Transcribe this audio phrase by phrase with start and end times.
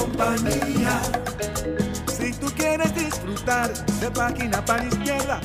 [0.00, 1.02] compañía.
[2.12, 5.40] Si tú quieres disfrutar de página para izquierda,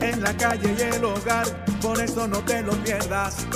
[0.00, 1.46] en la calle y el hogar,
[1.80, 3.46] por eso no te lo pierdas.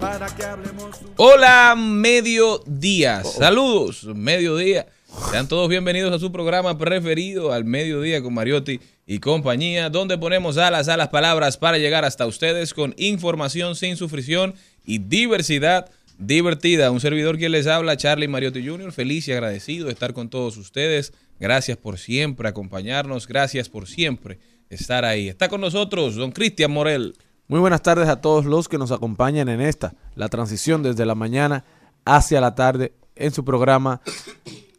[0.00, 0.96] Para que hablemos.
[1.16, 3.24] Hola, mediodía.
[3.24, 4.86] Saludos, mediodía.
[5.30, 10.58] Sean todos bienvenidos a su programa preferido, al mediodía con Mariotti y compañía, donde ponemos
[10.58, 16.90] alas a las palabras para llegar hasta ustedes con información sin sufrición y diversidad divertida.
[16.90, 20.56] Un servidor que les habla, Charlie Mariotti Jr., feliz y agradecido de estar con todos
[20.56, 21.12] ustedes.
[21.38, 24.38] Gracias por siempre acompañarnos, gracias por siempre
[24.70, 25.28] estar ahí.
[25.28, 27.14] Está con nosotros don Cristian Morel.
[27.48, 31.14] Muy buenas tardes a todos los que nos acompañan en esta, la transición desde la
[31.14, 31.64] mañana
[32.04, 34.00] hacia la tarde en su programa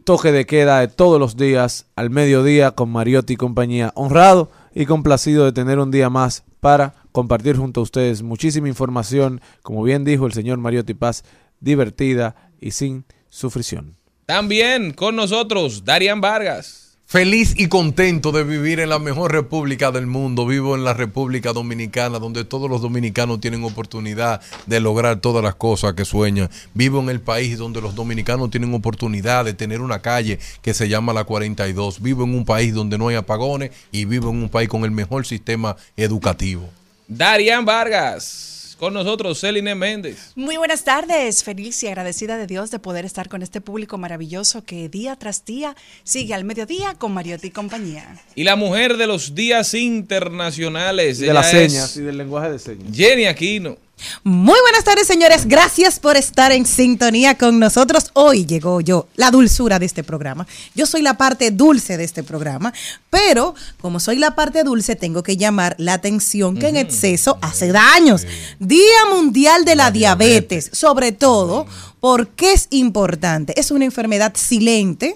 [0.04, 3.92] Toque de Queda de todos los días al mediodía con Mariotti y compañía.
[3.96, 9.42] Honrado y complacido de tener un día más para compartir junto a ustedes muchísima información,
[9.64, 11.24] como bien dijo el señor Mariotti Paz,
[11.60, 13.96] divertida y sin sufrición.
[14.28, 17.00] También con nosotros Darian Vargas.
[17.08, 20.46] Feliz y contento de vivir en la mejor república del mundo.
[20.46, 25.56] Vivo en la República Dominicana, donde todos los dominicanos tienen oportunidad de lograr todas las
[25.56, 26.52] cosas que sueñan.
[26.76, 30.88] Vivo en el país donde los dominicanos tienen oportunidad de tener una calle que se
[30.88, 32.00] llama la 42.
[32.00, 34.92] Vivo en un país donde no hay apagones y vivo en un país con el
[34.92, 36.70] mejor sistema educativo.
[37.08, 38.76] Darian Vargas.
[38.78, 40.34] Con nosotros, Celine Méndez.
[40.36, 44.64] Muy buenas tardes, feliz y agradecida de Dios de poder estar con este público maravilloso
[44.64, 48.22] que día tras día sigue al mediodía con Mariotti y compañía.
[48.36, 51.18] Y la mujer de los días internacionales.
[51.18, 52.96] De ella las señas y del lenguaje de señas.
[52.96, 53.78] Jenny Aquino.
[54.24, 55.48] Muy buenas tardes, señores.
[55.48, 58.12] Gracias por estar en sintonía con nosotros.
[58.14, 60.46] Hoy llegó yo, la dulzura de este programa.
[60.76, 62.74] Yo soy la parte dulce de este programa,
[63.10, 67.72] pero como soy la parte dulce, tengo que llamar la atención que en exceso hace
[67.72, 68.28] daños.
[68.60, 71.66] Día Mundial de la Diabetes, sobre todo
[72.00, 73.60] porque es importante.
[73.60, 75.16] Es una enfermedad silente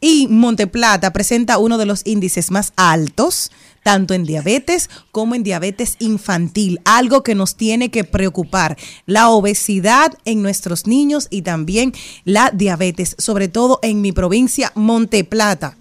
[0.00, 3.50] y Monteplata presenta uno de los índices más altos,
[3.82, 8.76] tanto en diabetes como en diabetes infantil, algo que nos tiene que preocupar,
[9.06, 11.92] la obesidad en nuestros niños y también
[12.24, 15.76] la diabetes, sobre todo en mi provincia Monteplata,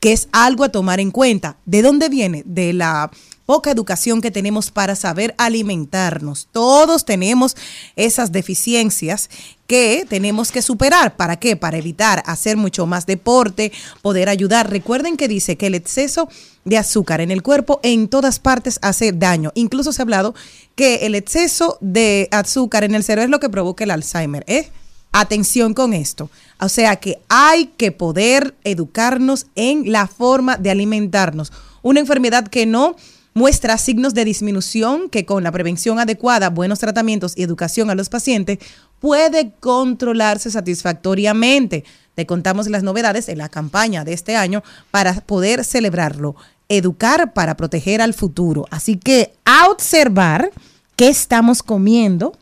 [0.00, 1.58] que es algo a tomar en cuenta.
[1.66, 2.42] ¿De dónde viene?
[2.46, 3.10] De la
[3.50, 6.48] poca educación que tenemos para saber alimentarnos.
[6.52, 7.56] Todos tenemos
[7.96, 9.28] esas deficiencias
[9.66, 11.16] que tenemos que superar.
[11.16, 11.56] ¿Para qué?
[11.56, 13.72] Para evitar hacer mucho más deporte,
[14.02, 14.70] poder ayudar.
[14.70, 16.28] Recuerden que dice que el exceso
[16.64, 19.50] de azúcar en el cuerpo en todas partes hace daño.
[19.54, 20.34] Incluso se ha hablado
[20.76, 24.44] que el exceso de azúcar en el cerebro es lo que provoca el Alzheimer.
[24.46, 24.70] ¿eh?
[25.12, 26.30] Atención con esto.
[26.60, 31.52] O sea que hay que poder educarnos en la forma de alimentarnos.
[31.82, 32.96] Una enfermedad que no
[33.34, 38.08] muestra signos de disminución que con la prevención adecuada, buenos tratamientos y educación a los
[38.08, 38.58] pacientes
[39.00, 41.84] puede controlarse satisfactoriamente.
[42.14, 46.36] Te contamos las novedades en la campaña de este año para poder celebrarlo.
[46.68, 48.66] Educar para proteger al futuro.
[48.70, 50.52] Así que a observar
[50.94, 52.36] qué estamos comiendo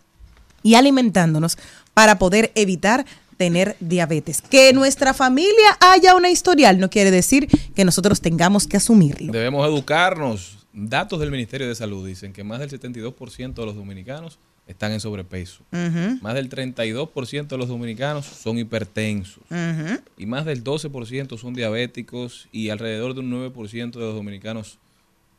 [0.62, 1.56] y alimentándonos
[1.98, 3.04] para poder evitar
[3.36, 4.40] tener diabetes.
[4.40, 9.32] Que nuestra familia haya una historial no quiere decir que nosotros tengamos que asumirlo.
[9.32, 10.64] Debemos educarnos.
[10.72, 15.00] Datos del Ministerio de Salud dicen que más del 72% de los dominicanos están en
[15.00, 15.64] sobrepeso.
[15.72, 19.42] Más del 32% de los dominicanos son hipertensos.
[20.16, 24.78] Y más del 12% son diabéticos y alrededor de un 9% de los dominicanos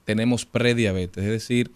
[0.03, 1.23] tenemos prediabetes.
[1.23, 1.71] Es decir,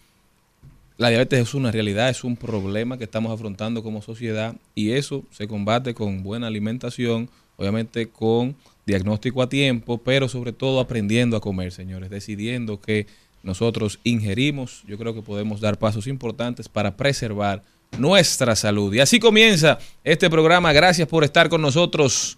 [0.97, 5.23] la diabetes es una realidad, es un problema que estamos afrontando como sociedad y eso
[5.31, 8.55] se combate con buena alimentación, obviamente con
[8.85, 13.07] diagnóstico a tiempo, pero sobre todo aprendiendo a comer, señores, decidiendo que
[13.41, 17.61] nosotros ingerimos, yo creo que podemos dar pasos importantes para preservar
[17.97, 18.93] nuestra salud.
[18.93, 20.73] Y así comienza este programa.
[20.73, 22.37] Gracias por estar con nosotros.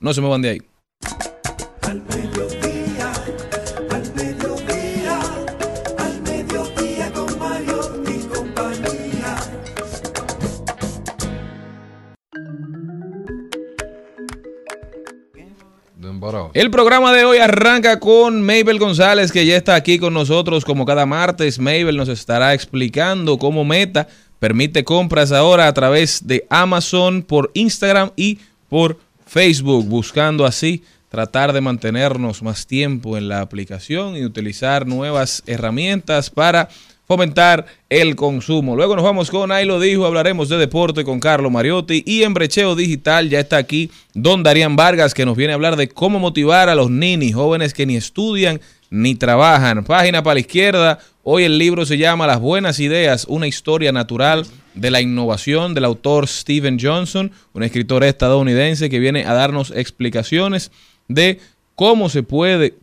[0.00, 0.62] No se muevan de ahí.
[16.54, 20.84] El programa de hoy arranca con Mabel González, que ya está aquí con nosotros como
[20.84, 21.58] cada martes.
[21.58, 28.10] Mabel nos estará explicando cómo Meta permite compras ahora a través de Amazon por Instagram
[28.16, 28.38] y
[28.68, 35.42] por Facebook, buscando así tratar de mantenernos más tiempo en la aplicación y utilizar nuevas
[35.46, 36.68] herramientas para
[37.08, 38.76] fomentar el consumo.
[38.76, 42.34] Luego nos vamos con Ahí lo dijo, hablaremos de deporte con Carlos Mariotti y en
[42.34, 46.18] Brecheo Digital ya está aquí Don Darían Vargas que nos viene a hablar de cómo
[46.18, 48.60] motivar a los ninis, jóvenes que ni estudian
[48.90, 49.84] ni trabajan.
[49.84, 54.46] Página para la izquierda, hoy el libro se llama Las buenas ideas, una historia natural
[54.74, 60.70] de la innovación del autor Steven Johnson, un escritor estadounidense que viene a darnos explicaciones
[61.08, 61.40] de
[61.74, 62.74] cómo se puede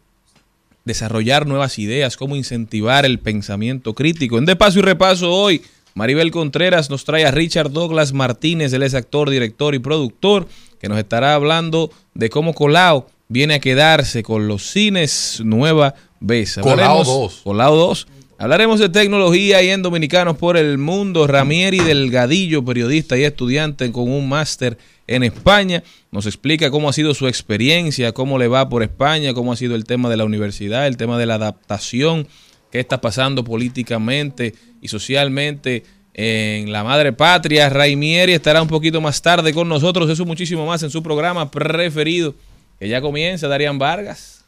[0.86, 4.38] desarrollar nuevas ideas, cómo incentivar el pensamiento crítico.
[4.38, 5.62] En De Paso y Repaso hoy,
[5.96, 10.48] Maribel Contreras nos trae a Richard Douglas Martínez, él es actor, director y productor,
[10.80, 16.56] que nos estará hablando de cómo Colao viene a quedarse con los cines nueva vez.
[16.62, 17.42] Colao Hablaremos- 2.
[17.44, 18.08] Colao 2.
[18.38, 21.26] Hablaremos de tecnología y en Dominicanos por el Mundo.
[21.26, 27.14] Ramieri Delgadillo, periodista y estudiante con un máster en España, nos explica cómo ha sido
[27.14, 30.88] su experiencia, cómo le va por España, cómo ha sido el tema de la universidad,
[30.88, 32.28] el tema de la adaptación,
[32.72, 37.70] qué está pasando políticamente y socialmente en la madre patria.
[37.70, 42.34] Raimieri estará un poquito más tarde con nosotros, eso muchísimo más en su programa preferido,
[42.80, 44.44] que ya comienza, Darían Vargas.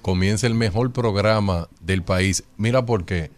[0.00, 2.42] Comienza el mejor programa del país.
[2.56, 3.30] Mira por qué.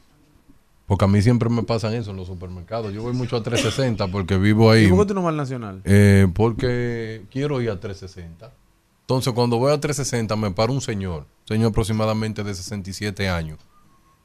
[0.87, 2.93] Porque a mí siempre me pasan eso en los supermercados.
[2.93, 4.85] Yo voy mucho a 360 porque vivo ahí.
[4.85, 5.81] ¿Y por qué tú no vas al nacional?
[5.85, 8.53] Eh, porque quiero ir a 360.
[9.01, 13.59] Entonces, cuando voy a 360, me para un señor, señor aproximadamente de 67 años.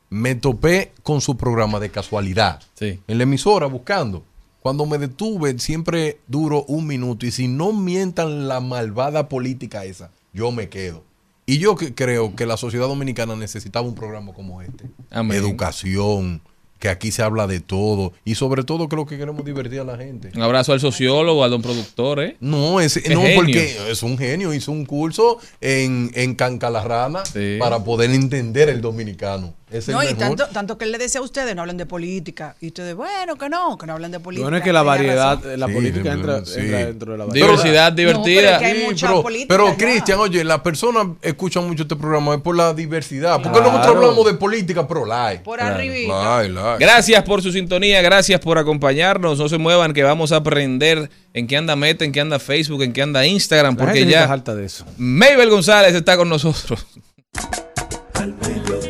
[0.09, 2.99] Me topé con su programa de casualidad Sí.
[3.07, 4.23] en la emisora buscando.
[4.61, 7.25] Cuando me detuve, siempre duro un minuto.
[7.25, 11.03] Y si no mientan la malvada política esa, yo me quedo.
[11.45, 14.85] Y yo que creo que la sociedad dominicana necesitaba un programa como este.
[15.09, 15.37] Amén.
[15.37, 16.41] Educación,
[16.79, 18.13] que aquí se habla de todo.
[18.25, 20.31] Y sobre todo creo que queremos divertir a la gente.
[20.35, 22.37] Un abrazo al sociólogo, al don productor, ¿eh?
[22.39, 23.35] No, es, no genio.
[23.35, 24.53] porque es un genio.
[24.53, 27.57] Hizo un curso en, en Cancalarrana Sí.
[27.59, 29.53] para poder entender el dominicano.
[29.71, 30.19] Es el No, y mejor.
[30.19, 32.55] tanto, tanto que él le decía a ustedes, no hablen de política.
[32.59, 34.43] Y ustedes, bueno, que no, que no hablen de política.
[34.45, 35.59] Bueno, es que la variedad, razón.
[35.59, 36.59] la Sí, política entra, sí.
[36.59, 37.47] entra dentro de la variedad.
[37.47, 38.41] Diversidad No, divertida.
[38.41, 39.77] pero es que hay Sí, mucha pero, política pero.
[39.77, 43.35] Cristian, oye, las personas escuchan mucho este programa es por la diversidad.
[43.41, 43.71] Porque Claro.
[43.73, 45.41] nosotros hablamos de política, pero live.
[45.43, 46.41] Por arribita.
[46.41, 46.77] Live, live.
[46.79, 49.37] Gracias por su sintonía, gracias por acompañarnos.
[49.37, 52.81] No se muevan que vamos a aprender en qué anda Meta, en qué anda Facebook,
[52.81, 54.83] en qué anda Instagram, La porque ya harta de eso.
[54.97, 56.87] Mabel González está con nosotros.
[58.15, 58.88] Al mediodía,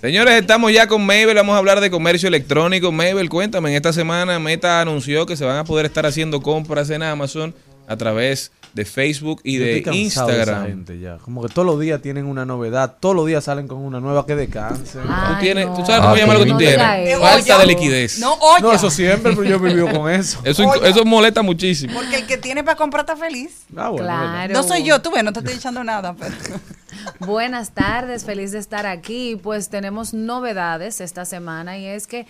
[0.00, 2.90] Señores, estamos ya con Mabel, vamos a hablar de comercio electrónico.
[2.90, 6.88] Mabel, cuéntame, en esta semana Meta anunció que se van a poder estar haciendo compras
[6.88, 7.54] en Amazon
[7.86, 10.66] a través de Facebook y Yo de estoy cansado de esa Instagram.
[10.68, 11.18] gente ya.
[11.18, 14.24] Como que todos los días tienen una novedad, todos los días salen con una nueva
[14.24, 15.00] que descanse.
[15.00, 15.08] Tú,
[15.40, 15.74] tienes, no.
[15.74, 16.76] tú sabes cómo Ah, llama lo que tú no tienes.
[16.78, 17.64] Falta de Olla.
[17.66, 18.20] liquidez.
[18.20, 18.62] No, oye.
[18.62, 20.38] No, eso siempre, pero yo he vivido con eso.
[20.44, 20.88] Eso, Olla.
[20.88, 21.92] eso molesta muchísimo.
[21.92, 23.64] Porque el que tiene para comprar está feliz.
[23.76, 24.06] Ah, bueno.
[24.06, 24.54] Claro.
[24.54, 26.14] No soy yo, tú ves, no te estoy echando nada.
[26.18, 26.34] Pero...
[27.18, 29.38] Buenas tardes, feliz de estar aquí.
[29.42, 32.26] Pues tenemos novedades esta semana y es que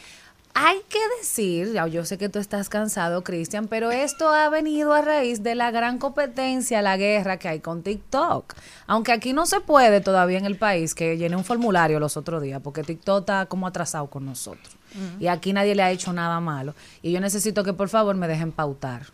[0.52, 5.00] hay que decir, yo sé que tú estás cansado, Cristian, pero esto ha venido a
[5.00, 8.54] raíz de la gran competencia, la guerra que hay con TikTok.
[8.88, 12.42] Aunque aquí no se puede todavía en el país que llene un formulario los otros
[12.42, 14.76] días, porque TikTok está como atrasado con nosotros.
[15.20, 16.74] Y aquí nadie le ha hecho nada malo.
[17.00, 19.06] Y yo necesito que por favor me dejen pautar.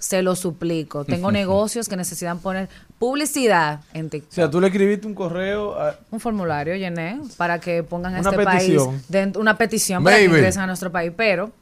[0.00, 1.04] Se lo suplico.
[1.04, 4.32] Tengo negocios que necesitan poner publicidad en TikTok.
[4.32, 8.20] O sea, tú le escribiste un correo a- Un formulario llené para que pongan a
[8.20, 8.88] Una este petición.
[8.88, 10.38] país dentro- una petición para que Maybe.
[10.38, 11.52] ingresen a nuestro país, pero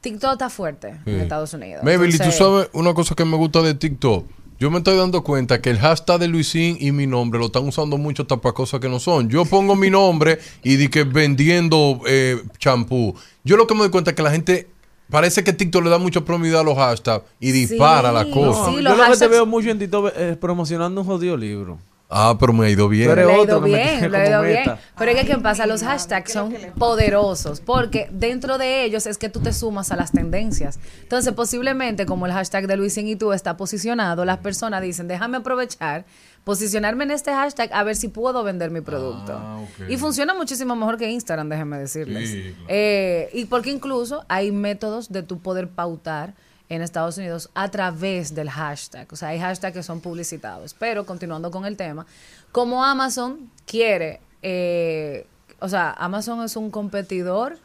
[0.00, 1.20] TikTok está fuerte en.
[1.20, 1.82] Estados Unidos.
[1.84, 4.26] Mabel, y tú Entonces, sabes una cosa que me gusta de TikTok,
[4.58, 7.66] Yo me estoy dando cuenta que el hashtag de Luisín y mi nombre lo están
[7.66, 9.30] usando mucho hasta para cosas que no son.
[9.30, 13.14] Yo pongo mi nombre y di que vendiendo eh, champú.
[13.42, 14.68] Yo lo que me doy cuenta es que la gente
[15.10, 18.66] parece que TikTok le da mucha promidad a los hashtags y dispara la cosa.
[18.70, 21.78] sí, yo lo que te hashtags- veo mucho en TikTok es promocionando un jodido libro.
[22.12, 23.08] Ah, pero me ha ido bien.
[23.08, 24.64] Pero- Le ha otro ido bien, le ha ido bien.
[24.98, 25.64] Pero es que, ¿qué pasa?
[25.66, 30.10] Los hashtags son poderosos porque dentro de ellos es que tú te sumas a las
[30.10, 30.80] tendencias.
[31.02, 35.36] Entonces, posiblemente, como el hashtag de Luisín y tú está posicionado, las personas dicen, déjame
[35.36, 36.04] aprovechar,
[36.44, 39.34] posicionarme en este hashtag a ver si puedo vender mi producto.
[39.36, 39.64] Ah.
[39.88, 42.30] Y funciona muchísimo mejor que Instagram, déjenme decirles.
[42.30, 42.66] Sí, claro.
[42.68, 46.34] Eh, y porque incluso hay métodos de tu poder pautar
[46.70, 49.06] en Estados Unidos a través del hashtag.
[49.12, 50.72] O sea, hay hashtags que son publicitados.
[50.72, 52.06] Pero continuando con el tema,
[52.52, 55.26] como Amazon quiere, eh,
[55.58, 57.58] o sea, Amazon es un competidor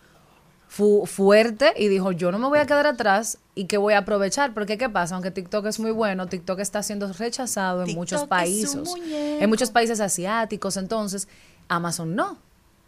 [0.67, 3.99] fu- fuerte y dijo, yo no me voy a quedar atrás y que voy a
[3.99, 5.15] aprovechar, porque ¿qué pasa?
[5.15, 9.71] Aunque TikTok es muy bueno, TikTok está siendo rechazado en TikTok muchos países, en muchos
[9.71, 11.27] países asiáticos, entonces
[11.67, 12.37] Amazon no.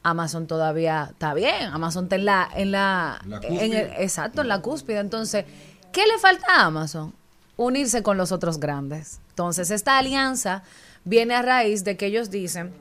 [0.04, 4.48] Amazon todavía está bien, Amazon está en la, en la, La en el- exacto, en
[4.48, 5.00] la cúspide.
[5.00, 5.44] Entonces,
[5.92, 7.14] ¿qué le falta a Amazon?
[7.58, 9.20] Unirse con los otros grandes.
[9.30, 10.64] Entonces, esta alianza
[11.04, 12.72] viene a raíz de que ellos dicen,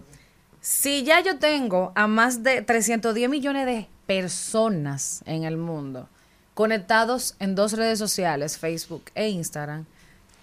[0.67, 6.09] si ya yo tengo a más de 310 millones de personas en el mundo
[6.55, 9.85] conectados en dos redes sociales, Facebook e Instagram,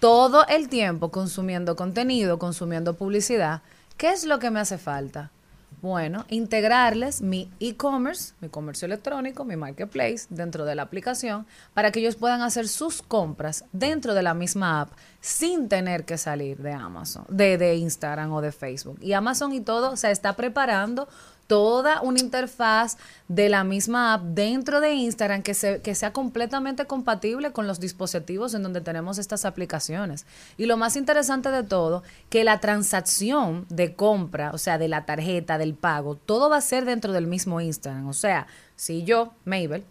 [0.00, 3.60] todo el tiempo consumiendo contenido, consumiendo publicidad,
[3.98, 5.30] ¿qué es lo que me hace falta?
[5.84, 12.00] Bueno, integrarles mi e-commerce, mi comercio electrónico, mi marketplace dentro de la aplicación para que
[12.00, 16.72] ellos puedan hacer sus compras dentro de la misma app sin tener que salir de
[16.72, 18.98] Amazon, de, de Instagram o de Facebook.
[19.02, 21.06] Y Amazon y todo se está preparando
[21.46, 22.96] toda una interfaz
[23.28, 27.80] de la misma app dentro de Instagram que, se, que sea completamente compatible con los
[27.80, 30.26] dispositivos en donde tenemos estas aplicaciones.
[30.56, 35.04] Y lo más interesante de todo, que la transacción de compra, o sea, de la
[35.04, 38.08] tarjeta, del pago, todo va a ser dentro del mismo Instagram.
[38.08, 38.46] O sea,
[38.76, 39.84] si yo, Mabel,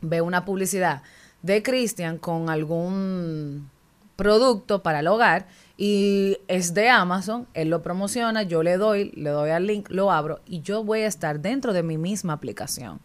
[0.00, 1.02] veo una publicidad
[1.42, 3.70] de Christian con algún
[4.16, 5.46] producto para el hogar
[5.82, 10.12] y es de Amazon, él lo promociona, yo le doy, le doy al link, lo
[10.12, 13.00] abro y yo voy a estar dentro de mi misma aplicación.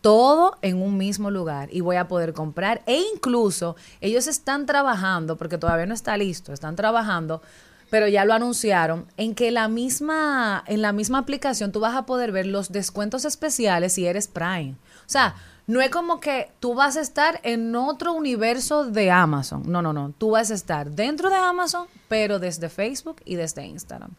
[0.00, 5.36] Todo en un mismo lugar y voy a poder comprar e incluso ellos están trabajando,
[5.36, 7.42] porque todavía no está listo, están trabajando,
[7.90, 12.06] pero ya lo anunciaron, en que la misma, en la misma aplicación tú vas a
[12.06, 14.76] poder ver los descuentos especiales si eres Prime.
[15.00, 15.34] O sea,
[15.66, 19.64] no es como que tú vas a estar en otro universo de Amazon.
[19.66, 20.12] No, no, no.
[20.16, 24.10] Tú vas a estar dentro de Amazon, pero desde Facebook y desde Instagram.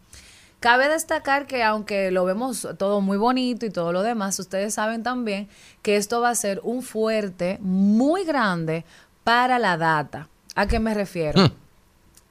[0.60, 5.04] Cabe destacar que aunque lo vemos todo muy bonito y todo lo demás, ustedes saben
[5.04, 5.48] también
[5.84, 8.84] que esto va a ser un fuerte muy grande
[9.24, 10.28] para la data.
[10.56, 11.52] ¿A qué me refiero?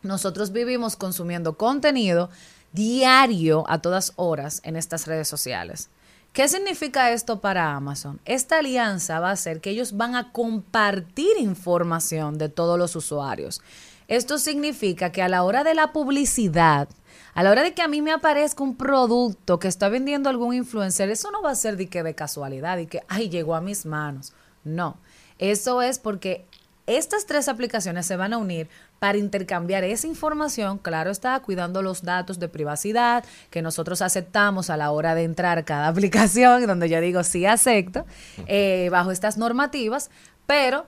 [0.03, 2.29] Nosotros vivimos consumiendo contenido
[2.73, 5.89] diario a todas horas en estas redes sociales.
[6.37, 8.21] ¿Qué significa esto para Amazon?
[8.27, 13.63] Esta alianza va a hacer que ellos van a compartir información de todos los usuarios.
[14.07, 16.91] Esto significa que a la hora de la publicidad,
[17.33, 20.53] a la hora de que a mí me aparezca un producto que está vendiendo algún
[20.53, 23.63] influencer, eso no va a ser de que de casualidad y que, ay, llegó a
[23.63, 24.35] mis manos.
[24.63, 24.99] No,
[25.39, 26.45] eso es porque
[26.87, 32.03] estas tres aplicaciones se van a unir para intercambiar esa información, claro está, cuidando los
[32.03, 37.01] datos de privacidad que nosotros aceptamos a la hora de entrar cada aplicación, donde yo
[37.01, 38.07] digo sí acepto,
[38.47, 40.11] eh, bajo estas normativas,
[40.47, 40.87] pero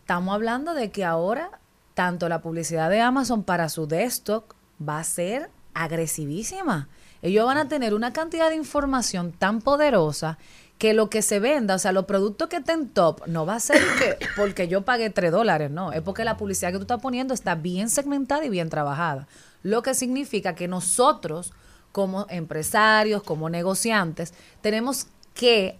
[0.00, 1.50] estamos hablando de que ahora
[1.94, 4.44] tanto la publicidad de Amazon para su desktop
[4.86, 6.88] va a ser agresivísima.
[7.22, 10.38] Ellos van a tener una cantidad de información tan poderosa
[10.78, 13.60] que lo que se venda, o sea, los productos que estén top, no va a
[13.60, 17.00] ser que porque yo pagué 3 dólares, no, es porque la publicidad que tú estás
[17.00, 19.26] poniendo está bien segmentada y bien trabajada.
[19.62, 21.52] Lo que significa que nosotros,
[21.92, 25.78] como empresarios, como negociantes, tenemos que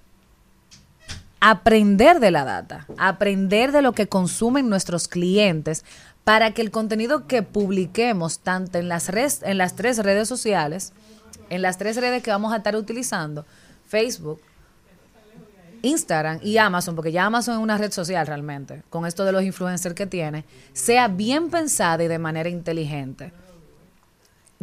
[1.40, 5.84] aprender de la data, aprender de lo que consumen nuestros clientes
[6.24, 10.92] para que el contenido que publiquemos tanto en las, res- en las tres redes sociales,
[11.50, 13.44] en las tres redes que vamos a estar utilizando,
[13.86, 14.40] Facebook,
[15.84, 19.42] Instagram y Amazon, porque ya Amazon es una red social realmente, con esto de los
[19.42, 23.32] influencers que tiene, sea bien pensada y de manera inteligente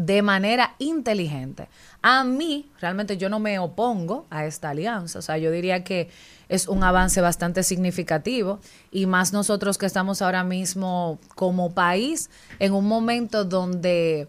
[0.06, 1.68] de manera inteligente.
[2.02, 6.10] A mí, realmente yo no me opongo a esta alianza, o sea, yo diría que
[6.50, 8.60] es un avance bastante significativo
[8.92, 14.28] y más nosotros que estamos ahora mismo como país en un momento donde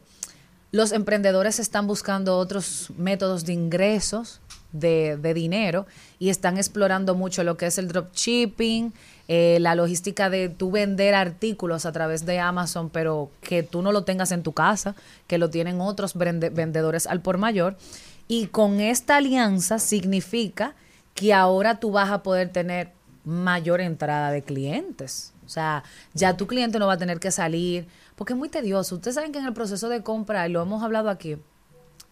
[0.72, 4.40] los emprendedores están buscando otros métodos de ingresos
[4.72, 5.86] de, de dinero
[6.18, 8.92] y están explorando mucho lo que es el dropshipping,
[9.28, 13.92] eh, la logística de tú vender artículos a través de Amazon, pero que tú no
[13.92, 14.94] lo tengas en tu casa,
[15.26, 17.76] que lo tienen otros vende- vendedores al por mayor.
[18.28, 20.74] Y con esta alianza significa
[21.14, 22.92] que ahora tú vas a poder tener
[23.24, 25.32] mayor entrada de clientes.
[25.44, 27.86] O sea, ya tu cliente no va a tener que salir,
[28.16, 28.94] porque es muy tedioso.
[28.94, 31.36] Ustedes saben que en el proceso de compra, y lo hemos hablado aquí,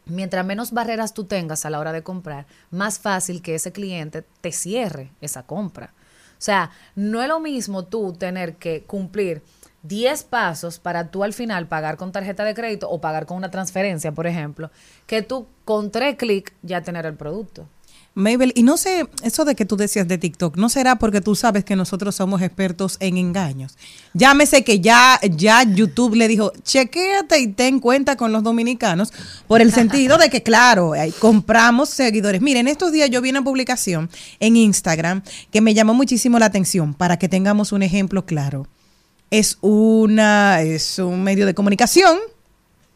[0.07, 4.25] mientras menos barreras tú tengas a la hora de comprar, más fácil que ese cliente
[4.41, 5.95] te cierre esa compra.
[6.33, 9.43] O sea, no es lo mismo tú tener que cumplir
[9.83, 13.51] 10 pasos para tú al final pagar con tarjeta de crédito o pagar con una
[13.51, 14.71] transferencia, por ejemplo,
[15.07, 17.67] que tú con tres clics ya tener el producto.
[18.15, 21.37] Mabel, y no sé, eso de que tú decías de TikTok, ¿no será porque tú
[21.37, 23.79] sabes que nosotros somos expertos en engaños?
[24.15, 29.13] Llámese que ya, ya YouTube le dijo, chequéate y ten cuenta con los dominicanos,
[29.47, 32.43] por el sentido de que, claro, compramos seguidores.
[32.43, 36.95] Miren, estos días yo vi una publicación en Instagram que me llamó muchísimo la atención,
[36.95, 38.67] para que tengamos un ejemplo claro.
[39.31, 42.19] Es una, es un medio de comunicación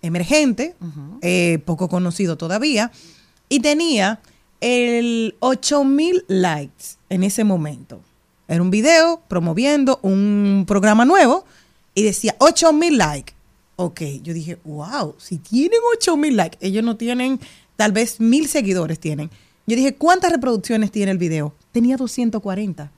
[0.02, 0.74] emergente,
[1.22, 2.90] eh, poco conocido todavía,
[3.48, 4.20] y tenía
[4.64, 8.00] el 8000 likes en ese momento.
[8.48, 11.44] Era un video promoviendo un programa nuevo
[11.94, 13.34] y decía 8000 likes.
[13.76, 17.40] Ok, yo dije, wow, si tienen 8000 likes, ellos no tienen,
[17.76, 19.28] tal vez mil seguidores tienen.
[19.66, 21.52] Yo dije, ¿cuántas reproducciones tiene el video?
[21.70, 22.90] Tenía 240.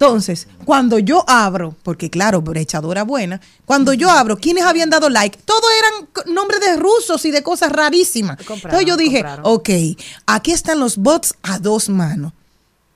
[0.00, 5.40] Entonces, cuando yo abro, porque claro, brechadora buena, cuando yo abro, ¿quiénes habían dado like?
[5.44, 8.36] Todos eran nombres de rusos y de cosas rarísimas.
[8.36, 9.44] Compraron, Entonces yo dije, compraron.
[9.44, 9.68] ok,
[10.26, 12.32] aquí están los bots a dos manos.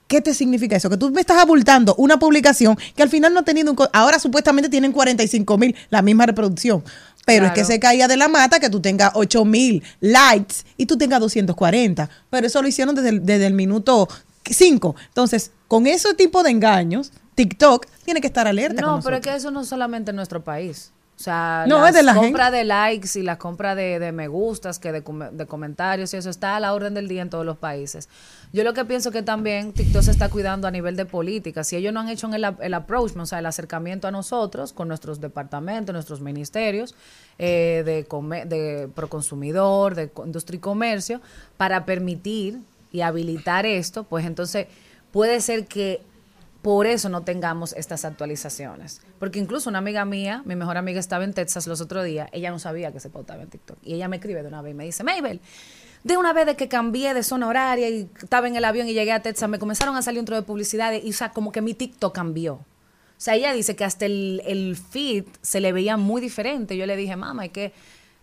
[0.07, 0.89] ¿Qué te significa eso?
[0.89, 3.77] Que tú me estás abultando una publicación que al final no ha tenido un...
[3.91, 6.85] Ahora supuestamente tienen 45 mil, la misma reproducción.
[7.25, 10.85] Pero es que se caía de la mata que tú tengas 8 mil likes y
[10.85, 12.09] tú tengas 240.
[12.29, 14.07] Pero eso lo hicieron desde el, desde el minuto
[14.45, 14.95] 5.
[15.07, 18.81] Entonces, con ese tipo de engaños, TikTok tiene que estar alerta.
[18.81, 20.91] No, pero es que eso no es solamente en nuestro país.
[21.15, 24.11] O sea, No, las es de la compra de likes y la compra de, de
[24.11, 27.21] me gustas, que de, come- de comentarios y eso está a la orden del día
[27.21, 28.09] en todos los países.
[28.51, 31.63] Yo lo que pienso que también TikTok se está cuidando a nivel de política.
[31.63, 34.87] Si ellos no han hecho el, el approach, o sea, el acercamiento a nosotros con
[34.87, 36.93] nuestros departamentos, nuestros ministerios
[37.37, 41.21] eh, de, de proconsumidor, de industria y comercio,
[41.57, 42.59] para permitir
[42.93, 44.67] y habilitar esto, pues entonces
[45.11, 46.01] puede ser que
[46.61, 49.01] por eso no tengamos estas actualizaciones.
[49.19, 52.51] Porque incluso una amiga mía, mi mejor amiga estaba en Texas los otros días, ella
[52.51, 53.77] no sabía que se pautaba en TikTok.
[53.83, 55.41] Y ella me escribe de una vez y me dice, Mabel,
[56.05, 58.93] de una vez de que cambié de zona horaria y estaba en el avión y
[58.93, 61.61] llegué a Texas, me comenzaron a salir un de publicidades y o sea, como que
[61.61, 62.53] mi TikTok cambió.
[62.53, 62.65] O
[63.17, 66.77] sea, ella dice que hasta el, el feed se le veía muy diferente.
[66.77, 67.73] Yo le dije, mamá, es que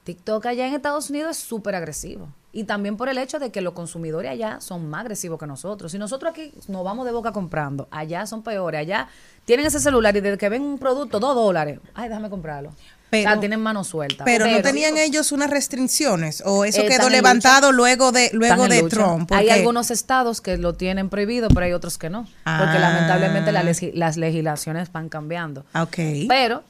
[0.04, 2.28] TikTok allá en Estados Unidos es súper agresivo.
[2.52, 5.92] Y también por el hecho de que los consumidores allá son más agresivos que nosotros.
[5.92, 8.80] Si nosotros aquí nos vamos de boca comprando, allá son peores.
[8.80, 9.06] Allá
[9.44, 12.72] tienen ese celular y desde que ven un producto, dos dólares, ay, déjame comprarlo.
[13.08, 14.24] Pero- o sea, tienen mano suelta.
[14.24, 18.82] Pero, no tenían ellos unas restricciones o eso Eh, quedó levantado luego de luego de
[18.82, 18.96] lucha.
[18.96, 19.32] Trump.
[19.32, 22.22] Hay algunos estados que lo tienen prohibido, pero hay otros que no.
[22.22, 22.78] Porque Ah.
[22.78, 25.64] lamentablemente la legi- las legislaciones van cambiando.
[25.74, 25.96] Ok.
[26.28, 26.62] Pero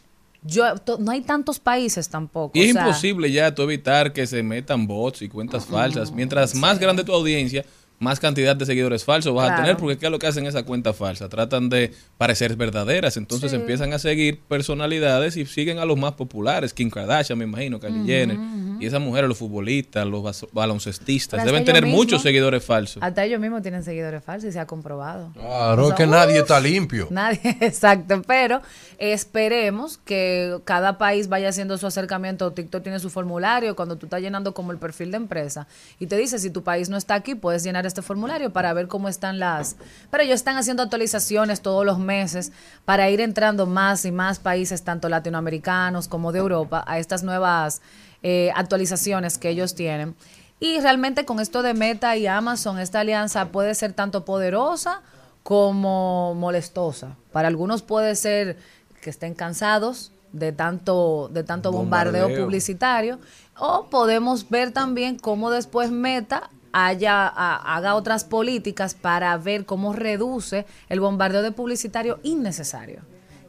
[0.42, 2.58] yo to- no hay tantos países tampoco.
[2.58, 6.12] Y es sea, imposible ya tú evitar que se metan bots y cuentas falsas.
[6.12, 7.64] Mientras más grande tu audiencia,
[7.98, 10.62] más cantidad de seguidores falsos vas a tener, porque ¿qué es lo que hacen esa
[10.62, 11.28] cuenta falsa?
[11.28, 13.56] Tratan de parecer verdaderas, entonces Sí.
[13.58, 18.04] empiezan a seguir personalidades y siguen a los más populares, Kim Kardashian, me imagino, Kylie
[18.06, 18.38] Jenner,
[18.80, 23.02] y esas mujeres, los futbolistas, los baloncestistas, deben tener muchos seguidores falsos.
[23.02, 25.32] Hasta ellos mismos tienen seguidores falsos y se ha comprobado.
[25.34, 27.08] Claro, O es sea, que nadie está limpio.
[27.10, 28.62] Nadie, exacto, pero
[28.98, 32.52] esperemos que cada país vaya haciendo su acercamiento.
[32.52, 35.66] TikTok tiene su formulario cuando tú estás llenando como el perfil de empresa
[35.98, 38.88] y te dice si tu país no está aquí, puedes llenar este formulario para ver
[38.88, 39.76] cómo están las...
[40.10, 42.52] Pero ellos están haciendo actualizaciones todos los meses
[42.84, 47.82] para ir entrando más y más países, tanto latinoamericanos como de Europa, a estas nuevas
[48.22, 50.14] eh, actualizaciones que ellos tienen.
[50.58, 55.00] Y realmente con esto de Meta y Amazon, esta alianza puede ser tanto poderosa
[55.42, 57.16] como molestosa.
[57.32, 58.58] Para algunos puede ser
[59.00, 62.44] que estén cansados de tanto, de tanto bombardeo, Bombardeo.
[62.44, 63.18] publicitario.
[63.58, 69.92] O podemos ver también cómo después Meta haya, a- haga otras políticas para ver cómo
[69.92, 73.00] reduce el bombardeo de publicitario innecesario.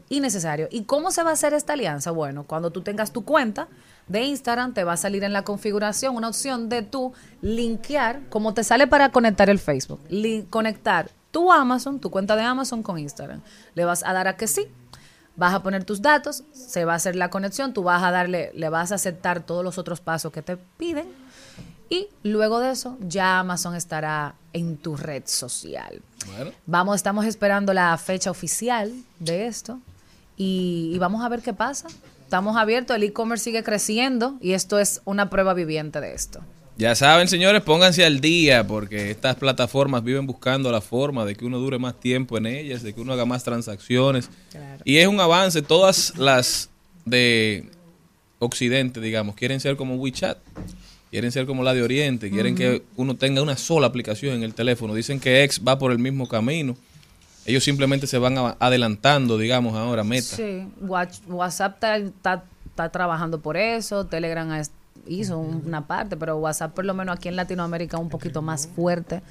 [0.09, 0.67] Innecesario.
[0.71, 2.11] ¿Y cómo se va a hacer esta alianza?
[2.11, 3.67] Bueno, cuando tú tengas tu cuenta
[4.11, 8.53] de Instagram, te va a salir en la configuración una opción de tú linkear, como
[8.53, 10.01] te sale para conectar el Facebook,
[10.49, 13.41] conectar tu Amazon, tu cuenta de Amazon con Instagram.
[13.73, 14.67] Le vas a dar a que sí,
[15.35, 18.51] vas a poner tus datos, se va a hacer la conexión, tú vas a darle,
[18.53, 21.07] le vas a aceptar todos los otros pasos que te piden
[21.89, 26.01] Y luego de eso, ya Amazon estará en tu red social.
[26.27, 29.79] Bueno, Vamos, estamos esperando la fecha oficial de esto
[30.35, 31.87] y, y vamos a ver qué pasa.
[32.31, 36.39] Estamos abiertos, el e-commerce sigue creciendo y esto es una prueba viviente de esto.
[36.77, 41.43] ya saben, señores, pónganse al día porque estas plataformas viven buscando la forma de que
[41.43, 44.29] uno dure más tiempo en ellas, de que uno haga más transacciones.
[44.85, 45.61] Y es un avance.
[45.61, 46.69] Todas las
[47.03, 47.65] de
[48.39, 50.37] Occidente, digamos, quieren ser como WeChat.
[51.09, 54.53] Quieren ser como la de Oriente, quieren que uno tenga una sola aplicación en el
[54.53, 54.93] teléfono.
[54.93, 56.77] Dicen que X va por el mismo camino.
[57.45, 60.35] Ellos simplemente se van a- adelantando, digamos, ahora, meta.
[60.35, 60.67] Sí,
[61.27, 64.49] WhatsApp está, está- está trabajando por eso, Telegram
[65.07, 68.41] hizo un- una parte, pero WhatsApp por lo menos aquí en Latinoamérica es un poquito
[68.41, 69.21] más fuerte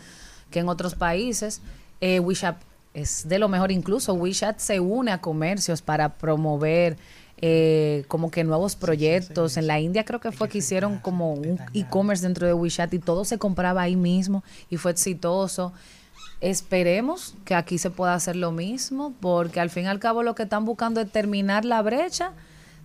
[0.51, 1.61] que en otros países.
[2.01, 2.57] Eh, WeChat
[2.95, 6.97] es de lo mejor, incluso WeChat se une a comercios para promover
[7.43, 9.57] eh, como que nuevos proyectos.
[9.57, 12.99] En la India creo que fue que hicieron como un e-commerce dentro de WeChat y
[12.99, 15.73] todo se compraba ahí mismo y fue exitoso.
[16.41, 20.35] Esperemos que aquí se pueda hacer lo mismo, porque al fin y al cabo lo
[20.35, 22.33] que están buscando es terminar la brecha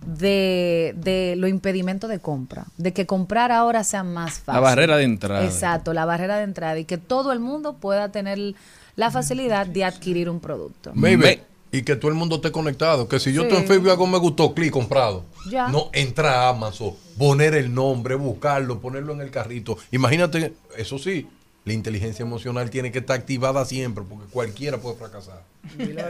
[0.06, 4.54] de, de lo impedimento de compra, de que comprar ahora sea más fácil.
[4.54, 5.44] La barrera de entrada.
[5.44, 8.54] Exacto, la barrera de entrada y que todo el mundo pueda tener
[8.94, 10.92] la facilidad de adquirir un producto.
[10.94, 11.42] Maybe.
[11.72, 13.08] Y que todo el mundo esté conectado.
[13.08, 13.48] Que si yo Sí.
[13.48, 15.24] estoy en Facebook y algo me gustó, clic, comprado.
[15.50, 15.68] Ya.
[15.68, 19.76] No, entra a Amazon, poner el nombre, buscarlo, ponerlo en el carrito.
[19.90, 21.26] Imagínate, eso sí,
[21.66, 25.42] la inteligencia emocional tiene que estar activada siempre, porque cualquiera puede fracasar.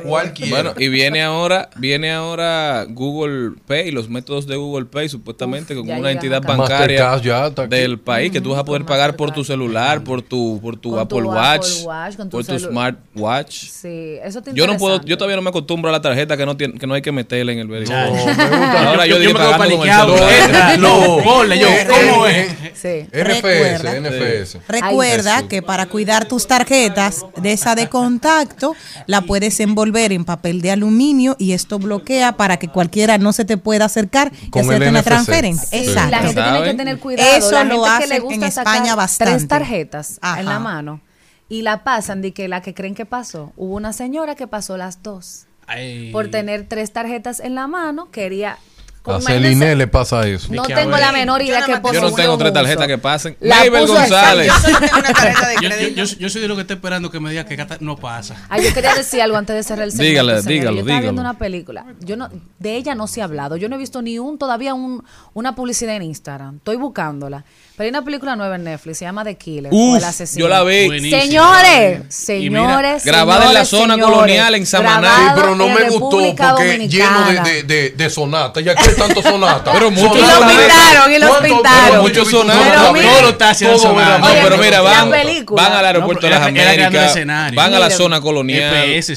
[0.05, 0.51] Cualquiera.
[0.51, 5.87] Bueno, y viene ahora, viene ahora Google Pay, los métodos de Google Pay, supuestamente Uf,
[5.87, 9.45] con una entidad bancaria ya del país que tú vas a poder pagar por tu
[9.45, 13.55] celular, por tu, por tu Apple tu Watch, Apple Watch, con tu por tu smartwatch.
[13.71, 16.45] Sí, eso te Yo no puedo, yo todavía no me acostumbro a la tarjeta que
[16.45, 18.13] no tiene, que no hay que meterle en el verificador.
[18.15, 18.43] No.
[18.91, 20.19] Ahora yo, yo digo me quedo pagando con el paniqueado.
[20.19, 20.79] celular.
[20.79, 22.41] No, Ponle yo, Eh, ¿cómo eh,
[22.73, 22.79] es?
[22.79, 23.09] Sí.
[23.11, 24.01] NFS, Recuerda.
[24.01, 24.59] NFS.
[24.69, 28.75] Recuerda Que para cuidar tus tarjetas de esa de contacto,
[29.07, 33.45] la puedes envolver en papel de aluminio y esto bloquea para que cualquiera no se
[33.45, 35.69] te pueda acercar y hacerte una transferencia.
[35.69, 36.11] Sí, Exacto.
[36.11, 37.37] La gente tiene que tener cuidado.
[37.37, 39.33] Eso la lo gente que le gusta en sacar España bastante.
[39.35, 40.41] Tres tarjetas Ajá.
[40.41, 41.01] en la mano
[41.49, 43.53] y la pasan de que la que creen que pasó.
[43.57, 45.47] Hubo una señora que pasó las dos.
[45.67, 46.11] Ay.
[46.13, 48.59] Por tener tres tarjetas en la mano, quería.
[49.07, 50.53] A Celine le pasa eso.
[50.53, 53.37] No tengo la menor idea que Yo no tengo tres tarjetas que pasen.
[53.41, 54.47] La Mabel González.
[54.49, 56.05] Yo solo tengo una tarjeta de Yo, yo, crédito.
[56.05, 58.37] yo- yo soy de lo que está esperando que me diga que no pasa.
[58.49, 60.11] Ah, yo quería decir algo antes de cerrar el segmento.
[60.11, 60.47] Dígale, señores.
[60.47, 61.31] dígalo, Yo estaba viendo dígalo.
[61.31, 61.87] una película.
[62.01, 63.57] Yo no, de ella no se ha hablado.
[63.57, 66.57] Yo no he visto ni un todavía un, una publicidad en Instagram.
[66.57, 67.45] Estoy buscándola.
[67.77, 68.99] Pero hay una película nueva en Netflix.
[68.99, 69.71] Se llama The Killer.
[69.73, 70.41] o Uf, El Asesino.
[70.47, 70.87] yo la vi.
[70.87, 71.21] Buenísimo.
[71.23, 75.11] Señores, señores, grabada en la zona señores, colonial en Samaná.
[75.17, 78.65] Sí, pero no me gustó República porque lleno de, de, de, de sonatas.
[78.65, 79.73] Ya que hay tanto sonata.
[79.77, 80.57] Pero muchos Y lo sonatas.
[80.57, 81.89] pintaron, y los ¿Cuánto- pintaron.
[81.91, 82.83] pero Muchos sonatas.
[83.03, 85.11] Todo lo está haciendo No, pero mira, van,
[85.51, 87.15] van al aeropuerto de las Américas,
[87.55, 88.75] van a la zona colonial,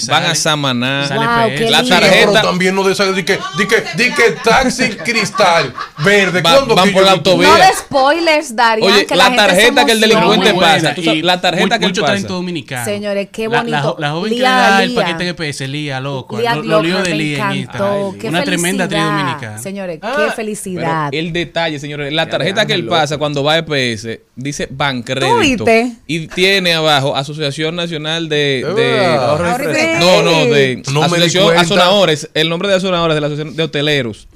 [0.07, 0.35] van a.
[0.35, 1.07] Samaná.
[1.69, 3.39] La tarjeta- también no de que,
[4.43, 6.41] taxi cristal verde.
[6.41, 7.47] Va- ¿Cuándo van por la autovía.
[7.47, 10.93] No de spoilers, Darían, Oye, que la gente se tarjeta que el delincuente pasa.
[10.95, 12.13] Tú sabes, Y la tarjeta que mucho pasa.
[12.13, 12.85] talento dominicano.
[12.85, 13.81] Señores, qué La- la, bonito.
[13.81, 15.01] jo- la joven que le Lía, da el Lía.
[15.01, 16.37] paquete de PS, Lía, loco.
[16.39, 17.57] Lía lo, lo lío de Lía en.
[17.57, 18.17] Instagram.
[18.19, 19.23] Qué Una tremenda actriz felicidad.
[19.23, 19.57] dominicana.
[19.59, 21.09] Señores, Ah, qué felicidad.
[21.13, 25.65] el detalle, señores, la tarjeta que él pasa cuando va a EPS dice Bancrédito.
[26.07, 28.59] Y tiene abajo Asociación Nacional de...
[28.61, 29.19] Es de-
[29.63, 29.99] fresco.
[30.05, 31.57] no, no, de No me di Asociación.
[31.57, 34.27] Azonadores, el nombre de Azonadores de la Asociación de Hoteleros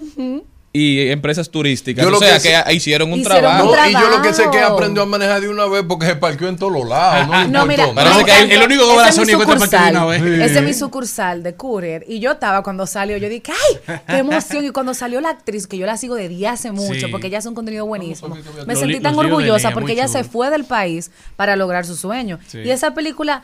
[0.75, 2.01] y empresas turísticas.
[2.03, 3.69] Yo o lo sea, que que, sé- hicieron un Hicieron trabajo.
[3.69, 5.83] un No, y yo lo que sé es que aprendió a manejar de una vez
[5.88, 7.27] porque se parqueó en todos los lados.
[7.27, 7.93] No, No, mira.
[7.93, 9.86] Parece me que el único que va a Ese es mi Sony encuentra para que
[9.86, 10.29] de una sucursal.
[10.39, 10.49] vez.
[10.49, 12.05] Ese es mi sucursal de Courier.
[12.07, 13.97] Y yo estaba cuando salió, yo dije, ¡ay!
[14.07, 14.65] ¡Qué emoción!
[14.65, 17.12] Y cuando salió la actriz, que yo la sigo de día hace mucho, Sí.
[17.12, 18.36] porque ella hace un contenido buenísimo.
[18.65, 22.39] Me Los sentí tan orgullosa porque ella se fue del país para lograr su sueño.
[22.47, 22.57] Sí.
[22.65, 23.43] Y esa película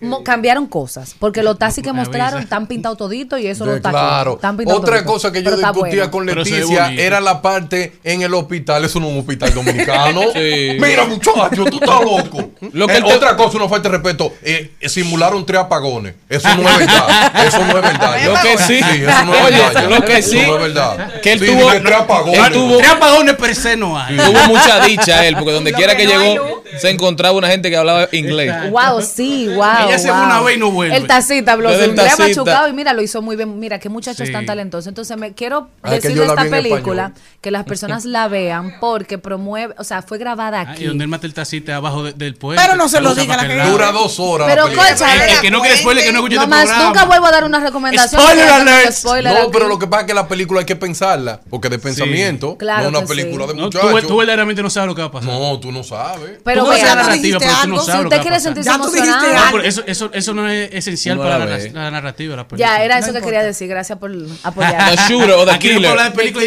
[0.00, 3.90] mo- cambiaron cosas, porque los taxis que mostraron están pintados todito y eso no está
[3.90, 4.40] claro.
[4.66, 8.84] Otra cosa que yo discutía con Leticia era la parte en el hospital.
[8.84, 10.20] Eso no es un hospital dominicano.
[10.34, 10.76] Sí.
[10.80, 12.50] Mira, muchacho, tú estás loco.
[12.72, 14.32] Lo que Eh, te- Otra cosa, una falta de respeto.
[14.42, 16.14] eh, simularon tres apagones.
[16.28, 17.32] Eso no es verdad.
[17.46, 18.24] Eso no es verdad.
[18.24, 19.88] Lo que sí- eso no es Oye, verdad.
[19.90, 21.20] lo que sí- Eso no es verdad.
[21.20, 22.46] que él Sí, tuvo- tres apagones.
[22.46, 24.16] él tuvo- Tres apagones per se no hay.
[24.16, 27.76] Tuvo mucha dicha él, porque donde quiera que no llegó, se encontraba una gente que
[27.76, 28.70] hablaba inglés.
[28.70, 29.86] Wow, sí, wow.
[29.88, 30.26] Ella se fue wow.
[30.26, 30.96] una vez y no vuelve.
[30.96, 32.16] El tacita habló tacita.
[32.18, 33.58] machucado y mira, lo hizo muy bien.
[33.58, 34.32] Mira, qué muchachos Sí.
[34.32, 34.86] tan talentosos.
[34.88, 37.38] Entonces, me quiero Ah, decirle esta película, español.
[37.40, 40.84] que las personas la vean porque promueve, o sea, fue grabada Ah, aquí.
[40.84, 42.62] y donde él mata el tacite abajo de- del puente.
[42.62, 43.54] Pero no se lo diga la que.
[43.70, 44.48] Dura dos horas.
[44.48, 46.84] Pero, concha, El, el que no quiere spoiler, que no escuche No este programa.
[46.84, 48.20] nunca vuelvo a dar una recomendación.
[48.20, 48.92] Spoiler alert.
[48.92, 49.50] spoiler No, aquí.
[49.52, 52.84] pero lo que pasa es que la película hay que pensarla, porque de pensamiento, Claro
[52.90, 53.06] no una sí.
[53.06, 54.06] película de No, tú, muchachos.
[54.08, 55.30] tú verdaderamente no sabes lo que va a pasar.
[55.30, 56.38] No, tú no sabes.
[56.44, 58.38] Pero tú la tú narrativa, pero tú no sabes si lo que usted va a
[58.38, 58.64] pasar.
[58.64, 59.34] Ya tú dijiste.
[59.34, 59.60] No, algo.
[59.60, 62.76] eso, eso, eso no es esencial No para la narrativa de la película.
[62.78, 63.68] Ya, era eso No que quería decir.
[63.68, 64.10] Gracias por
[64.42, 64.90] apoyar.
[64.94, 65.90] The shooter o the Aquí no killer.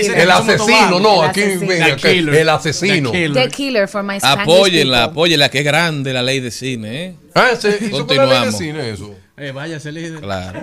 [0.01, 3.11] El asesino, no, aquí el asesino.
[3.11, 3.87] The killer.
[3.87, 7.15] For my Apóyenla, que es grande la ley de cine, ¿eh?
[7.35, 8.57] Ah, se hizo con la ley de Continuamos.
[8.57, 9.15] cine eso.
[9.37, 10.61] Eh, vaya, se le Claro.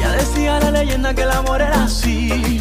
[0.00, 2.60] Ya decía la leyenda que el amor era así.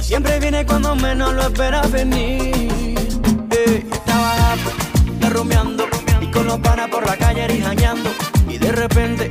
[0.00, 2.54] Siempre viene cuando menos lo esperas venir.
[3.50, 4.54] Ey, estaba
[5.14, 5.86] está rumiando
[6.20, 8.10] y con los panas por la calle rijañando.
[8.48, 9.30] Y de repente,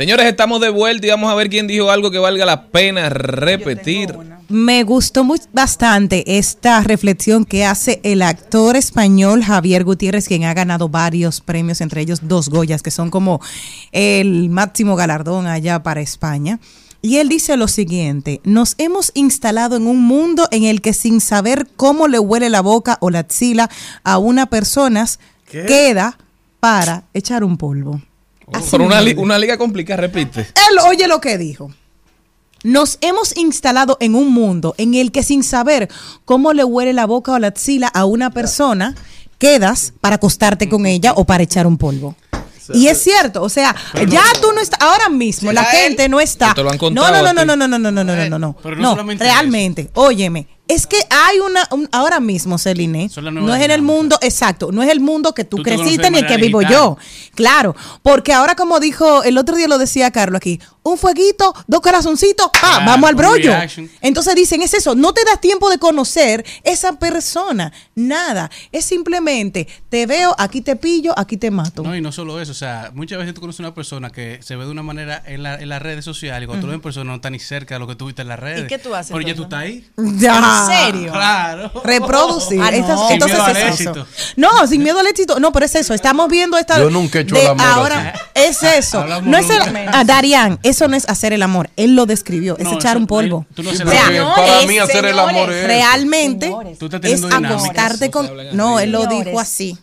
[0.00, 3.10] Señores, estamos de vuelta y vamos a ver quién dijo algo que valga la pena
[3.10, 4.16] repetir.
[4.48, 10.54] Me gustó muy, bastante esta reflexión que hace el actor español Javier Gutiérrez, quien ha
[10.54, 13.42] ganado varios premios, entre ellos dos Goyas, que son como
[13.92, 16.60] el máximo galardón allá para España.
[17.02, 21.20] Y él dice lo siguiente, nos hemos instalado en un mundo en el que sin
[21.20, 23.68] saber cómo le huele la boca o la axila
[24.02, 25.04] a una persona,
[25.44, 26.16] queda
[26.58, 28.00] para echar un polvo.
[28.52, 30.40] Así Por una, li- una liga complicada, repite.
[30.40, 31.70] Él oye lo que dijo.
[32.62, 35.88] Nos hemos instalado en un mundo en el que sin saber
[36.26, 38.94] cómo le huele la boca o la axila a una persona,
[39.38, 42.14] quedas para acostarte con ella o para echar un polvo.
[42.72, 43.74] Y es cierto, o sea,
[44.06, 46.54] ya tú no estás, ahora mismo la gente no está.
[46.54, 48.38] Te lo han No, contado no, no, no, no, no, no, no, no, no, no,
[48.38, 48.96] no, no.
[49.18, 54.16] Realmente, óyeme, es que hay una, un- ahora mismo, Celine, no es en el mundo,
[54.22, 56.78] exacto, no es el mundo que tú, Tú creciste ni el que vivo digital.
[56.82, 56.98] yo.
[57.34, 61.80] Claro, porque ahora como dijo, el otro día lo decía Carlos aquí, un fueguito, dos
[61.80, 63.50] corazoncitos, ah, vamos al brollo.
[63.50, 63.90] reaction.
[64.00, 69.68] Entonces dicen, es eso, no te das tiempo de conocer esa persona, nada, es simplemente,
[69.88, 71.82] te veo, aquí te pillo, aquí te mato.
[71.82, 74.56] No, y no solo eso, o sea, muchas veces tú conoces una persona que se
[74.56, 76.78] ve de una manera en, la- en las redes sociales y cuando tú lo ves
[76.78, 78.66] en persona no está ni cerca de lo que tú viste en las redes.
[78.68, 79.86] qué tú haces, Pero ya tú estás ahí.
[80.20, 80.32] Ya.
[80.68, 81.12] ¿En serio?
[81.12, 81.70] Claro.
[81.84, 82.60] Reproducir.
[82.62, 82.76] Ah, no.
[82.76, 83.90] Estas- Sin entonces miedo al es eso.
[83.90, 84.06] éxito.
[84.36, 85.40] No, sin miedo al éxito.
[85.40, 85.94] No, pero es eso.
[85.94, 86.78] Estamos viendo esta.
[86.78, 89.00] Yo nunca he hecho de el amor Ahora es eso.
[89.00, 89.58] Hablamos No es el.
[89.58, 89.90] nunca.
[89.92, 91.70] Ah, Darian, eso no es hacer el amor.
[91.76, 92.56] Él lo describió.
[92.58, 93.46] Es No, echar eso- un polvo.
[93.54, 95.66] tú no porque Señores, para mí hacer el amor es.
[95.66, 96.78] Realmente Señores.
[96.78, 97.64] Tú estás es teniendo dinámicas.
[97.64, 98.30] acostarte con.
[98.56, 99.24] No, él lo Señores.
[99.26, 99.78] dijo así.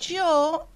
[0.00, 0.66] yo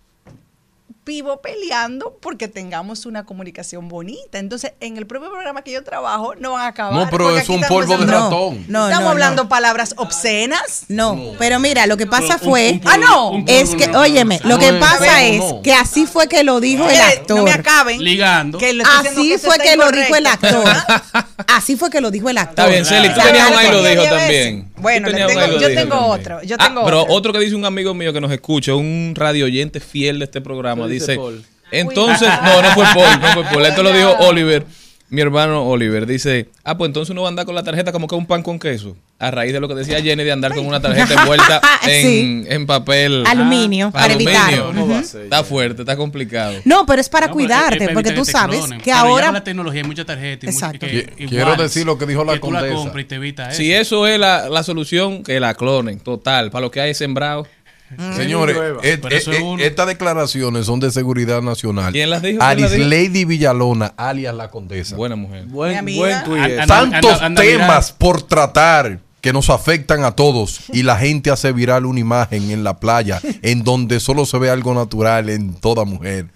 [1.07, 4.39] vivo peleando porque tengamos una comunicación bonita.
[4.39, 6.93] Entonces, en el propio programa que yo trabajo, no van a acabar.
[7.05, 8.65] No, pero es un estamos polvo de ratón.
[8.69, 9.49] No, estamos no, hablando no.
[9.49, 10.87] palabras obscenas.
[10.89, 12.73] No, pero mira, lo que pasa un- fue.
[12.73, 13.45] un polvo- Ah, no.
[13.47, 15.63] Es que, no- óyeme, lo que pasa es no.
[15.63, 17.37] que así fue que lo dijo el Eh, actor.
[17.39, 18.03] No me acaben.
[18.03, 18.59] Ligando.
[18.59, 20.65] que Así fue que lo dijo el actor.
[21.47, 22.65] Así fue que lo dijo el actor.
[22.65, 24.73] Está bien, Celi, tú tenías un ahí lo dijo también.
[24.79, 27.15] Bueno, tengo- yo tengo otro, yo Ah, tengo pero otro.
[27.15, 30.41] otro que dice un amigo mío que nos escucha, un radio oyente fiel de este
[30.41, 31.45] programa, ¿Qué dice dice, Paul?
[31.71, 34.65] entonces, no, no fue Paul, no fue Paul, esto lo dijo Oliver,
[35.09, 38.09] mi hermano Oliver, dice, ah, pues entonces uno va a andar con la tarjeta como
[38.09, 40.67] que un pan con queso, a raíz de lo que decía Jenny de andar con
[40.67, 42.45] una tarjeta envuelta en, Sí.
[42.49, 44.33] en papel Aluminio, para aluminio.
[44.35, 44.61] evitar.
[44.67, 45.23] ¿Cómo va a ser?
[45.23, 46.55] Está fuerte, está complicado.
[46.65, 48.81] No, pero es para No, pero es- cuidarte, es para porque tú sabes clonen.
[48.81, 50.87] que ahora la tecnología hay mucha tarjeta y mucha- Exacto.
[50.89, 52.77] que- iguales, quiero decir lo que dijo la que tú la condesa.
[52.83, 53.57] compras y te evita eso.
[53.59, 57.47] Si eso es la, la solución, que la clonen, total, para lo que hay sembrado.
[58.17, 59.63] Señores, et- et- es uno.
[59.63, 61.93] estas declaraciones son de seguridad nacional.
[61.93, 62.39] ¿Quién las dijo?
[62.39, 62.89] ¿Quién las Alice dijo?
[62.89, 64.97] Lady Villalona, alias la condesa.
[64.97, 65.45] Buena mujer.
[65.47, 66.13] Buen, buen
[66.67, 67.99] Tantos anda- anda temas viral.
[67.99, 72.65] por tratar que nos afectan a todos y la gente hace viral una imagen en
[72.65, 76.27] la playa en donde solo se ve algo natural en toda mujer.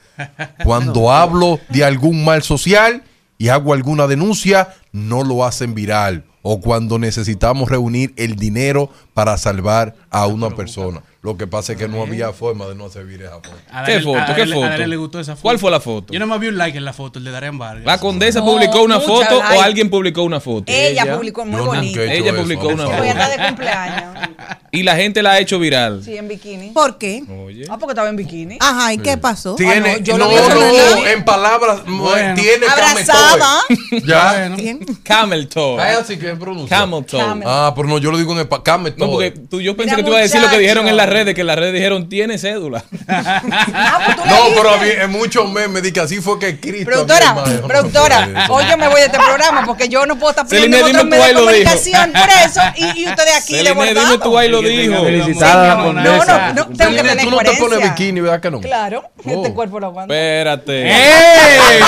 [0.65, 3.03] Cuando hablo de algún mal social
[3.39, 6.25] y hago alguna denuncia, no lo hacen viral.
[6.43, 11.03] O cuando necesitamos reunir el dinero para salvar a una persona.
[11.23, 13.53] Lo que pasa es que no había forma de no hacer viral a Japón.
[13.71, 14.19] A ¿Qué foto?
[14.19, 14.49] a ¿Qué foto?
[14.49, 14.53] A esa foto.
[14.53, 14.65] ¿Cuál fue la foto?
[14.65, 15.43] A Daniel le gustó esa foto.
[15.43, 16.13] ¿Cuál fue la foto?
[16.15, 17.85] Yo no más vi un like en la foto, el de Darren Vargas.
[17.85, 20.65] ¿La condesa No, publicó una mucha foto o alguien publicó una foto?
[20.73, 22.01] Ella, publicó muy Yo nunca bonito.
[22.01, 22.99] he hecho Ella eso, publicó una favor.
[22.99, 23.23] Voy a foto.
[23.23, 24.29] andar de cumpleaños.
[24.73, 26.01] Y la gente la ha hecho viral.
[26.05, 26.69] Sí, en bikini.
[26.71, 27.25] ¿Por qué?
[27.45, 27.65] Oye.
[27.69, 28.57] Ah, porque estaba en bikini.
[28.61, 29.57] Ajá, ¿y qué pasó?
[29.57, 30.55] Tiene, Ah, no, yo no, lo vi en no,
[30.95, 31.11] bikini.
[31.11, 32.35] en palabras, Bueno.
[32.37, 33.63] tiene Abrazada.
[34.07, 34.49] Ya.
[34.57, 34.79] Bien.
[35.03, 35.81] Camel toe.
[35.83, 36.77] Ah, así que pronuncia.
[36.79, 37.19] Camel toe.
[37.21, 37.49] Camel.
[37.51, 38.63] Ah, pero no, yo lo digo en español.
[38.63, 39.01] Cametoy.
[39.05, 40.95] No, porque tú, yo pensé Mira, que tú ibas a decir lo que dijeron en
[40.95, 41.10] muchacho.
[41.11, 42.83] Redes, que en las redes dijeron, tiene cédula.
[43.13, 46.59] Ah, pues le No, pero a mí en muchos memes di que así fue que
[46.61, 46.87] Cristo.
[46.91, 50.07] Productora, a mi hermano, productora, no hoy yo me voy de este programa porque yo
[50.07, 51.65] no puedo estar pidiendo en dime otros medios de lo dijo.
[51.71, 54.21] comunicación por eso y, y ustedes aquí Celine, dime bordado.
[54.21, 55.05] tú ahí lo dijo.
[55.05, 55.75] Felicitada.
[55.77, 56.53] No, condesa.
[56.53, 58.61] no, no, tengo que tener tú no te pones bikini, ¿verdad que no?
[58.61, 59.31] Claro, Oh.
[59.31, 60.15] este cuerpo lo aguanta.
[60.15, 60.89] Espérate.
[60.91, 61.81] ¡Ey!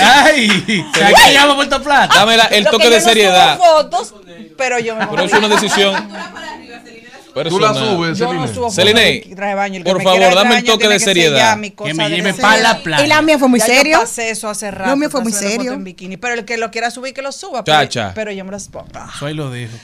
[0.00, 0.84] ¡Ay!
[0.94, 2.14] ¿Sabes qué llama Puerto Plata?
[2.14, 3.58] Dame la- el Lo toque que de yo no seriedad.
[3.58, 4.14] fotos,
[4.56, 6.08] pero yo me Pero es una decisión.
[7.32, 8.54] Tú la subes, Yo no Celine.
[8.54, 8.70] subo
[9.28, 9.76] de traje de baño.
[9.78, 11.56] El que por me favor, quiera dame traje el de baño toque de que seriedad.
[11.56, 13.04] mi Que me de lleve la playa.
[13.04, 13.92] Y la mía fue muy Ya serio.
[13.96, 15.10] Yo pasé eso hace rato.
[15.10, 15.72] Fue muy serio.
[15.72, 17.64] En bikini, pero el que lo quiera subir, que lo suba.
[17.64, 18.12] Pero, Chacha.
[18.14, 18.88] pero yo me los pongo.
[19.18, 19.76] Soy lo dijo.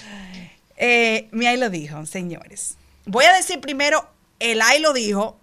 [0.76, 2.76] Eh, mi ahí lo dijo, señores.
[3.06, 4.06] Voy a decir primero,
[4.38, 5.38] el ahí lo dijo,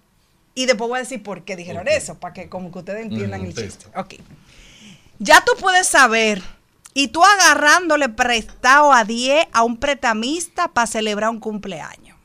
[0.54, 3.42] y después voy a decir por qué dijeron eso, para que como que ustedes entiendan
[3.42, 3.86] Mm, el texto.
[3.86, 4.00] chiste.
[4.00, 4.14] Ok.
[5.20, 6.42] Ya tú puedes saber,
[6.96, 12.18] y tú agarrándole prestado a 10 a un pretamista para celebrar un cumpleaños.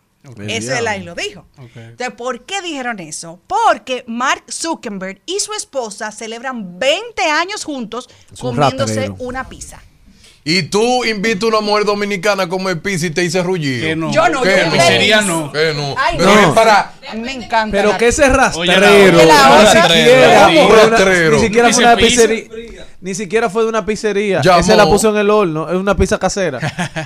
[0.49, 1.47] Eso el ahí lo dijo.
[1.59, 3.41] Entonces, ¿por qué dijeron eso?
[3.47, 9.83] Porque Mark Zuckerberg y su esposa celebran 20 años juntos Es comiéndose una pizza.
[10.43, 13.87] Y tú invitas a una mujer dominicana a comer pizza y te dice rullido.
[13.87, 14.11] Que no.
[14.11, 14.73] Yo no, ¿Qué yo no?
[14.73, 15.53] Pizzería no.
[15.53, 15.95] ¿Qué no?
[15.99, 16.41] Ay, Pero no.
[16.41, 16.93] es para...
[17.11, 17.77] A mí me encanta.
[17.77, 20.49] Pero que ese Oye, rastrero, la- ni la- siquiera,
[20.89, 21.37] rastrero.
[21.37, 22.45] ni siquiera fue una pizzería,
[23.01, 24.41] ni siquiera fue de una pizzería.
[24.43, 24.61] Llamó.
[24.61, 26.59] Ese la puso en el horno, es una pizza casera.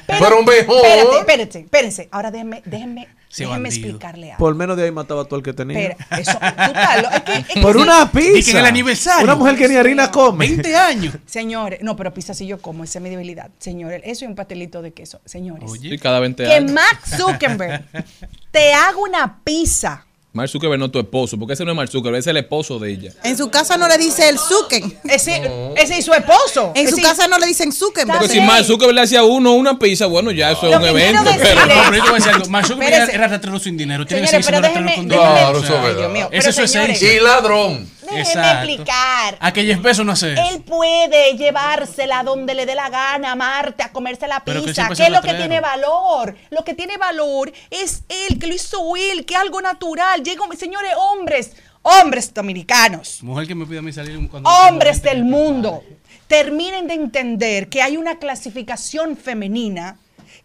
[0.07, 0.77] Pero mejor.
[0.85, 2.09] Espérate, espérate, espérense.
[2.13, 3.87] Ahora déjenme, déjenme, Sí, déjenme bandido.
[3.89, 4.39] explicarle algo.
[4.39, 5.79] Por menos de ahí mataba todo el que tenía.
[5.81, 8.35] Espera, eso, tú estás lo- es que- es que Por sí, una Di que en
[8.35, 8.61] pizza.
[8.61, 9.25] el aniversario.
[9.25, 10.47] Una mujer que ni harina come.
[10.47, 11.15] 20 años.
[11.27, 13.51] Señores, no, pero pizza sí yo como, esa es mi debilidad.
[13.59, 15.21] Señores, eso y un pastelito de queso.
[15.25, 15.91] Señores, Oye.
[15.91, 16.73] Sí, cada 20 que años.
[16.73, 17.85] Mark Zuckerberg
[18.53, 20.07] te haga una pizza.
[20.35, 22.39] Mark Zuckerberg no es tu esposo, porque ese no es Mark Zuckerberg, ese es el
[22.39, 23.13] esposo de ella.
[23.23, 24.99] En su casa no le dice el Zucken.
[25.05, 25.41] Ese,
[25.77, 26.73] ese y su esposo.
[26.75, 28.19] En su Ese- casa no le dicen Zuckerberg.
[28.19, 28.41] Porque si.
[28.41, 31.23] Mark Zuckerberg le hacía uno una pizza, bueno, ya eso es un que evento.
[31.41, 32.49] pero- No, pero yo te voy a decir algo.
[32.49, 34.05] Mark Zuckerberg era rastrero sin dinero.
[34.05, 35.23] Tiene pero rastrero déjenme, con dinero.
[35.23, 36.29] Claro, O eso es verdad.
[36.31, 37.13] Pero es su esencia.
[37.15, 37.89] Y ladrón.
[38.15, 39.37] Déjenme explicar.
[39.41, 40.43] A que Jeff Bezos no hace eso.
[40.51, 44.89] Él puede llevársela donde le dé la gana a Marte a comerse la Pero pizza.
[44.89, 46.37] ¿Qué es lo que tiene valor?
[46.51, 50.23] Lo que tiene valor es él, que lo hizo él, que es algo natural.
[50.23, 54.49] Llega, un- señores, hombres, hombres dominicanos, Mujer que me pide a mí salir cuando.
[54.49, 55.83] hombres del mundo,
[56.27, 59.99] terminen de entender que hay una clasificación femenina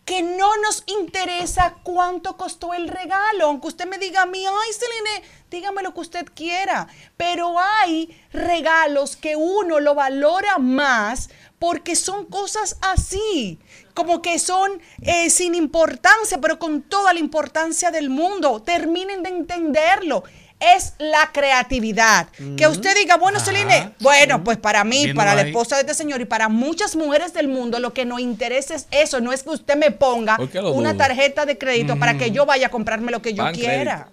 [0.10, 4.74] que no nos interesa cuánto costó el regalo, aunque usted me diga a mí, ay,
[4.74, 11.96] Celine, dígame lo que usted quiera, pero hay regalos que uno lo valora más porque
[11.96, 13.60] son cosas así,
[13.94, 18.64] como que son eh, sin importancia, pero con toda la importancia del mundo.
[18.64, 20.24] Terminen de entenderlo.
[20.60, 22.28] Es la creatividad.
[22.58, 23.46] Que usted diga, bueno, Ajá.
[23.46, 27.34] Celine, bueno, pues para mí, para la esposa de este señor y para muchas mujeres
[27.34, 29.22] del mundo, lo que nos interesa es eso.
[29.22, 32.32] No es que usted me ponga ¿Por qué lo una tarjeta de crédito para que
[32.32, 34.10] yo vaya a comprarme lo que yo quiera.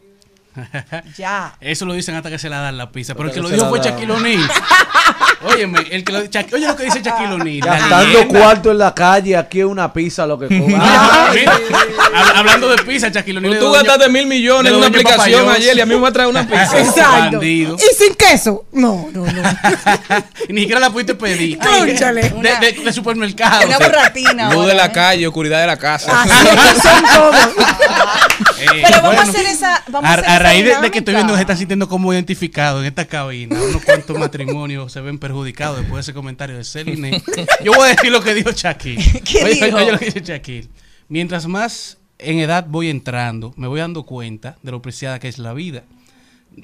[1.16, 1.54] Ya.
[1.60, 3.14] Eso lo dicen hasta que se la dan la pizza.
[3.14, 3.80] Pero el que lo dijo fue.
[3.80, 4.48] Shaquille O'Neal.
[5.44, 7.60] Óyeme, el que lo, oye lo que dice Shaquille O'Neal.
[7.60, 10.82] Gastando cuarto en la calle, aquí es una pizza lo que cobra.
[12.18, 13.54] Ah, hablando de pizza, Shaquille O'Neal.
[13.54, 15.56] Pero tú gastaste mil millones en una aplicación Papayos.
[15.56, 16.78] ayer y a mí me va a traer una pizza.
[16.80, 17.32] Exacto.
[17.38, 17.76] Bandido.
[17.76, 18.64] ¿Y sin queso?
[18.72, 19.42] No, no, no.
[20.48, 21.58] Y ni siquiera la pudiste pedir.
[21.58, 22.30] Cónchale.
[22.30, 23.66] De, de- de supermercado.
[23.66, 24.52] Una borratina.
[24.52, 24.92] Luz de la ¿eh?
[24.92, 26.22] calle, oscuridad de la casa.
[26.22, 27.36] Así es que son todos.
[28.58, 29.82] Eh, Pero vamos a hacer esa.
[29.88, 32.80] Vamos a, hacer raíz de, de que estoy viendo que se están sintiendo como identificados
[32.80, 37.22] en esta cabina, unos cuantos matrimonios se ven perjudicados después de ese comentario de Celine.
[37.64, 39.20] Yo voy a decir lo que dijo Shaquille.
[39.24, 39.76] ¿Qué oye, dijo?
[39.76, 40.68] oye lo que dice Shaquille.
[41.08, 45.38] Mientras más en edad voy entrando, me voy dando cuenta de lo preciada que es
[45.38, 45.84] la vida.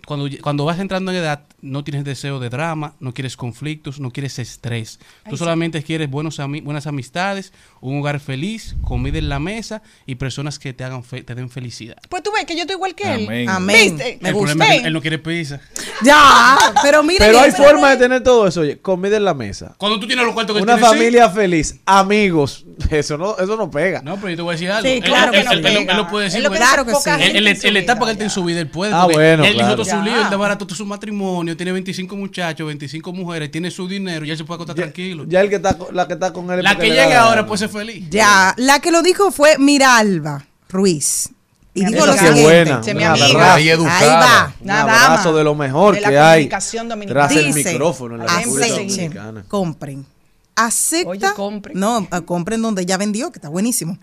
[0.07, 4.11] Cuando, cuando vas entrando en edad, no tienes deseo de drama, no quieres conflictos, no
[4.11, 4.99] quieres estrés.
[5.29, 7.53] Tú solamente quieres buenos ami- buenas amistades,
[7.83, 11.51] un hogar feliz, comida en la mesa y personas que te hagan fe- te den
[11.51, 11.97] felicidad.
[12.09, 13.25] Pues tú ves que yo estoy igual que él.
[13.27, 13.49] Amén.
[13.51, 13.97] Amén.
[13.97, 14.19] ¿Viste?
[14.23, 14.53] Me el gusta.
[14.55, 15.61] problema es que él no quiere pizza.
[16.05, 17.25] Ya, pero mira.
[17.25, 18.61] Pero hay forma de tener todo eso.
[18.61, 19.75] Oye, comida en la mesa.
[19.79, 20.97] Cuando tú tienes los cuartos que Una tienes, sí.
[20.97, 22.65] familia feliz, amigos.
[22.91, 24.03] Eso no, eso no pega.
[24.03, 24.89] No, pero yo te voy a decir algo.
[24.89, 25.93] Sí, claro él, que no él- pega.
[25.93, 26.43] él lo puede decir.
[26.49, 27.11] Claro que sí.
[27.11, 27.77] La etapa vida, que él
[28.13, 28.93] está en su vida, él puede.
[28.93, 29.77] Ah, bueno, él dijo claro.
[29.77, 33.87] todo su lío, él desbarató todo su matrimonio, tiene 25 muchachos, 25 mujeres, tiene su
[33.89, 35.25] dinero, ya se puede acostar tranquilo.
[35.29, 36.63] Ya el que está, con- la que está con él.
[36.63, 38.05] la que da la ahora puede ser feliz.
[38.11, 41.31] Ya, la que lo dijo fue Miralba Ruiz.
[41.75, 42.43] Y digo lo siguiente.
[42.43, 42.81] buena.
[42.83, 43.13] Un amiga.
[43.13, 43.39] abrazo.
[43.57, 43.69] Ahí
[44.09, 44.55] va.
[44.61, 47.29] Un Una abrazo de lo mejor de que hay comunicación dominicana.
[47.29, 49.45] tras el Dice, micrófono en la República Dominicana.
[49.49, 50.07] compren.
[50.55, 51.81] Acepta, Oye, compren.
[51.81, 53.97] no, ah, compren donde ya vendió, que está buenísimo.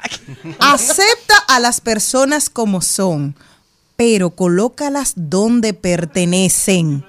[0.59, 3.35] Acepta a las personas como son,
[3.95, 7.05] pero colócalas donde pertenecen.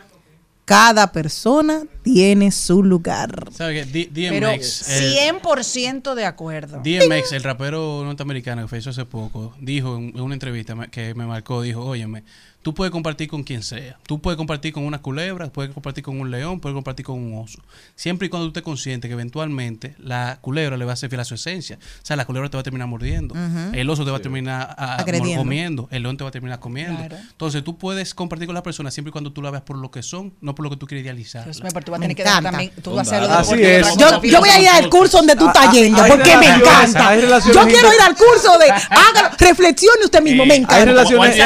[0.70, 3.48] Cada persona tiene su lugar.
[3.50, 4.06] ¿Sabes qué?
[4.12, 6.80] D- Pero DMX, el- 100% de acuerdo.
[6.80, 11.26] DMX, el rapero norteamericano que fue eso hace poco, dijo en una entrevista que me
[11.26, 12.22] marcó, dijo, óyeme,
[12.62, 13.96] tú puedes compartir con quien sea.
[14.06, 17.38] Tú puedes compartir con una culebra, puedes compartir con un león, puedes compartir con un
[17.42, 17.58] oso.
[17.96, 21.20] Siempre y cuando tú te consciente que eventualmente la culebra le va a ser fiel
[21.20, 21.76] a su esencia.
[21.80, 23.34] O sea, la culebra te va a terminar mordiendo.
[23.72, 25.40] El oso te va a terminar a- a- Agrediendo.
[25.42, 25.88] comiendo.
[25.90, 26.98] El león te va a terminar comiendo.
[26.98, 27.16] Claro.
[27.30, 29.90] Entonces tú puedes compartir con las personas siempre y cuando tú la veas por lo
[29.90, 31.44] que son, no por lo que tú quieres idealizar.
[31.44, 32.72] Dios mío, pero tú vas a Me tener que dar también.
[32.82, 33.96] Tú vas a hacer lo de Así es.
[34.30, 37.08] Yo, voy a ir al curso donde tú estás yendo, hay porque me encanta.
[37.08, 40.84] hay Yo quiero ir al curso de hágalo, reflexione usted mismo, me Hay encanta.
[40.84, 41.36] relaciones-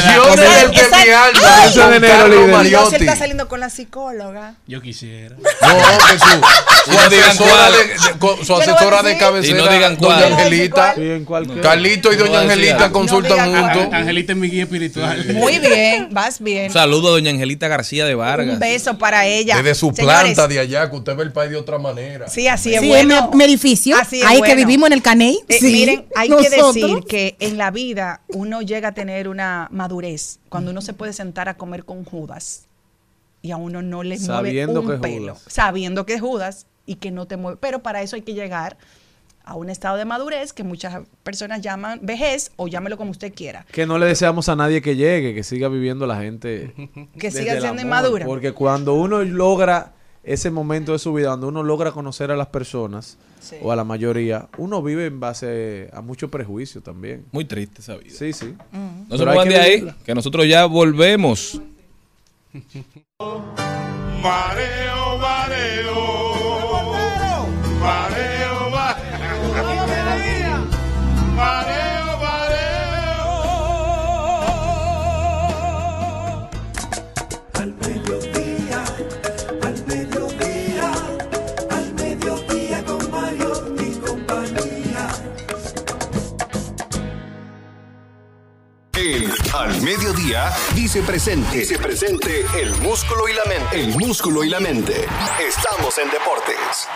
[0.00, 0.88] Psicología tuya.
[0.88, 1.66] de mi alma.
[1.66, 2.46] Ese de enero, Carlos líder.
[2.46, 2.94] Dios, él Mariotti.
[2.96, 4.54] está saliendo con la psicóloga.
[4.66, 5.36] Yo quisiera.
[5.36, 10.26] No, que su, su asesora, de, su asesora de cabecera, Y no digan doña.
[10.26, 10.94] Angelita.
[10.94, 13.88] Sí, en cualquier- Carlito y doña Angelita consultan juntos.
[13.92, 15.24] Angelita es mi guía espiritual.
[15.34, 16.66] Muy bien, vas bien.
[16.66, 18.54] Un saludo a doña Angelita García de Vargas.
[18.54, 19.56] Un beso para ella.
[19.56, 22.28] Desde su Señores, planta de allá, que usted ve el país de otra manera.
[22.28, 23.30] Sí, así es Sí, bueno.
[23.32, 25.38] en mi, edificio, Así es ahí que vivimos en el Caney.
[25.48, 26.74] Eh, sí, miren, hay nosotros.
[26.74, 29.89] que decir que en la vida uno llega a tener una madurez
[30.48, 32.66] cuando uno se puede sentar a comer con Judas
[33.42, 35.52] y a uno no le Sabiendo mueve un que pelo, Judas.
[35.52, 37.58] sabiendo que es Judas y que no te mueve.
[37.60, 38.76] Pero para eso hay que llegar
[39.44, 43.66] a un estado de madurez que muchas personas llaman vejez o llámelo como usted quiera.
[43.72, 46.74] Que no le deseamos a nadie que llegue, que siga viviendo la gente.
[47.18, 48.26] Que siga siendo amor, inmadura.
[48.26, 52.48] Porque cuando uno logra ese momento de su vida, donde uno logra conocer a las
[52.48, 53.56] personas, Sí.
[53.62, 57.24] o a la mayoría, uno vive en base a mucho prejuicio también.
[57.32, 58.14] Muy triste esa vida.
[58.14, 58.54] Sí, sí.
[58.70, 59.08] Mm.
[59.08, 59.96] No se muevan que de ahí, vivirla.
[60.04, 61.58] que nosotros ya volvemos.
[64.22, 65.94] Mareo, mareo.
[67.80, 68.70] Mareo,
[71.36, 71.79] mareo.
[89.52, 91.58] Al Mediodía dice presente.
[91.58, 93.80] Dice presente el músculo y la mente.
[93.80, 95.06] El músculo y la mente.
[95.44, 96.88] Estamos en deportes.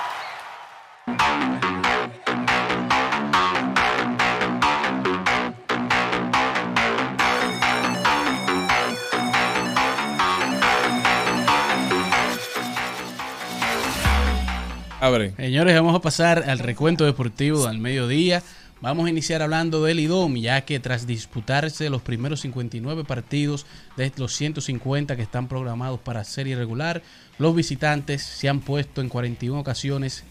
[15.01, 15.35] Abre.
[15.37, 18.45] Señores, vamos a pasar al recuento deportivo al mediodía.
[18.85, 23.65] Vamos a iniciar hablando del IDOM, ya que tras disputarse los primeros 59 partidos
[23.97, 27.01] de los 150 que están programados para serie regular,
[27.39, 30.25] los visitantes se han puesto en 41 ocasiones,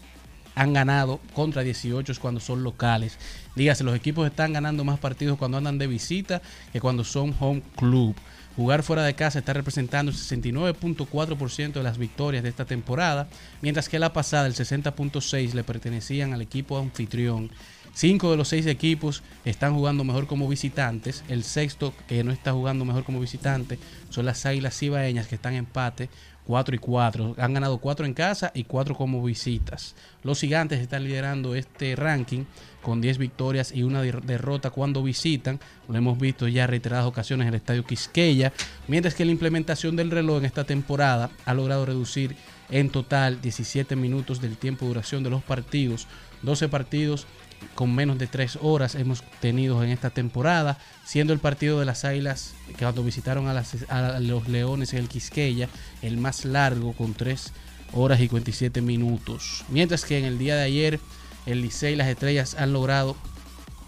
[0.54, 3.18] han ganado contra 18 cuando son locales.
[3.56, 6.40] Dígase, los equipos están ganando más partidos cuando andan de visita
[6.72, 8.14] que cuando son home club.
[8.54, 13.26] Jugar fuera de casa está representando el 69.4% de las victorias de esta temporada,
[13.62, 17.50] mientras que la pasada el 60.6% le pertenecían al equipo anfitrión.
[17.94, 21.22] Cinco de los seis equipos están jugando mejor como visitantes.
[21.28, 23.78] El sexto que no está jugando mejor como visitante
[24.10, 26.08] son las Águilas Cibaeñas que están en empate
[26.46, 27.36] 4 y 4.
[27.38, 29.94] Han ganado 4 en casa y 4 como visitas.
[30.24, 32.44] Los gigantes están liderando este ranking
[32.82, 35.60] con 10 victorias y una der- derrota cuando visitan.
[35.88, 38.52] Lo hemos visto ya reiteradas ocasiones en el estadio Quisqueya.
[38.88, 42.34] Mientras que la implementación del reloj en esta temporada ha logrado reducir
[42.70, 46.08] en total 17 minutos del tiempo de duración de los partidos.
[46.42, 47.26] 12 partidos
[47.74, 52.04] con menos de 3 horas hemos tenido en esta temporada, siendo el partido de las
[52.04, 55.68] Águilas que cuando visitaron a, las- a los Leones en el Quisqueya
[56.02, 57.52] el más largo con 3
[57.92, 59.64] horas y 47 minutos.
[59.68, 61.00] Mientras que en el día de ayer
[61.46, 63.16] el Licey y las Estrellas han logrado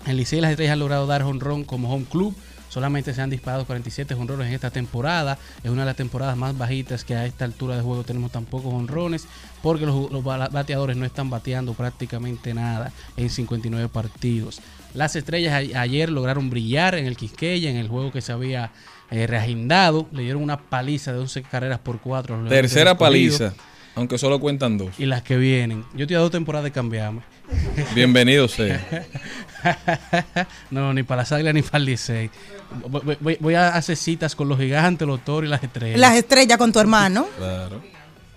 [0.06, 2.34] el Licey y las Estrellas han logrado dar honrón como home club.
[2.68, 5.38] Solamente se han disparado 47 honrones en esta temporada.
[5.64, 8.44] Es una de las temporadas más bajitas que a esta altura de juego tenemos tan
[8.44, 9.26] pocos honrones.
[9.62, 14.60] Porque los, los ba- bateadores no están bateando prácticamente nada en 59 partidos.
[14.94, 18.70] Las estrellas a- ayer lograron brillar en el Quisqueya, en el juego que se había
[19.10, 20.06] eh, reagendado.
[20.12, 22.34] Le dieron una paliza de 11 carreras por 4.
[22.34, 23.54] a los Leones del Tercera paliza,
[23.94, 24.90] aunque solo cuentan dos.
[24.98, 25.84] Y las que vienen.
[25.94, 27.22] Yo estoy a dos temporadas de cambiarme.
[27.94, 28.84] Bienvenido sea.
[30.70, 32.30] no, ni para las águilas ni para el Licey.
[32.88, 35.98] Voy, voy- voy a hacer citas con los gigantes, los toros y las estrellas.
[35.98, 37.26] Las estrellas con tu hermano.
[37.38, 37.82] Claro.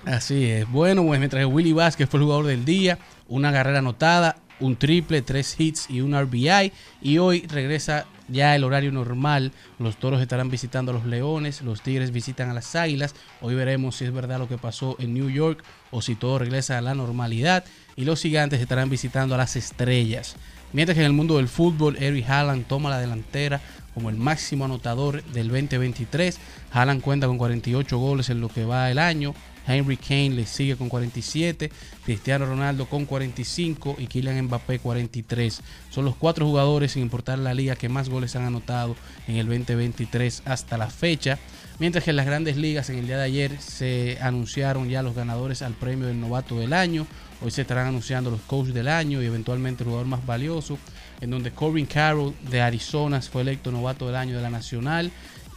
[0.06, 0.70] Así es.
[0.70, 2.98] Bueno, pues mientras Willy Vázquez fue el jugador del día,
[3.28, 6.72] una carrera anotada, un triple, tres hits y un RBI.
[7.02, 9.52] Y hoy regresa ya el horario normal.
[9.78, 13.16] Los toros estarán visitando a los leones, los tigres visitan a las águilas.
[13.42, 16.78] Hoy veremos si es verdad lo que pasó en New York o si todo regresa
[16.78, 17.64] a la normalidad.
[17.96, 20.36] Y los gigantes estarán visitando a las estrellas.
[20.72, 23.60] Mientras que en el mundo del fútbol, Eric Haaland toma la delantera
[23.96, 26.38] como el máximo anotador del 2023.
[26.72, 29.34] Haaland cuenta con 48 goles en lo que va el año.
[29.70, 31.70] Henry Kane le sigue con 47,
[32.04, 35.62] Cristiano Ronaldo con 45 y Kylian Mbappé 43.
[35.92, 38.96] Son los cuatro jugadores, sin importar la liga, que más goles han anotado
[39.28, 41.38] en el 2023 hasta la fecha.
[41.78, 45.16] Mientras que en las grandes ligas en el día de ayer se anunciaron ya los
[45.16, 47.06] ganadores al premio del novato del año.
[47.42, 50.78] Hoy se estarán anunciando los coaches del año y eventualmente el jugador más valioso,
[51.22, 55.10] en donde Corbin Carroll de Arizona fue electo novato del año de la Nacional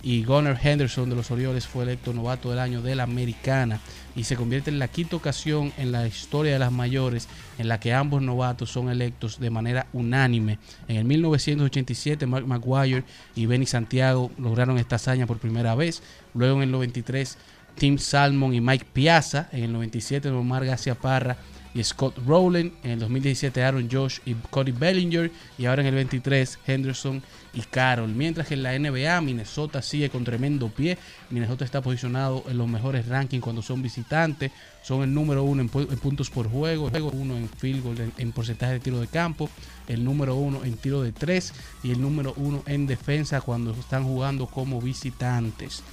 [0.03, 3.81] y Gunnar Henderson de los Orioles fue electo novato del año de la Americana
[4.17, 7.29] y se convierte en la quinta ocasión en la historia de las mayores
[7.59, 10.59] en la que ambos novatos son electos de manera unánime.
[10.89, 13.05] En el 1987 Mark McGuire
[13.37, 16.03] y Benny Santiago lograron esta hazaña por primera vez.
[16.35, 17.39] Luego en el 93
[17.77, 19.49] Tim Salmon y Mike Piazza.
[19.53, 21.37] En el 97 Omar García Parra
[21.75, 22.73] y Scott Rowland.
[22.83, 25.31] En el 2017 Aaron Josh y Cody Bellinger.
[25.59, 27.23] Y ahora en el 23 Henderson
[27.55, 28.11] y Carroll.
[28.15, 30.99] Mientras que en la NBA Minnesota sigue con tremendo pie.
[31.31, 34.53] Minnesota está posicionado en los mejores rankings cuando son visitantes.
[34.83, 38.01] Son el número uno en, pu- en puntos por juego, el uno en field goal,
[38.01, 39.49] en, en porcentaje de tiro de campo,
[39.87, 41.53] el número uno en tiro de tres
[41.85, 45.85] y el número uno en defensa cuando están jugando como visitantes.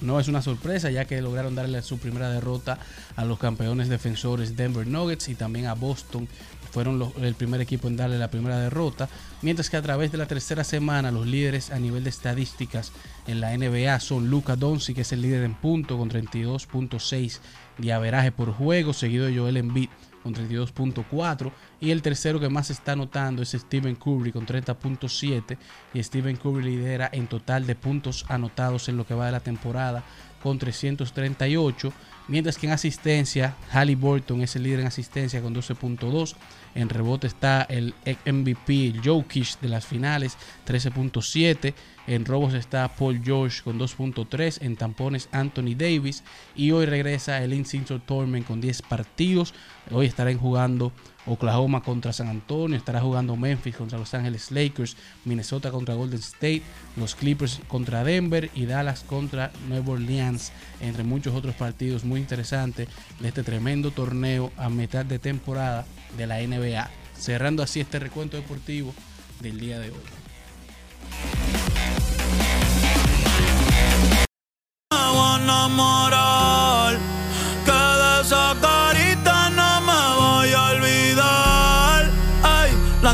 [0.00, 2.78] No es una sorpresa ya que lograron darle su primera derrota
[3.16, 6.28] a los campeones defensores Denver Nuggets y también a Boston.
[6.70, 9.08] Fueron el primer equipo en darle la primera derrota.
[9.40, 12.92] Mientras que a través de la tercera semana los líderes a nivel de estadísticas
[13.26, 17.38] en la NBA son Luka Doncic, que es el líder en punto con 32.6
[17.78, 19.88] de por juego, seguido de Joel Embiid
[20.26, 25.56] con 32.4 y el tercero que más está anotando es Stephen Curry con 30.7
[25.94, 29.40] y Stephen Curry lidera en total de puntos anotados en lo que va de la
[29.40, 30.02] temporada
[30.42, 31.92] con 338
[32.26, 36.34] mientras que en asistencia Halliburton es el líder en asistencia con 12.2
[36.74, 41.72] en rebote está el MVP Jokic de las finales 13.7
[42.06, 46.22] en robos está Paul George con 2.3 en tampones Anthony Davis
[46.54, 49.54] y hoy regresa el Incinto Torment con 10 partidos
[49.90, 50.92] hoy estarán jugando
[51.26, 56.62] Oklahoma contra San Antonio, estará jugando Memphis contra Los Ángeles Lakers, Minnesota contra Golden State,
[56.96, 62.88] los Clippers contra Denver y Dallas contra Nueva Orleans, entre muchos otros partidos muy interesantes
[63.20, 65.84] de este tremendo torneo a mitad de temporada
[66.16, 66.88] de la NBA.
[67.18, 68.94] Cerrando así este recuento deportivo
[69.40, 71.55] del día de hoy.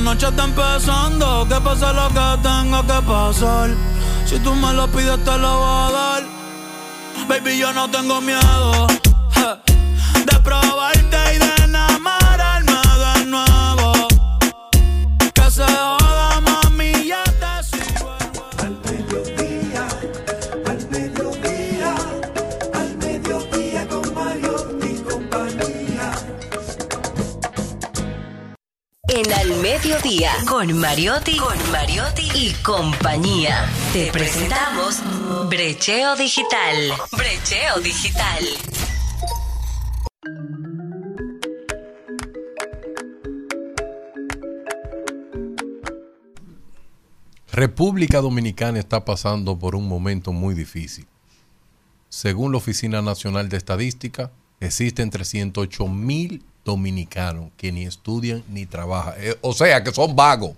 [0.02, 1.46] Noche está empezando.
[1.48, 3.70] Que pase lo que tenga que pasar.
[4.26, 6.22] Si tú me lo pides, te lo voy a dar.
[7.28, 8.86] Baby, yo no tengo miedo
[9.36, 11.61] je, de probarte y de
[29.08, 33.68] En Al Mediodía, con Mariotti, con Mariotti y compañía.
[33.92, 35.02] Te presentamos
[35.48, 36.76] Brecheo Digital.
[37.10, 38.44] Brecheo Digital.
[47.50, 51.08] República Dominicana está pasando por un momento muy difícil.
[52.08, 54.30] Según la Oficina Nacional de Estadística,
[54.60, 59.14] existen 308 mil dominicanos que ni estudian ni trabajan.
[59.18, 60.52] Eh, o sea, que son vagos.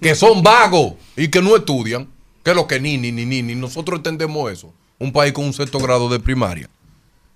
[0.00, 2.08] Que son vagos y que no estudian.
[2.42, 3.54] Que lo que ni, ni, ni, ni.
[3.54, 4.72] Nosotros entendemos eso.
[4.98, 6.68] Un país con un sexto grado de primaria.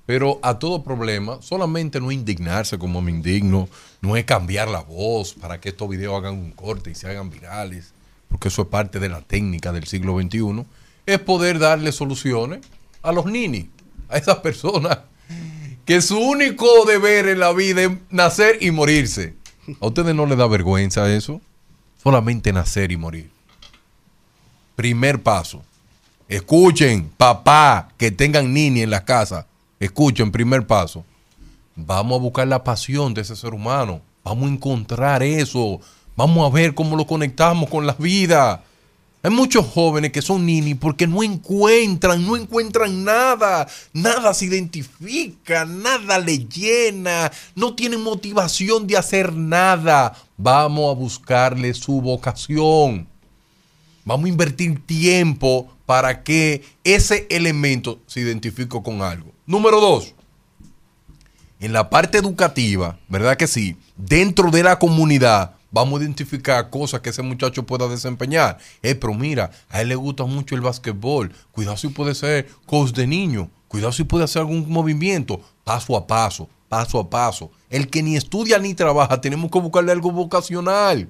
[0.06, 3.68] Pero a todo problema, solamente no indignarse como me indigno,
[4.00, 7.28] no es cambiar la voz para que estos videos hagan un corte y se hagan
[7.28, 7.92] virales,
[8.28, 10.64] porque eso es parte de la técnica del siglo XXI,
[11.04, 12.60] es poder darle soluciones
[13.02, 13.66] a los ninis,
[14.08, 14.98] a esas personas
[15.88, 19.34] que su único deber en la vida es nacer y morirse.
[19.80, 21.40] ¿A ustedes no les da vergüenza eso?
[22.02, 23.30] Solamente nacer y morir.
[24.76, 25.62] Primer paso.
[26.28, 29.46] Escuchen, papá, que tengan nini en la casa.
[29.80, 31.06] Escuchen, primer paso.
[31.74, 34.02] Vamos a buscar la pasión de ese ser humano.
[34.22, 35.80] Vamos a encontrar eso.
[36.16, 38.62] Vamos a ver cómo lo conectamos con la vida.
[39.20, 45.64] Hay muchos jóvenes que son nini porque no encuentran, no encuentran nada, nada se identifica,
[45.64, 50.16] nada le llena, no tienen motivación de hacer nada.
[50.36, 53.08] Vamos a buscarle su vocación.
[54.04, 59.32] Vamos a invertir tiempo para que ese elemento se identifique con algo.
[59.46, 60.14] Número dos,
[61.58, 63.76] en la parte educativa, ¿verdad que sí?
[63.96, 68.58] Dentro de la comunidad vamos a identificar cosas que ese muchacho pueda desempeñar.
[68.82, 71.32] Eh, pero mira, a él le gusta mucho el básquetbol.
[71.52, 73.50] Cuidado si puede ser coach de niño.
[73.68, 75.40] Cuidado si puede hacer algún movimiento.
[75.64, 77.50] Paso a paso, paso a paso.
[77.70, 81.08] El que ni estudia ni trabaja, tenemos que buscarle algo vocacional.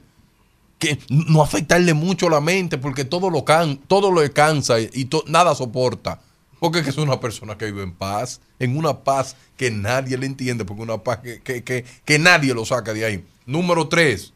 [0.79, 5.55] Que no afectarle mucho la mente porque todo lo, can, todo lo cansa y nada
[5.55, 6.21] soporta.
[6.61, 10.65] Porque es una persona que vive en paz, en una paz que nadie le entiende,
[10.65, 13.25] porque una paz que- que- que nadie lo saca de ahí.
[13.47, 14.33] Número tres,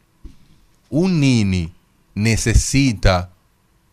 [0.93, 1.73] un nini
[2.13, 3.31] necesita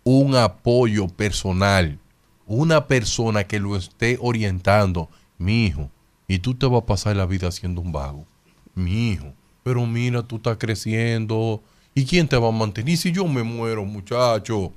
[0.04, 1.98] un apoyo personal,
[2.46, 5.08] una persona que lo esté orientando.
[5.38, 5.90] Mi hijo,
[6.28, 8.26] y tú te vas a pasar la vida siendo un vago.
[8.74, 9.32] Mi hijo,
[9.62, 11.62] pero mira, tú estás creciendo.
[11.94, 12.92] ¿Y quién te va a mantener?
[12.92, 14.74] ¿Y si yo me muero, muchacho?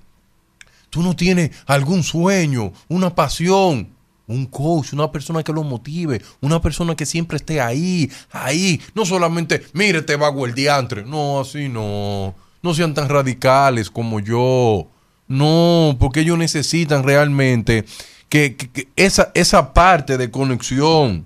[0.89, 3.89] Tú no tienes algún sueño, una pasión,
[4.27, 8.81] un coach, una persona que lo motive, una persona que siempre esté ahí, ahí.
[8.95, 11.03] No solamente, mire, te va el diantre.
[11.03, 12.33] No, así no.
[12.61, 14.87] No sean tan radicales como yo.
[15.27, 17.85] No, porque ellos necesitan realmente
[18.29, 21.25] que, que- que esa, esa parte de conexión,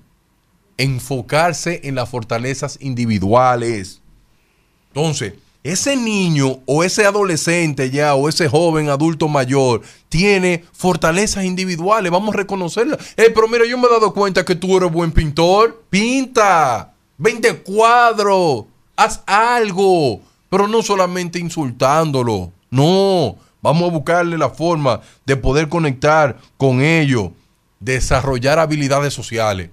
[0.78, 4.02] enfocarse en las fortalezas individuales.
[4.90, 5.34] Entonces,
[5.68, 12.34] ese niño o ese adolescente ya o ese joven adulto mayor tiene fortalezas individuales, vamos
[12.34, 13.00] a reconocerlas.
[13.18, 15.84] Eh, pero mira, yo me he dado cuenta que tú eres buen pintor.
[15.90, 18.66] Pinta, vende cuadros,
[18.96, 22.54] haz algo, pero no solamente insultándolo.
[22.70, 27.32] No, vamos a buscarle la forma de poder conectar con ellos,
[27.82, 29.70] desarrollar habilidades sociales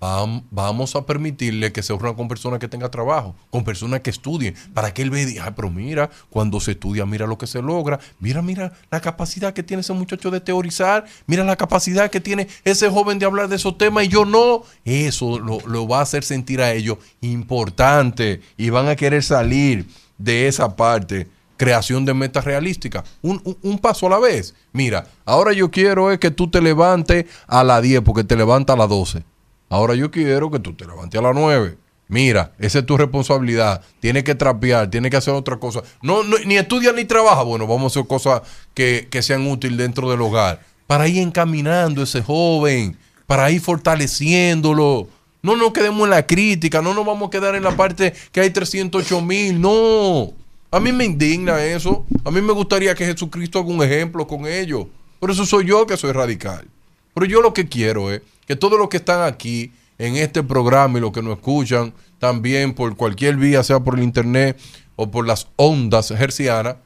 [0.00, 4.54] vamos a permitirle que se reúna con personas que tengan trabajo, con personas que estudien,
[4.72, 7.46] para que él vea y diga, "Ay, pero mira, cuando se estudia, mira lo que
[7.46, 12.10] se logra, mira, mira la capacidad que tiene ese muchacho de teorizar, mira la capacidad
[12.10, 14.62] que tiene ese joven de hablar de esos temas y yo no.
[14.84, 19.86] Eso lo, va a hacer sentir a ellos importante y van a querer salir
[20.18, 23.04] de esa parte creación de metas realísticas.
[23.20, 24.54] Un paso a la vez.
[24.72, 28.74] Mira, ahora yo quiero es que tú te levantes a las 10 porque te levantas
[28.74, 29.22] a las 12.
[29.70, 31.78] Ahora yo quiero que tú te levantes a las 9.
[32.08, 33.82] Mira, esa es tu responsabilidad.
[34.00, 35.82] Tienes que trapear, tienes que hacer otra cosa.
[36.02, 37.44] No, ni estudia ni trabaja.
[37.44, 38.42] Bueno, vamos a hacer cosas
[38.74, 40.60] que, que sean útiles dentro del hogar.
[40.88, 42.96] Para ir encaminando ese joven,
[43.26, 45.06] para ir fortaleciéndolo.
[45.40, 48.40] No nos quedemos en la crítica, no nos vamos a quedar en la parte que
[48.40, 49.60] hay 308 mil.
[49.60, 50.32] No.
[50.72, 52.04] A mí me indigna eso.
[52.24, 54.86] A mí me gustaría que Jesucristo haga un ejemplo con ellos.
[55.20, 56.66] Por eso soy yo que soy radical.
[57.14, 60.98] Pero yo lo que quiero es que todos los que están aquí en este programa
[60.98, 64.60] y los que nos escuchan también por cualquier vía, sea por el internet
[64.96, 66.78] o por las ondas hercianas,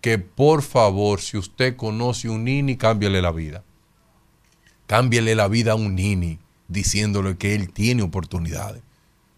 [0.00, 3.62] que por favor, si usted conoce un nini, cámbiale la vida.
[4.88, 8.82] Cámbiale la vida a un nini diciéndole que él tiene oportunidades.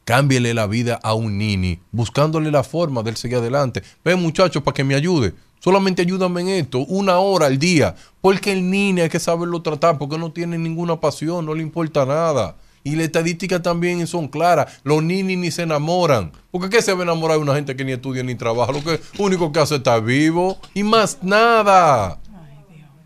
[0.07, 3.83] Cámbiale la vida a un nini, buscándole la forma de él seguir adelante.
[4.03, 5.35] Ven muchachos, para que me ayude.
[5.65, 7.95] Solamente ayúdame en esto, una hora al día.
[8.21, 12.05] Porque el nini hay que saberlo tratar, porque no tiene ninguna pasión, no le importa
[12.05, 12.57] nada.
[12.83, 14.81] Y las estadísticas también son claras.
[14.83, 16.33] Los ninis ni se enamoran.
[16.51, 18.73] Porque ¿qué se va a enamorar de una gente que ni estudia ni trabaja?
[18.73, 22.21] Lo que único que hace es estar vivo y más nada.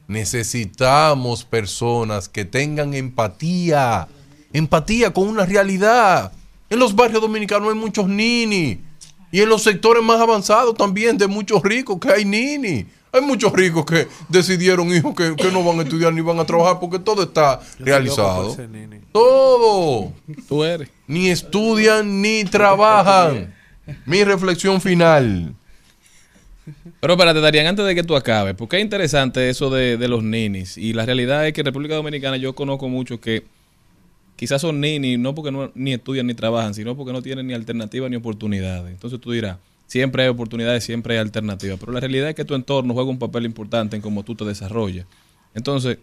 [0.09, 4.09] Necesitamos personas que tengan empatía.
[4.53, 6.33] Empatía con una realidad.
[6.71, 8.88] En los barrios dominicanos hay muchos nini.
[9.31, 12.87] Y en los sectores más avanzados también de muchos ricos que hay nini.
[13.13, 16.45] Hay muchos ricos que decidieron, hijos, que, que no van a estudiar ni van a
[16.45, 18.55] trabajar porque todo está realizado.
[19.13, 20.13] Todo.
[20.47, 20.91] Tú eres.
[21.07, 23.55] Ni estudian ni trabajan.
[24.05, 25.55] Mi reflexión final.
[27.01, 30.23] Pero espérate, Darían, antes de que tú acabes, porque es interesante eso de, de los
[30.23, 30.77] ninis.
[30.77, 33.45] Y la realidad es que en República Dominicana yo conozco muchos que
[34.39, 37.55] quizás son ninis, no porque no, ni estudian ni trabajan, sino porque no tienen ni
[37.55, 38.93] alternativas ni oportunidades.
[38.93, 39.59] Entonces tú dirás,
[39.89, 41.79] siempre hay oportunidades, siempre hay alternativas.
[41.81, 44.45] Pero la realidad es que tu entorno juega un papel importante en cómo tú te
[44.45, 45.07] desarrollas.
[45.55, 45.99] Entonces,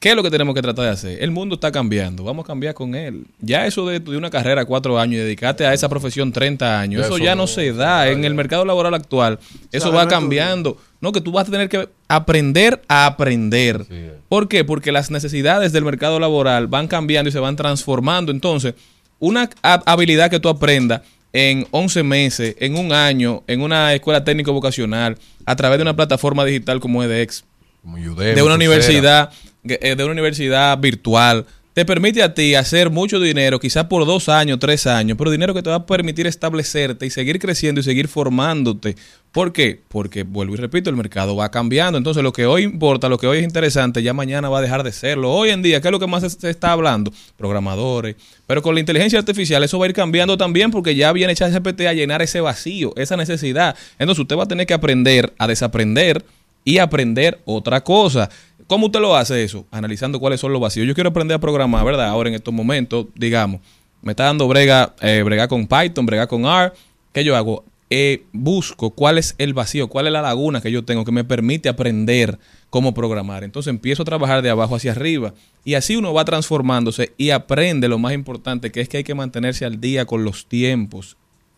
[0.00, 1.22] ¿qué es lo que tenemos que tratar de hacer?
[1.22, 3.24] El mundo está cambiando, vamos a cambiar con él.
[3.40, 7.04] Ya eso de estudiar una carrera cuatro años y dedicarte a esa profesión 30 años,
[7.04, 8.08] eso eso ya no, no- se da.
[8.08, 9.38] En el mercado laboral actual,
[9.72, 10.78] eso sea, va no cambiando.
[11.00, 13.84] No, que tú vas a tener que aprender a aprender.
[14.28, 14.64] ¿Por qué?
[14.64, 18.32] Porque las necesidades del mercado laboral van cambiando y se van transformando.
[18.32, 18.74] Entonces,
[19.18, 21.02] una ha- habilidad que tú aprendas
[21.32, 25.94] en 11 meses, en un año, en una escuela técnico vocacional, a través de una
[25.94, 27.44] plataforma digital como edX,
[27.82, 29.30] Como Udemy, de una universidad,
[29.66, 31.46] de una universidad virtual,
[31.76, 35.52] te permite a ti hacer mucho dinero, quizás por dos años, tres años, pero dinero
[35.52, 38.96] que te va a permitir establecerte y seguir creciendo y seguir formándote.
[39.30, 39.82] ¿Por qué?
[39.88, 41.98] Porque, vuelvo y repito, el mercado va cambiando.
[41.98, 44.84] Entonces, lo que hoy importa, lo que hoy es interesante, ya mañana va a dejar
[44.84, 45.30] de serlo.
[45.30, 47.12] Hoy en día, ¿qué es lo que más se, se está hablando?
[47.36, 48.16] Programadores.
[48.46, 51.82] Pero con la inteligencia artificial eso va a ir cambiando también porque ya viene ChatGPT
[51.82, 53.76] a llenar ese vacío, esa necesidad.
[53.98, 56.24] Entonces, usted va a tener que aprender a desaprender
[56.66, 58.28] y aprender otra cosa.
[58.66, 59.66] ¿Cómo usted lo hace eso?
[59.70, 60.86] Analizando cuáles son los vacíos.
[60.86, 62.08] Yo quiero aprender a programar, ¿verdad?
[62.08, 63.60] Ahora en estos momentos, digamos,
[64.02, 66.72] me está dando brega, eh, brega con Python, brega con R.
[67.12, 67.64] ¿Qué yo hago?
[67.88, 71.22] Eh, busco cuál es el vacío, cuál es la laguna que yo tengo que me
[71.22, 72.36] permite aprender
[72.68, 73.44] cómo programar.
[73.44, 77.86] Entonces empiezo a trabajar de abajo hacia arriba y así uno va transformándose y aprende
[77.86, 81.16] lo más importante, que es que hay que mantenerse al día con los tiempos.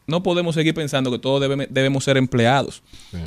[0.09, 2.82] No podemos seguir pensando que todos debe- debemos ser empleados.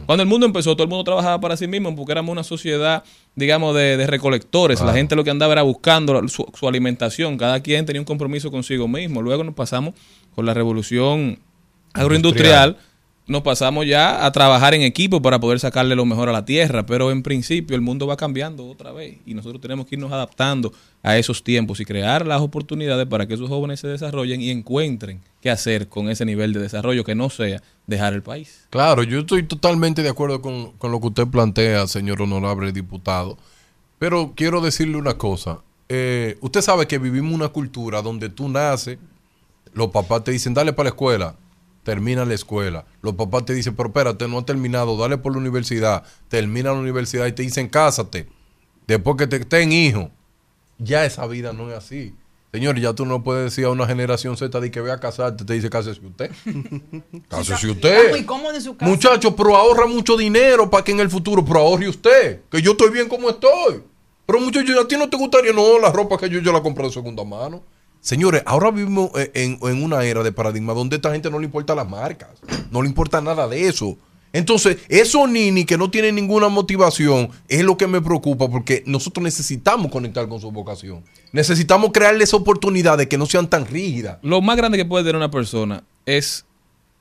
[0.06, 3.04] Cuando el mundo empezó, todo el mundo trabajaba para sí mismo porque éramos una sociedad,
[3.36, 4.82] digamos, de, de recolectores.
[4.82, 7.38] La gente lo que andaba era buscando su, su alimentación.
[7.38, 9.22] Cada quien tenía un compromiso consigo mismo.
[9.22, 9.94] Luego nos pasamos
[10.36, 11.40] con la revolución
[11.94, 12.78] agroindustrial.
[13.32, 16.86] Nos pasamos ya a trabajar en equipo para poder sacarle lo mejor a la tierra.
[16.86, 19.20] Pero en principio el mundo va cambiando otra vez.
[19.26, 23.36] Y nosotros tenemos que irnos adaptando a esos tiempos y crear las oportunidades para que
[23.36, 27.30] esos jóvenes se desarrollen y encuentren qué hacer con ese nivel de desarrollo que no
[27.30, 28.68] sea dejar el país.
[28.70, 33.38] Claro, yo estoy totalmente de acuerdo con, con lo que usted plantea, señor honorable diputado.
[33.98, 35.60] Pero quiero decirle una cosa.
[35.88, 38.98] Eh, usted sabe que vivimos una cultura donde tú naces,
[39.74, 41.36] los papás te dicen, dale para la escuela,
[41.84, 42.86] termina la escuela.
[43.02, 46.80] Los papás te dicen, pero espérate, no ha terminado, dale por la universidad, termina la
[46.80, 48.28] universidad y te dicen, cásate.
[48.88, 50.10] Después que te estén hijos.
[50.78, 52.16] Ya esa vida no es así.
[52.52, 55.46] Señor, ya tú no puedes decir a una generación Z de que vea a casarte,
[55.46, 56.32] te dice, cásese usted.
[57.30, 58.10] Cásese usted.
[58.10, 58.92] muy cómodo en su casa.
[58.92, 62.72] Muchacho, pero ahorra mucho dinero para que en el futuro, pero ahorre usted, que yo
[62.72, 63.84] estoy bien como estoy.
[64.26, 66.86] Pero muchacho, a ti no te gustaría, no, la ropa que yo, yo la compré
[66.86, 67.64] de segunda mano.
[68.02, 71.46] Señores, ahora vivimos eh, en, una era de paradigma donde a esta gente no le
[71.46, 72.30] importa las marcas,
[72.72, 73.96] no le importa nada de eso.
[74.34, 79.24] Entonces, esos nini que no tienen ninguna motivación es lo que me preocupa porque nosotros
[79.24, 81.04] necesitamos conectar con su vocación.
[81.32, 84.18] Necesitamos crearles oportunidades que no sean tan rígidas.
[84.24, 86.46] Lo más grande que puede tener una persona es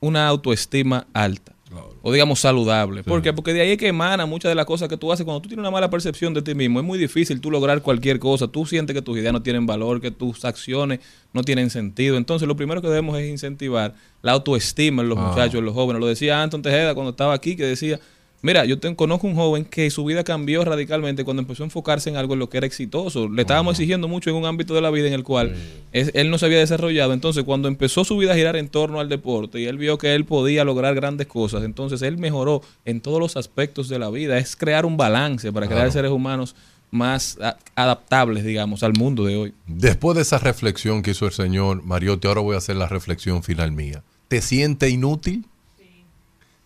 [0.01, 1.53] una autoestima alta.
[2.01, 3.03] O digamos saludable.
[3.03, 3.31] ¿Por qué?
[3.33, 5.23] Porque de ahí es que emana muchas de las cosas que tú haces.
[5.23, 8.19] Cuando tú tienes una mala percepción de ti mismo, es muy difícil tú lograr cualquier
[8.19, 8.47] cosa.
[8.47, 10.99] Tú sientes que tus ideas no tienen valor, que tus acciones
[11.33, 12.17] no tienen sentido.
[12.17, 15.21] Entonces, lo primero que debemos es incentivar la autoestima en los Ah.
[15.29, 15.99] muchachos, en los jóvenes.
[15.99, 17.99] Lo decía Anton Tejeda cuando estaba aquí, que decía,
[18.41, 22.09] mira, yo te- conozco un joven que su vida cambió radicalmente cuando empezó a enfocarse
[22.09, 23.29] en algo en lo que era exitoso.
[23.29, 25.53] Le estábamos exigiendo mucho en un ámbito de la vida en el cual
[25.91, 27.13] es- él no se había desarrollado.
[27.13, 30.15] Entonces, cuando empezó su vida a girar en torno al deporte y él vio que
[30.15, 34.37] él podía lograr grandes cosas, entonces él mejoró en todos los aspectos de la vida.
[34.37, 36.55] Es crear un balance para crear seres humanos
[36.93, 37.37] más
[37.75, 39.53] adaptables, digamos, al mundo de hoy.
[39.67, 43.43] Después de esa reflexión que hizo el señor Mariotti, ahora voy a hacer la reflexión
[43.43, 44.03] final mía.
[44.27, 45.45] ¿Te siente inútil?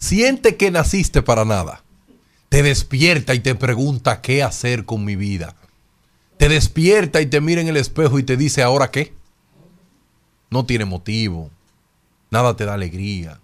[0.06, 1.84] Siente que naciste para nada.
[2.50, 5.56] Te despierta y te pregunta qué hacer con mi vida.
[6.38, 9.16] Te despierta y te mira en el espejo y te dice, ¿ahora qué?
[10.52, 11.50] No tiene motivo.
[12.30, 13.40] Nada te da alegría.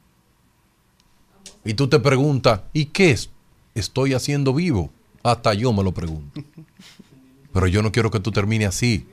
[1.65, 3.31] Y tú te preguntas, ¿y qué es?
[3.73, 4.91] estoy haciendo vivo?
[5.23, 6.43] Hasta yo me lo pregunto.
[7.53, 9.07] Pero yo no quiero que tú termines así.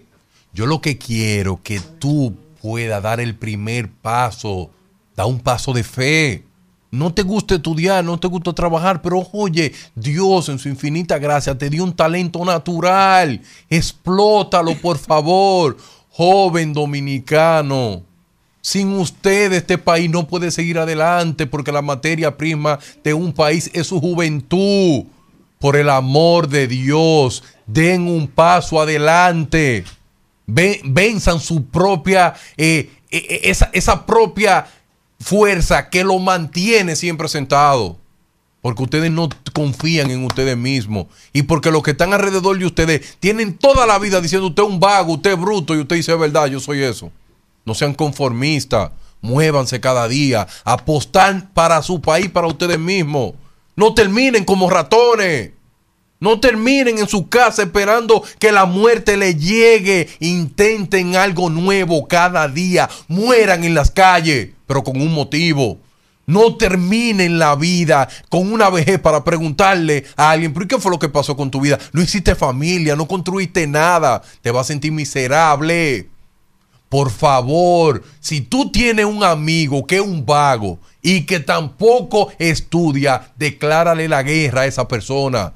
[0.53, 4.70] Yo lo que quiero que tú puedas dar el primer paso,
[5.16, 6.47] da un paso de fe.
[6.91, 11.57] No te gusta estudiar, no te gusta trabajar, pero oye, Dios en su infinita gracia
[11.57, 13.43] te dio un talento natural.
[13.68, 15.76] Explótalo, por favor,
[16.11, 18.03] joven dominicano.
[18.61, 23.70] Sin usted este país no puede seguir adelante porque la materia prima de un país
[23.74, 25.05] es su juventud.
[25.59, 29.84] Por el amor de Dios, den un paso adelante.
[30.47, 34.66] Ven- venzan su propia, eh, eh, eh, esa, esa propia
[35.20, 37.98] fuerza que lo mantiene siempre sentado.
[38.60, 41.06] Porque ustedes no confían en ustedes mismos.
[41.32, 44.68] Y porque los que están alrededor de ustedes tienen toda la vida diciendo usted es
[44.68, 45.74] un vago, usted es bruto.
[45.74, 47.12] Y usted dice, verdad, yo soy eso.
[47.64, 48.90] No sean conformistas.
[49.20, 50.46] Muévanse cada día.
[50.64, 53.34] Apostar para su país, para ustedes mismos.
[53.76, 55.52] No terminen como ratones.
[56.20, 60.08] No terminen en su casa esperando que la muerte les llegue.
[60.18, 62.88] Intenten algo nuevo cada día.
[63.06, 65.78] Mueran en las calles, pero con un motivo.
[66.26, 70.98] No terminen la vida con una vejez para preguntarle a alguien, ¿pero qué fue lo
[70.98, 71.78] que pasó con tu vida?
[71.92, 74.20] No hiciste familia, no construiste nada.
[74.42, 76.10] Te vas a sentir miserable.
[76.88, 83.32] Por favor, si tú tienes un amigo que es un vago y que tampoco estudia,
[83.36, 85.54] declárale la guerra a esa persona.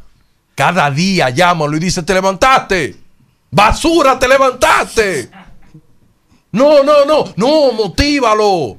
[0.54, 2.96] Cada día llámalo y dice, te levantaste.
[3.50, 5.30] Basura, te levantaste.
[6.50, 8.78] No, no, no, no, motívalo.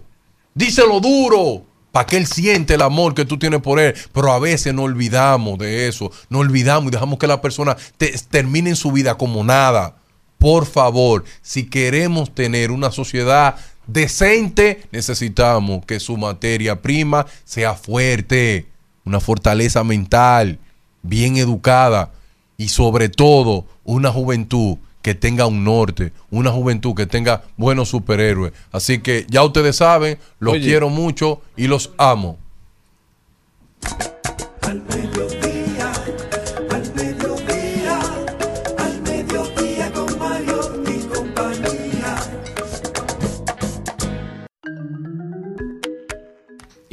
[0.53, 1.65] Díselo duro.
[1.91, 3.93] Para que él siente el amor que tú tienes por él.
[4.13, 6.11] Pero a veces no olvidamos de eso.
[6.29, 9.95] No olvidamos y dejamos que la persona te- termine su vida como nada.
[10.39, 13.55] Por favor, si queremos tener una sociedad
[13.87, 18.67] decente, necesitamos que su materia prima sea fuerte.
[19.05, 20.59] Una fortaleza mental,
[21.03, 22.11] bien educada.
[22.57, 28.53] Y sobre todo, una juventud que tenga un norte, una juventud que tenga buenos superhéroes.
[28.71, 30.63] Así que ya ustedes saben, los Oye.
[30.63, 32.39] quiero mucho y los amo.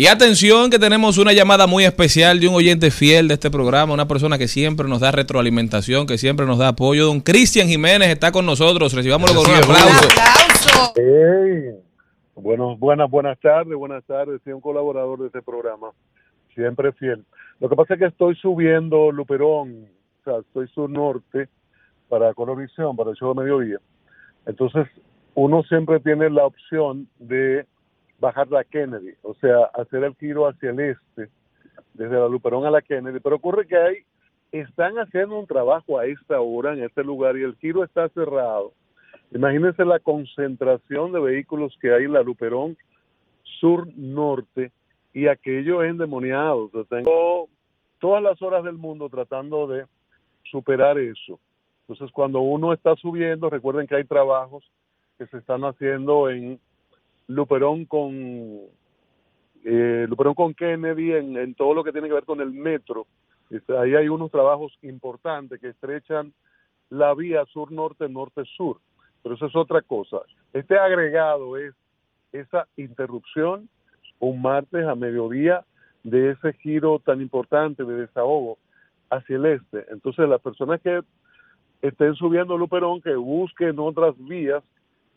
[0.00, 3.92] Y atención que tenemos una llamada muy especial de un oyente fiel de este programa,
[3.92, 7.04] una persona que siempre nos da retroalimentación, que siempre nos da apoyo.
[7.04, 8.94] Don Cristian Jiménez está con nosotros.
[8.94, 10.08] Recibámoslo con un aplauso.
[10.08, 10.92] ¡Aplauso!
[10.96, 11.74] Hey,
[12.34, 14.40] bueno, buenas, buenas tardes, buenas tardes.
[14.42, 15.88] Soy un colaborador de este programa,
[16.54, 17.22] siempre fiel.
[17.60, 19.84] Lo que pasa es que estoy subiendo Luperón,
[20.20, 21.50] o sea, estoy sur norte
[22.08, 23.76] para Colorvisión, para el show de mediodía.
[24.46, 24.86] Entonces,
[25.34, 27.66] uno siempre tiene la opción de
[28.20, 31.30] bajar la Kennedy, o sea, hacer el giro hacia el este,
[31.94, 33.18] desde la Luperón a la Kennedy.
[33.20, 33.96] Pero ocurre que ahí
[34.52, 38.72] están haciendo un trabajo a esta hora en este lugar y el giro está cerrado.
[39.32, 42.76] Imagínense la concentración de vehículos que hay en la Luperón
[43.60, 44.72] sur-norte
[45.14, 46.70] y aquello es endemoniado.
[46.88, 47.48] Tengo
[48.00, 49.86] todas las horas del mundo tratando de
[50.44, 51.38] superar eso.
[51.82, 54.64] Entonces, cuando uno está subiendo, recuerden que hay trabajos
[55.18, 56.60] que se están haciendo en
[57.30, 58.10] Luperón con
[59.64, 63.06] eh, Luperón con Kennedy, en, en todo lo que tiene que ver con el metro.
[63.50, 66.32] Este, ahí hay unos trabajos importantes que estrechan
[66.88, 68.80] la vía sur-norte, norte-sur.
[69.22, 70.18] Pero eso es otra cosa.
[70.52, 71.74] Este agregado es
[72.32, 73.68] esa interrupción
[74.18, 75.64] un martes a mediodía
[76.02, 78.58] de ese giro tan importante de desahogo
[79.08, 79.86] hacia el este.
[79.90, 81.00] Entonces, las personas que
[81.82, 84.62] estén subiendo Luperón, que busquen otras vías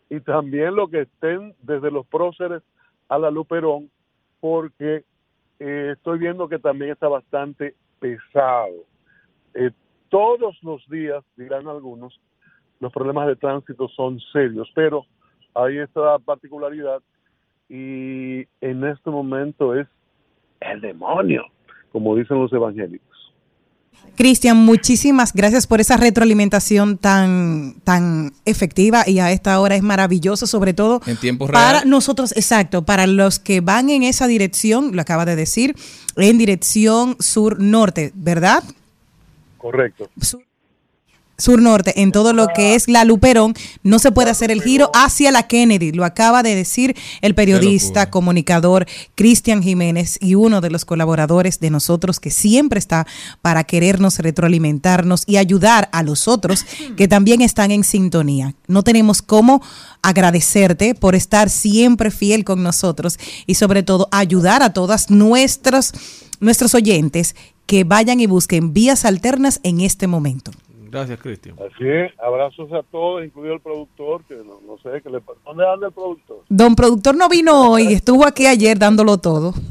[0.09, 2.61] y también los que estén desde los próceres
[3.09, 3.89] a la Luperón,
[4.39, 5.03] porque
[5.59, 8.85] eh, estoy viendo que también está bastante pesado.
[9.53, 9.71] Eh,
[10.09, 12.19] todos los días, dirán algunos,
[12.79, 15.05] los problemas de tránsito son serios, pero
[15.55, 17.01] hay esta particularidad
[17.69, 19.87] y en este momento es
[20.59, 21.45] el demonio,
[21.91, 23.12] como dicen los evangélicos.
[24.15, 30.45] Cristian, muchísimas gracias por esa retroalimentación tan, tan efectiva y a esta hora es maravilloso,
[30.45, 35.01] sobre todo En tiempo para nosotros, exacto, para los que van en esa dirección, lo
[35.01, 35.75] acaba de decir,
[36.15, 38.63] en dirección sur-norte, ¿verdad?
[39.57, 40.09] Correcto.
[41.43, 45.29] Sur-norte, en todo lo que es la Luperón, no se puede hacer el giro hacia
[45.29, 45.91] la Kennedy.
[45.91, 48.85] Lo acaba de decir el periodista, comunicador
[49.15, 53.05] Cristian Jiménez y uno de los colaboradores de nosotros que siempre está
[53.41, 56.65] para querernos retroalimentarnos y ayudar a los otros
[56.95, 58.55] que también están en sintonía.
[58.67, 59.61] No tenemos cómo
[60.01, 65.91] agradecerte por estar siempre fiel con nosotros y sobre todo ayudar a todas nuestros
[66.39, 67.35] nuestros oyentes
[67.65, 70.51] que vayan y busquen vías alternas en este momento.
[70.93, 71.55] Gracias, Cristian.
[71.57, 75.67] Así es, abrazos a todos, incluido el productor, que no, no sé, que le, ¿dónde
[75.67, 76.43] anda el productor?
[76.49, 79.53] Don productor no vino hoy, estuvo aquí ayer dándolo todo.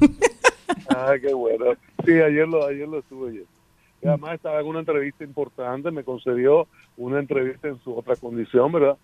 [0.89, 1.67] Ah, qué bueno.
[2.05, 3.45] Sí, ayer lo, ayer lo estuve ayer.
[4.03, 6.67] Y además estaba en una entrevista importante, me concedió
[6.97, 8.97] una entrevista en su otra condición, ¿verdad?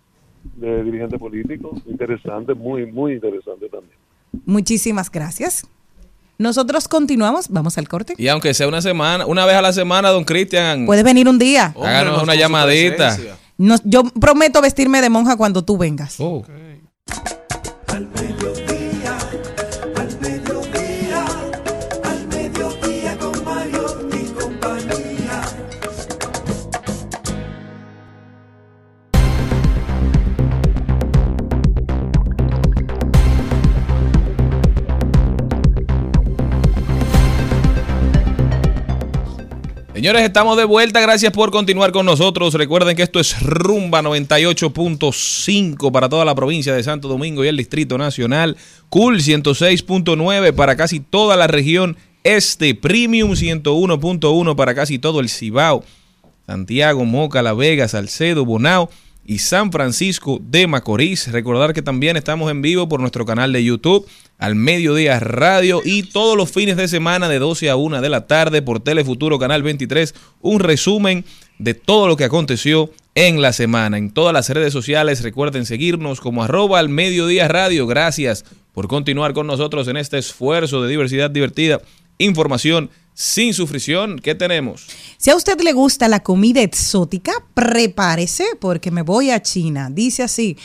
[0.55, 1.71] De dirigente político.
[1.85, 3.97] Interesante, muy, muy interesante también.
[4.45, 5.69] Muchísimas gracias.
[6.39, 8.13] Nosotros continuamos, vamos al corte.
[8.17, 11.37] Y aunque sea una semana, una vez a la semana, don Cristian, Puedes venir un
[11.37, 11.73] día.
[11.75, 13.17] háganos una llamadita.
[13.57, 16.15] Nos- yo prometo vestirme de monja cuando tú vengas.
[16.19, 16.45] Oh.
[16.47, 17.48] Al
[40.09, 40.99] Señores, estamos de vuelta.
[41.01, 42.55] Gracias por continuar con nosotros.
[42.55, 47.57] Recuerden que esto es Rumba 98.5 para toda la provincia de Santo Domingo y el
[47.57, 48.57] Distrito Nacional.
[48.89, 52.73] Cool 106.9 para casi toda la región este.
[52.73, 55.83] Premium 101.1 para casi todo el Cibao.
[56.47, 58.89] Santiago, Moca, La Vega, Salcedo, Bonao
[59.29, 61.31] y San Francisco de Macorís.
[61.31, 64.07] Recordar que también estamos en vivo por nuestro canal de YouTube
[64.39, 68.25] al mediodía radio y todos los fines de semana de 12 a 1 de la
[68.25, 70.15] tarde por Telefuturo Canal 23.
[70.41, 71.25] Un resumen
[71.59, 73.99] de todo lo que aconteció en la semana.
[73.99, 77.85] En todas las redes sociales recuerden seguirnos como arroba al mediodía radio.
[77.85, 81.81] Gracias por continuar con nosotros en este esfuerzo de diversidad divertida.
[82.17, 84.19] Información sin sufrición.
[84.19, 84.87] ¿Qué tenemos?
[85.17, 89.89] Si a usted le gusta la comida exótica, prepárese porque me voy a China.
[89.91, 90.57] Dice así,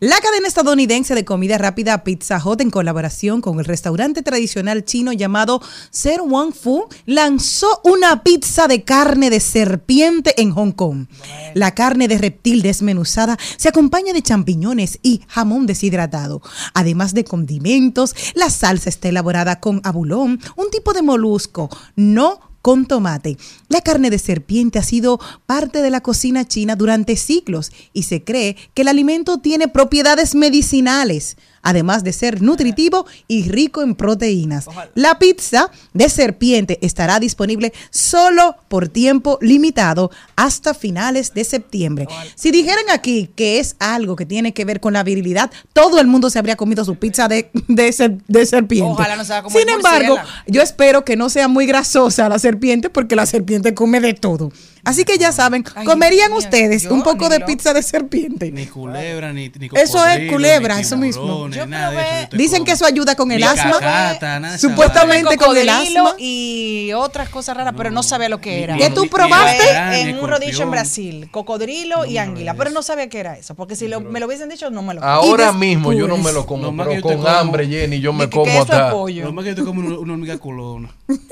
[0.00, 5.12] la cadena estadounidense de comida rápida Pizza Hut en colaboración con el restaurante tradicional chino
[5.14, 11.06] llamado Ser Wang Fu lanzó una pizza de carne de serpiente en Hong Kong.
[11.54, 16.42] La carne de reptil desmenuzada se acompaña de champiñones y jamón deshidratado.
[16.74, 21.70] Además de condimentos, la salsa está elaborada con abulón, un tipo de molusco,
[22.02, 23.36] no con tomate.
[23.68, 28.22] La carne de serpiente ha sido parte de la cocina china durante siglos y se
[28.24, 34.66] cree que el alimento tiene propiedades medicinales, además de ser nutritivo y rico en proteínas.
[34.94, 42.06] La pizza de serpiente estará disponible solo por tiempo limitado hasta finales de septiembre.
[42.34, 46.06] Si dijeran aquí que es algo que tiene que ver con la virilidad, todo el
[46.06, 48.90] mundo se habría comido su pizza de, de, ser- de serpiente.
[48.90, 52.90] Ojalá no sea como Sin embargo, yo espero que no sea muy grasosa la serpiente
[52.90, 54.52] porque la serpiente come de todo.
[54.84, 58.50] Así que ya saben, ¿comerían ustedes un poco de pizza de serpiente?
[58.50, 61.48] Ni culebra, ni, ni Eso es culebra, ni eso mismo.
[61.68, 63.78] nada de eso Dicen que eso ayuda con el asma.
[63.78, 66.14] cacata, nada Supuestamente con el asma.
[66.18, 68.76] y otras cosas raras, pero no sabía lo que era.
[68.76, 70.00] ¿Qué tú probaste?
[70.00, 70.70] En un rodillo en.
[70.72, 74.26] Brasil, cocodrilo y anguila, pero no sabía qué era eso, porque si lo- me lo
[74.26, 77.02] hubiesen dicho no me lo Ahora Y mismo yo no me lo como, pero yo
[77.02, 78.90] con como- hambre, Jenny, yo me como hasta...
[78.90, 80.88] Lo más que yo te como una, una hormiga colona.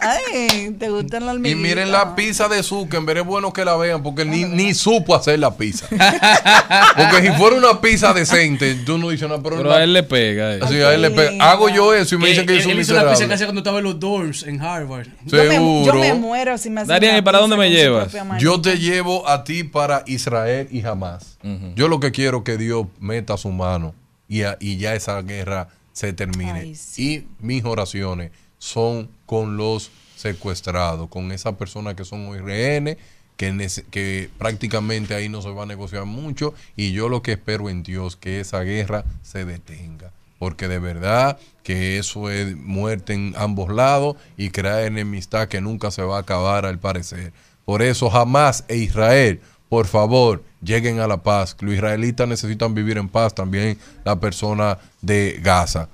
[0.00, 4.02] Ay, ¿te gustan las Y miren la pizza de Zuckerberg, es bueno que la vean
[4.02, 5.86] porque ni, ni supo hacer la pizza.
[6.96, 10.02] Porque si fuera una pizza decente, tú no dices nada, pero, Pero a él le
[10.02, 10.54] pega.
[10.56, 10.60] eh.
[10.68, 11.50] Sí, a él le pega.
[11.50, 13.34] Hago yo eso y me dicen que yo soy él hizo la pizza que miserable.
[13.34, 15.06] hacía cuando estaba en los dorms en Harvard.
[15.24, 15.98] Yo me, yo Seguro.
[16.00, 18.12] me muero si me hacen Darian, una ¿y para dónde me llevas?
[18.38, 21.38] Yo te llevo a ti para Israel y jamás.
[21.74, 23.94] Yo lo que quiero es que Dios meta su mano
[24.28, 26.52] y, a- y ya esa guerra se termine.
[26.60, 27.26] Ay, sí.
[27.40, 28.30] Y mis oraciones
[28.66, 32.96] son con los secuestrados, con esas personas que son hoy rehenes,
[33.36, 36.52] que, prácticamente ahí no se va a negociar mucho.
[36.74, 40.10] Y yo lo que espero en Dios que esa guerra se detenga.
[40.40, 45.90] Porque de verdad que eso es muerte en ambos lados y crear enemistad que nunca
[45.90, 47.32] se va a acabar al parecer.
[47.64, 51.56] Por eso jamás e Israel, por favor, lleguen a la paz.
[51.60, 55.88] Los israelitas necesitan vivir en paz, también la persona de Gaza.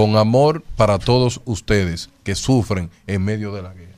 [0.00, 3.90] Con amor para todos ustedes que sufren en medio de la guerra.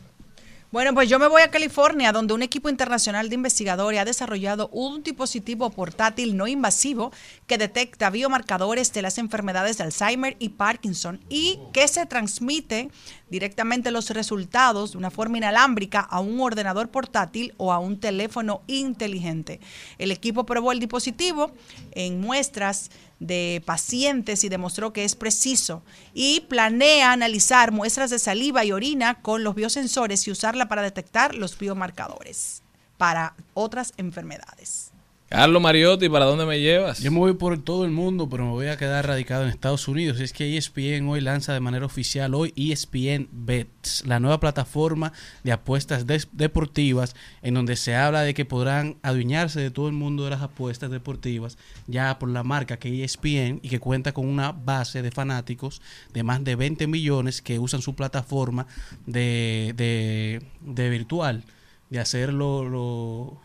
[0.72, 4.68] Bueno, pues yo me voy a California, donde un equipo internacional de investigadores ha desarrollado
[4.72, 7.12] un dispositivo portátil no invasivo
[7.46, 12.90] que detecta biomarcadores de las enfermedades de Alzheimer y Parkinson y que se transmite
[13.30, 18.62] directamente los resultados de una forma inalámbrica a un ordenador portátil o a un teléfono
[18.66, 19.60] inteligente.
[19.98, 21.52] El equipo probó el dispositivo
[21.92, 22.90] en muestras
[23.26, 29.22] de pacientes y demostró que es preciso y planea analizar muestras de saliva y orina
[29.22, 32.62] con los biosensores y usarla para detectar los biomarcadores
[32.98, 34.91] para otras enfermedades.
[35.32, 37.00] Carlos Mariotti, ¿para dónde me llevas?
[37.00, 39.88] Yo me voy por todo el mundo, pero me voy a quedar radicado en Estados
[39.88, 40.20] Unidos.
[40.20, 45.52] Es que ESPN hoy lanza de manera oficial hoy ESPN Bets, la nueva plataforma de
[45.52, 50.30] apuestas deportivas en donde se habla de que podrán adueñarse de todo el mundo de
[50.30, 51.56] las apuestas deportivas
[51.86, 55.80] ya por la marca que ESPN y que cuenta con una base de fanáticos
[56.12, 58.66] de más de 20 millones que usan su plataforma
[59.06, 61.42] de, de, de virtual,
[61.88, 63.40] de hacer lo-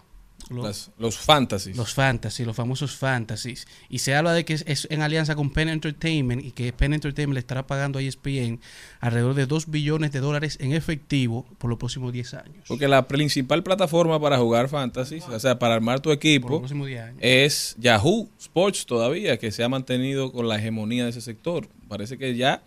[0.50, 1.76] lo- lo- Las- los fantasies.
[1.78, 3.68] los fantasy, los famosos fantasies.
[3.90, 6.94] Y se habla de que es, es en alianza con Penn Entertainment y que Penn
[6.94, 8.60] Entertainment le estará pagando a ESPN
[9.00, 12.64] alrededor de 2 billones de dólares en efectivo por los próximos 10 años.
[12.68, 16.88] Porque la principal plataforma para jugar fantasy, o sea, para armar tu los equipo, próximos
[16.88, 17.18] 10 años.
[17.22, 21.68] es Yahoo Sports todavía, que se ha mantenido con la hegemonía de ese sector.
[21.88, 22.62] Parece que ya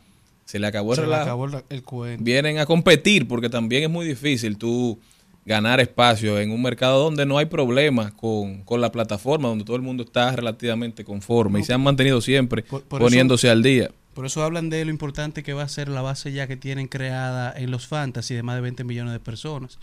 [0.44, 1.22] se le acabó el Se le relajo.
[1.22, 2.24] acabó el, el cuento.
[2.24, 4.98] Vienen a competir porque también es muy difícil tú
[5.44, 9.76] ganar espacio en un mercado donde no hay problema con, con la plataforma, donde todo
[9.76, 13.90] el mundo está relativamente conforme y se han mantenido siempre Por- por poniéndose al día.
[14.14, 16.88] Por eso hablan de lo importante que va a ser la base ya que tienen
[16.88, 19.78] creada en los fantasy de más de 20 millones de personas.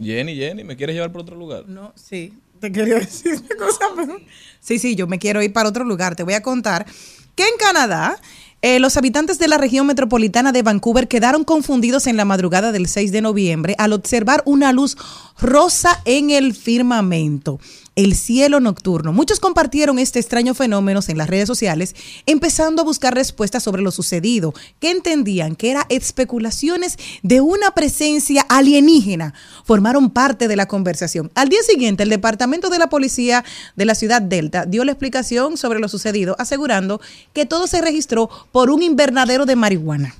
[0.00, 1.68] Jenny, Jenny, ¿me quieres llevar por otro lugar?
[1.68, 2.32] No, sí.
[2.60, 4.18] Te quería decir una cosa, pero-
[4.60, 6.16] Sí, sí, yo me quiero ir para otro lugar.
[6.16, 6.86] Te voy a contar
[7.34, 8.20] que en Canadá
[8.60, 12.88] eh, los habitantes de la región metropolitana de Vancouver quedaron confundidos en la madrugada del
[12.88, 14.96] 6 de noviembre al observar una luz
[15.40, 17.60] rosa en el firmamento.
[17.98, 19.12] El cielo nocturno.
[19.12, 21.96] Muchos compartieron este extraño fenómeno en las redes sociales,
[22.26, 28.46] empezando a buscar respuestas sobre lo sucedido, que entendían que eran especulaciones de una presencia
[28.48, 29.34] alienígena.
[29.64, 31.32] Formaron parte de la conversación.
[31.34, 33.44] Al día siguiente, el Departamento de la Policía
[33.74, 37.00] de la ciudad Delta dio la explicación sobre lo sucedido, asegurando
[37.32, 40.14] que todo se registró por un invernadero de marihuana.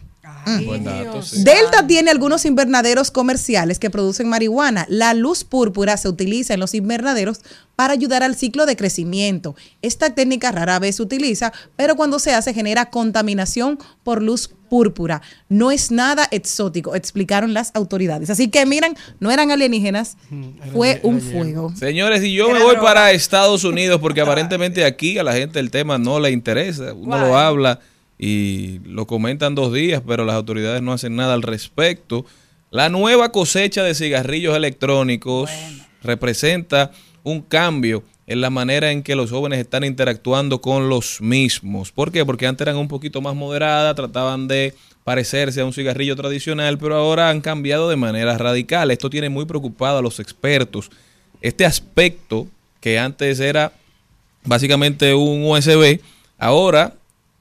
[0.49, 0.67] Mm.
[0.67, 1.43] Buen dato, sí.
[1.43, 4.87] Delta tiene algunos invernaderos comerciales que producen marihuana.
[4.89, 7.41] La luz púrpura se utiliza en los invernaderos
[7.77, 9.55] para ayudar al ciclo de crecimiento.
[9.83, 15.23] Esta técnica rara vez se utiliza, pero cuando se hace genera contaminación por luz púrpura.
[15.49, 18.31] No es nada exótico, explicaron las autoridades.
[18.31, 20.17] Así que miren, no eran alienígenas,
[20.73, 21.73] fue un fuego.
[21.77, 25.71] Señores, y yo me voy para Estados Unidos porque aparentemente aquí a la gente el
[25.71, 26.93] tema no le interesa.
[26.93, 27.81] Uno lo habla
[28.19, 32.27] y lo comentan dos días, pero las autoridades no hacen nada al respecto.
[32.71, 35.51] La nueva cosecha de cigarrillos electrónicos
[36.03, 36.91] representa
[37.23, 41.93] un cambio en la manera en que los jóvenes están interactuando con los mismos.
[41.93, 42.27] ¿Por qué?
[42.27, 46.97] Porque antes eran un poquito más moderadas, trataban de parecerse a un cigarrillo tradicional, pero
[46.97, 48.91] ahora han cambiado de manera radical.
[48.91, 50.91] Esto tiene muy preocupado a los expertos.
[51.41, 52.47] Este aspecto
[52.81, 53.73] que antes era
[54.45, 56.01] básicamente un USB,
[56.37, 56.98] ahora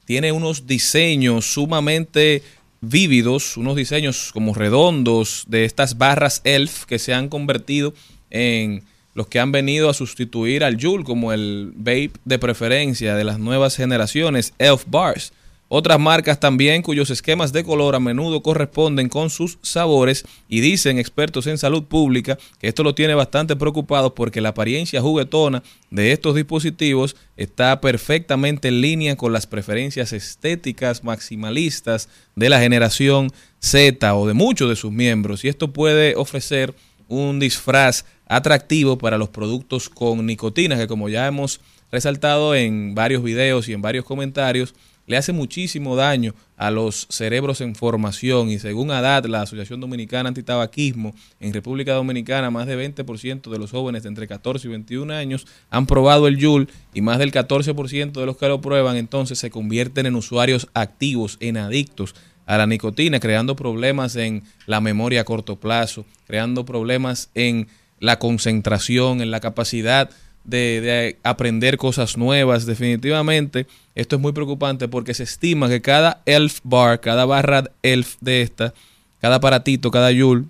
[0.08, 2.42] tiene unos diseños sumamente
[2.80, 7.92] vívidos, unos diseños como redondos de estas barras ELF que se han convertido
[8.30, 13.24] en los que han venido a sustituir al Joule como el vape de preferencia de
[13.24, 15.34] las nuevas generaciones, ELF Bars.
[15.70, 20.98] Otras marcas también cuyos esquemas de color a menudo corresponden con sus sabores y dicen
[20.98, 26.12] expertos en salud pública que esto lo tiene bastante preocupado porque la apariencia juguetona de
[26.12, 34.14] estos dispositivos está perfectamente en línea con las preferencias estéticas maximalistas de la generación Z
[34.14, 35.44] o de muchos de sus miembros.
[35.44, 36.74] Y esto puede ofrecer
[37.08, 41.60] un disfraz atractivo para los productos con nicotina que como ya hemos
[41.90, 44.74] resaltado en varios videos y en varios comentarios
[45.08, 50.28] le hace muchísimo daño a los cerebros en formación y según ADAT, la Asociación Dominicana
[50.28, 55.12] Antitabaquismo, en República Dominicana más de 20% de los jóvenes de entre 14 y 21
[55.12, 59.38] años han probado el YUL y más del 14% de los que lo prueban entonces
[59.38, 65.22] se convierten en usuarios activos, en adictos a la nicotina, creando problemas en la memoria
[65.22, 70.10] a corto plazo, creando problemas en la concentración, en la capacidad
[70.44, 72.64] de, de aprender cosas nuevas.
[72.64, 73.66] Definitivamente,
[73.98, 78.42] esto es muy preocupante porque se estima que cada ELF bar, cada barra ELF de
[78.42, 78.72] esta,
[79.20, 80.44] cada aparatito, cada Joule,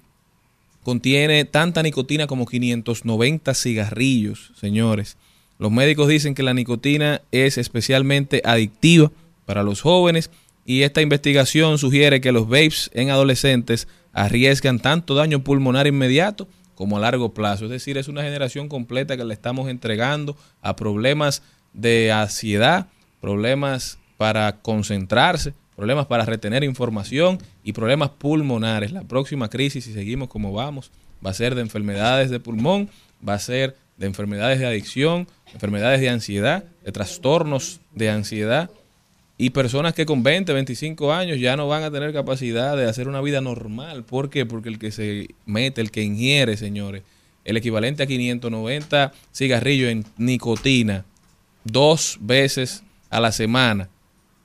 [0.83, 5.17] contiene tanta nicotina como 590 cigarrillos, señores.
[5.59, 9.11] Los médicos dicen que la nicotina es especialmente adictiva
[9.47, 10.31] para los jóvenes
[10.67, 16.99] y esta investigación sugiere que los vapes en adolescentes arriesgan tanto daño pulmonar inmediato como
[16.99, 17.65] a largo plazo.
[17.65, 21.43] Es decir, es una generación completa que le estamos entregando a problemas
[21.73, 22.89] de ansiedad,
[23.21, 28.93] problemas para concentrarse, problemas para retener información y problemas pulmonares.
[28.93, 30.91] La próxima crisis, si seguimos como vamos,
[31.25, 32.91] va a ser de enfermedades de pulmón,
[33.27, 38.71] va a ser de enfermedades de adicción, enfermedades de ansiedad, de trastornos de ansiedad
[39.37, 43.09] y personas que con 20, 25 años ya no van a tener capacidad de hacer
[43.09, 44.05] una vida normal.
[44.05, 44.47] ¿Por qué?
[44.47, 47.03] Porque el que se mete, el que ingiere, señores,
[47.45, 51.05] el equivalente a 590 cigarrillos en nicotina
[51.65, 53.89] dos veces a la semana,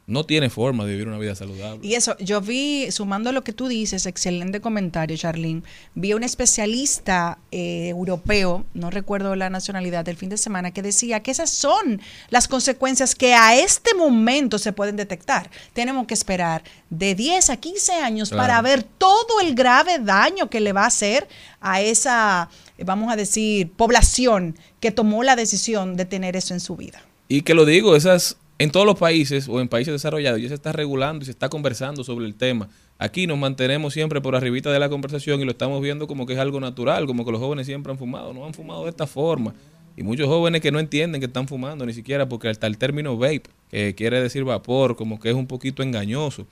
[0.05, 1.79] no tiene forma de vivir una vida saludable.
[1.81, 5.63] Y eso, yo vi, sumando lo que tú dices, excelente comentario, Charlene,
[5.95, 10.81] vi a un especialista eh, europeo, no recuerdo la nacionalidad del fin de semana, que
[10.81, 15.49] decía que esas son las consecuencias que a este momento se pueden detectar.
[15.71, 18.43] Tenemos que esperar de 10 a 15 años Claro.
[18.43, 21.29] para ver todo el grave daño que le va a hacer
[21.61, 22.49] a esa,
[22.83, 27.01] vamos a decir, población que tomó la decisión de tener eso en su vida.
[27.29, 30.53] Y que lo digo, esas en todos los países o en países desarrollados ya se
[30.53, 32.69] está regulando y se está conversando sobre el tema.
[32.99, 36.33] Aquí nos mantenemos siempre por arribita de la conversación y lo estamos viendo como que
[36.33, 39.07] es algo natural, como que los jóvenes siempre han fumado, no han fumado de esta
[39.07, 39.53] forma.
[39.95, 43.17] Y muchos jóvenes que no entienden que están fumando ni siquiera porque hasta el término
[43.17, 46.47] vape, que quiere decir vapor, como que es un poquito engañoso.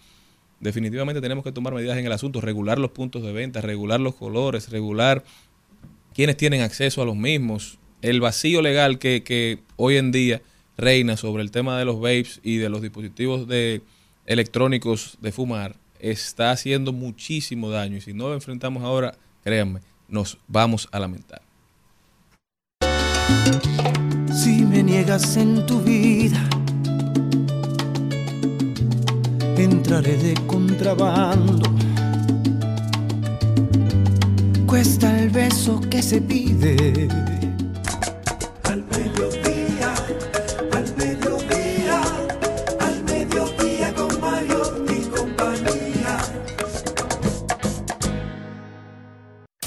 [0.59, 4.15] Definitivamente tenemos que tomar medidas en el asunto, regular los puntos de venta, regular los
[4.15, 5.23] colores, regular
[6.13, 7.79] quienes tienen acceso a los mismos.
[8.03, 10.41] El vacío legal que, que hoy en día
[10.77, 13.81] reina sobre el tema de los vapes y de los dispositivos de
[14.25, 19.13] electrónicos de fumar está haciendo muchísimo daño y si no lo enfrentamos ahora,
[19.43, 21.41] créanme, nos vamos a lamentar.
[24.33, 26.49] Si me niegas en tu vida,
[29.57, 31.69] entraré de contrabando.
[34.65, 37.40] Cuesta el beso que se pide.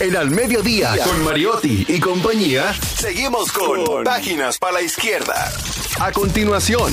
[0.05, 5.51] En Al Mediodía, con Mariotti y compañía, seguimos con Páginas para la Izquierda.
[5.99, 6.93] A continuación,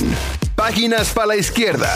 [0.56, 1.94] Páginas para la Izquierda.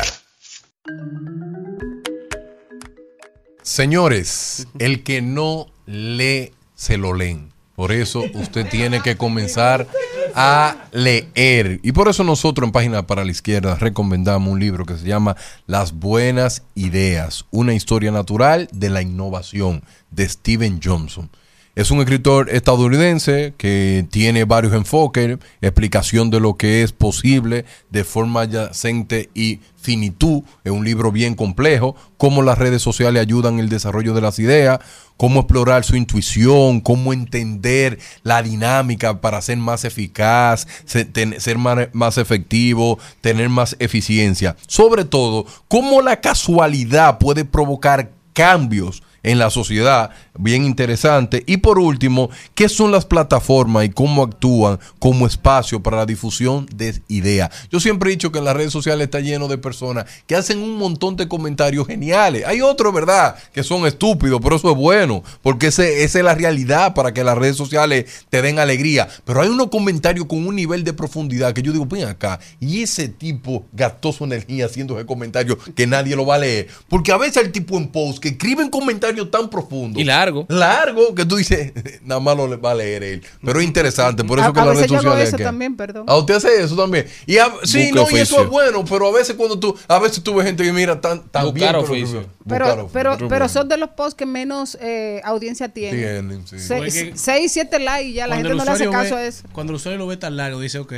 [3.62, 7.55] Señores, el que no lee, se lo leen.
[7.76, 9.86] Por eso usted tiene que comenzar
[10.34, 11.80] a leer.
[11.82, 15.36] Y por eso nosotros en Página para la Izquierda recomendamos un libro que se llama
[15.66, 21.30] Las Buenas Ideas, una historia natural de la innovación de Steven Johnson.
[21.76, 28.02] Es un escritor estadounidense que tiene varios enfoques, explicación de lo que es posible de
[28.02, 30.42] forma adyacente y finitud.
[30.64, 34.78] Es un libro bien complejo, cómo las redes sociales ayudan el desarrollo de las ideas,
[35.18, 41.58] cómo explorar su intuición, cómo entender la dinámica para ser más eficaz, ser
[41.92, 44.56] más efectivo, tener más eficiencia.
[44.66, 51.42] Sobre todo, cómo la casualidad puede provocar cambios en la sociedad, bien interesante.
[51.46, 56.66] Y por último, ¿qué son las plataformas y cómo actúan como espacio para la difusión
[56.74, 57.50] de ideas?
[57.70, 60.58] Yo siempre he dicho que en las redes sociales está lleno de personas que hacen
[60.58, 62.44] un montón de comentarios geniales.
[62.46, 66.34] Hay otros, ¿verdad?, que son estúpidos, pero eso es bueno, porque ese, esa es la
[66.34, 69.08] realidad para que las redes sociales te den alegría.
[69.24, 72.82] Pero hay unos comentarios con un nivel de profundidad que yo digo, ven acá, y
[72.82, 76.68] ese tipo gastó su energía haciendo ese comentario que nadie lo va a leer.
[76.88, 80.00] Porque a veces el tipo en post que escriben comentarios tan profundos.
[80.00, 80.46] Y largo.
[80.48, 81.72] Largo, que tú dices,
[82.02, 83.22] nada más lo va a leer él.
[83.44, 85.28] Pero es interesante, por eso A- que a yo hago sociales.
[85.28, 86.04] eso que- también, perdón.
[86.08, 87.06] ¿A usted hace eso también?
[87.26, 88.42] Y a- sí, Busca no, y eso oficio.
[88.42, 91.28] es bueno, pero a veces cuando tú, a veces tú ves gente que mira tan,
[91.28, 91.68] tan Buscar bien.
[91.70, 92.18] pero- oficio.
[92.20, 92.88] buscar Pero, oficio.
[92.92, 96.28] pero, Pero son de los posts que menos eh, audiencia tienen.
[96.28, 96.58] Tienen, sí.
[96.58, 99.44] Se- seis, siete likes y ya la gente no le hace caso ve- a eso.
[99.52, 100.92] Cuando el usuario lo ve tan largo, dice, ok,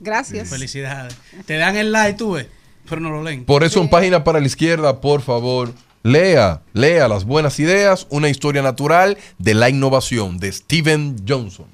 [0.00, 0.48] Gracias.
[0.48, 1.14] felicidades.
[1.46, 2.46] Te dan el like, tú ves,
[2.88, 3.44] pero no lo leen.
[3.44, 5.72] Por eso en Página para la Izquierda, por favor,
[6.08, 11.66] lea, lea las buenas ideas, una historia natural de la innovación de Steven Johnson.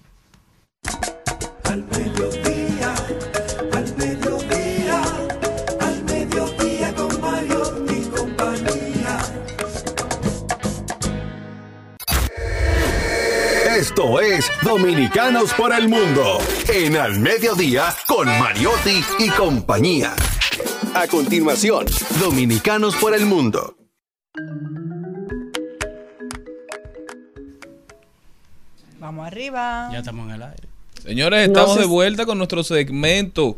[1.65, 2.94] Al mediodía,
[3.73, 5.02] al mediodía,
[5.81, 9.19] al mediodía con Mario y compañía.
[13.77, 16.39] Esto es Dominicanos por el Mundo
[16.69, 20.15] en Al Mediodía con Mariotti y compañía.
[20.94, 21.86] A continuación,
[22.20, 23.84] Dominicanos por el Mundo.
[28.98, 29.90] Vamos arriba.
[29.93, 30.69] Ya estamos en el aire.
[31.01, 33.56] Señores, No estamos sé de vuelta con nuestro segmento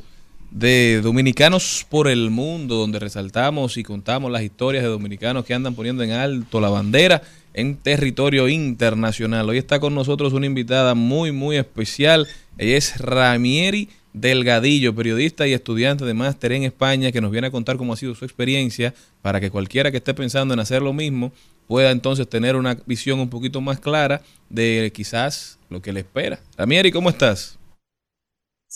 [0.51, 5.75] de Dominicanos por el Mundo, donde resaltamos y contamos las historias de dominicanos que andan
[5.75, 7.23] poniendo en alto la bandera
[7.55, 9.49] en territorio internacional.
[9.49, 12.29] Hoy está con nosotros una invitada muy, muy especial.
[12.59, 17.51] Ella es Ramieri Delgadillo, periodista y estudiante de máster en España, que nos viene a
[17.51, 20.95] contar cómo ha sido su experiencia para que cualquiera que esté pensando en hacer lo
[20.95, 21.33] mismo
[21.67, 26.41] pueda entonces tener una visión un poquito más clara de quizás lo que le espera.
[26.57, 27.59] Ramieri, ¿cómo estás?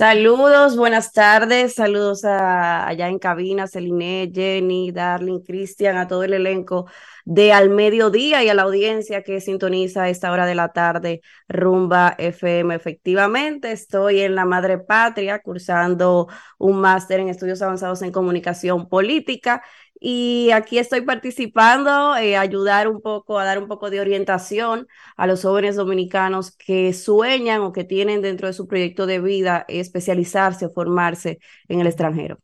[0.00, 6.32] Saludos, buenas tardes, saludos a, allá en cabina, Celine, Jenny, Darling, Cristian, a todo el
[6.32, 6.86] elenco
[7.26, 11.20] de Al Mediodía y a la audiencia que sintoniza a esta hora de la tarde,
[11.48, 12.74] Rumba FM.
[12.74, 19.62] Efectivamente, estoy en la Madre Patria cursando un máster en estudios avanzados en comunicación política
[20.00, 25.26] y aquí estoy participando, eh, ayudar un poco, a dar un poco de orientación a
[25.26, 30.66] los jóvenes dominicanos que sueñan o que tienen dentro de su proyecto de vida especializarse
[30.66, 32.38] o formarse en el extranjero.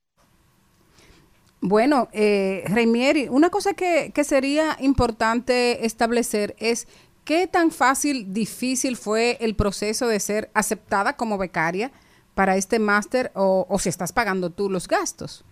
[1.63, 6.87] Bueno, eh, Reimieri, una cosa que, que sería importante establecer es
[7.25, 11.91] qué tan fácil, difícil fue el proceso de ser aceptada como becaria
[12.35, 15.45] para este máster o, o si estás pagando tú los gastos.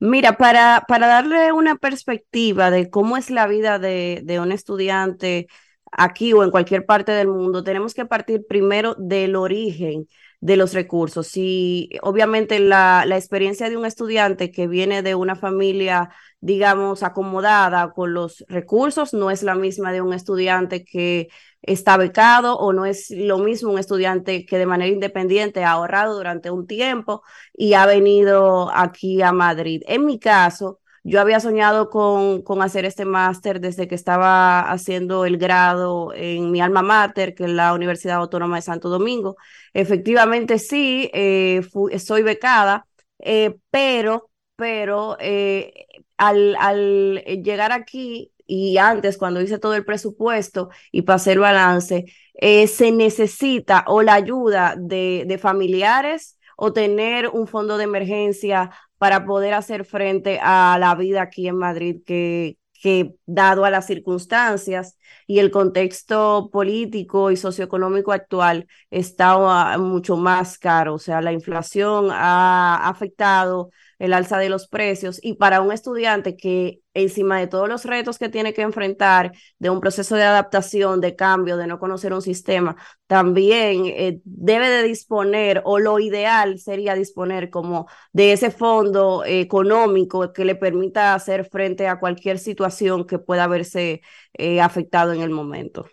[0.00, 5.48] Mira, para, para darle una perspectiva de cómo es la vida de, de un estudiante
[5.90, 10.06] aquí o en cualquier parte del mundo, tenemos que partir primero del origen
[10.40, 11.26] de los recursos.
[11.26, 16.10] Si obviamente la, la experiencia de un estudiante que viene de una familia,
[16.40, 21.28] digamos, acomodada con los recursos, no es la misma de un estudiante que
[21.62, 26.16] está becado o no es lo mismo un estudiante que de manera independiente ha ahorrado
[26.16, 27.22] durante un tiempo
[27.52, 29.82] y ha venido aquí a Madrid.
[29.86, 35.24] En mi caso, yo había soñado con, con hacer este máster desde que estaba haciendo
[35.24, 39.36] el grado en mi alma mater, que es la Universidad Autónoma de Santo Domingo.
[39.72, 41.62] Efectivamente, sí, eh,
[41.98, 42.86] soy becada,
[43.20, 45.86] eh, pero, pero eh,
[46.16, 52.06] al, al llegar aquí y antes, cuando hice todo el presupuesto y pasé el balance,
[52.34, 59.26] eh, se necesita o la ayuda de, familiares o tener un fondo de emergencia para
[59.26, 64.96] poder hacer frente a la vida aquí en Madrid, que, que dado a las circunstancias
[65.26, 70.94] y el contexto político y socioeconómico actual está ah, mucho más caro.
[70.94, 76.36] O sea, la inflación ha afectado el alza de los precios y para un estudiante
[76.36, 81.00] que encima de todos los retos que tiene que enfrentar de un proceso de adaptación,
[81.00, 82.76] de cambio, de no conocer un sistema,
[83.06, 90.32] también eh, debe de disponer o lo ideal sería disponer como de ese fondo económico
[90.32, 94.02] que le permita hacer frente a cualquier situación que pueda verse
[94.34, 95.86] eh, afectado en el momento.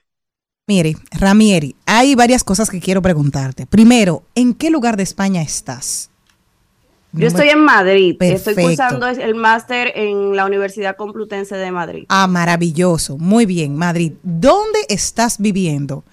[0.68, 3.68] Mire, Ramieri, hay varias cosas que quiero preguntarte.
[3.68, 6.10] Primero, ¿en qué lugar de España estás?
[7.16, 8.62] Yo estoy en Madrid, estoy Perfecto.
[8.62, 12.06] cursando el máster en la Universidad Complutense de Madrid.
[12.10, 13.18] Ah, maravilloso.
[13.18, 14.14] Muy bien, Madrid.
[14.24, 16.04] ¿Dónde estás viviendo?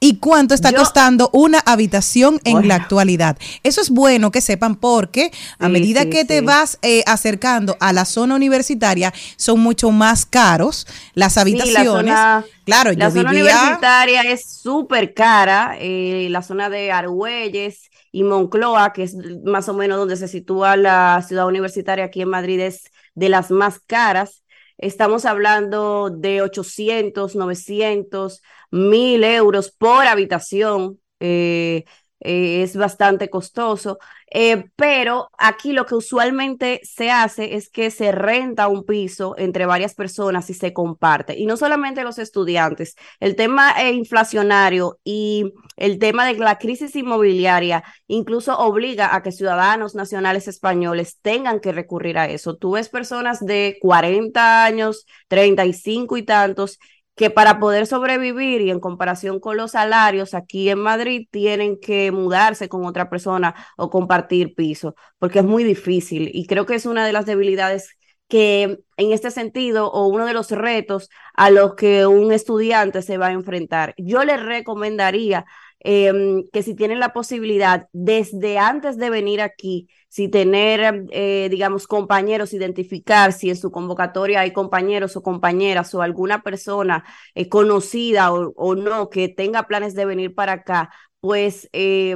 [0.00, 2.68] ¿Y cuánto está Yo- costando una habitación en Bueno.
[2.68, 3.38] la actualidad?
[3.62, 7.78] Eso es bueno que sepan porque a Sí, medida sí, que te vas eh, acercando
[7.80, 12.12] a la zona universitaria, son mucho más caros las habitaciones.
[12.12, 13.54] la zona, claro, la yo zona vivía...
[13.54, 15.76] universitaria es súper cara.
[15.80, 20.76] eh, la zona de Argüelles y Moncloa, que es más o menos donde se sitúa
[20.76, 22.84] la ciudad universitaria aquí en Madrid, es
[23.14, 24.44] de las más caras.
[24.78, 31.00] Estamos hablando de 800, 900, 1000 euros por habitación.
[31.20, 31.84] eh,
[32.20, 33.98] eh, es bastante costoso.
[34.32, 39.66] Eh, pero aquí lo que usualmente se hace es que se renta un piso entre
[39.66, 41.36] varias personas y se comparte.
[41.38, 46.94] Y no solamente los estudiantes, el tema eh, inflacionario y el tema de la crisis
[46.96, 52.56] inmobiliaria incluso obliga a que ciudadanos nacionales españoles tengan que recurrir a eso.
[52.56, 56.78] Tú ves personas de 40 años, 35 y tantos
[57.14, 62.10] que para poder sobrevivir y en comparación con los salarios aquí en Madrid tienen que
[62.10, 66.86] mudarse con otra persona o compartir piso, porque es muy difícil y creo que es
[66.86, 67.96] una de las debilidades
[68.28, 73.18] que en este sentido o uno de los retos a los que un estudiante se
[73.18, 73.94] va a enfrentar.
[73.98, 75.44] Yo le recomendaría
[75.80, 81.88] eh, que si tienen la posibilidad desde antes de venir aquí, si tener, eh, digamos,
[81.88, 87.04] compañeros, identificar si en su convocatoria hay compañeros o compañeras o alguna persona
[87.34, 92.14] eh, conocida o, no que tenga planes de venir para acá, pues eh,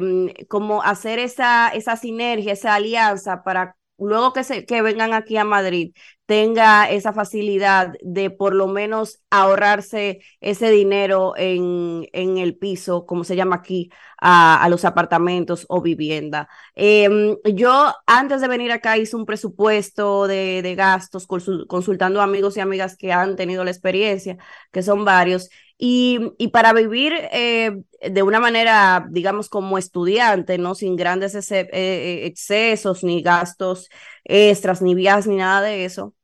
[0.49, 5.45] como hacer esa, esa sinergia, esa alianza para luego que, se, que vengan aquí a
[5.45, 5.93] Madrid
[6.27, 13.25] tenga esa facilidad de por lo menos ahorrarse ese dinero en, en el piso, como
[13.25, 16.49] se llama aquí, a, a los apartamentos o vivienda.
[16.75, 22.57] Eh, yo antes de venir acá hice un presupuesto de, de gastos consul- consultando amigos
[22.57, 24.37] y amigas que han tenido la experiencia,
[24.73, 25.49] que son varios.
[25.81, 27.73] Y, y para vivir eh,
[28.03, 30.75] de una manera, digamos, como estudiante, ¿no?
[30.75, 33.89] Sin grandes ese- eh, excesos, ni gastos
[34.25, 36.15] extras, ni viajes, ni nada de eso,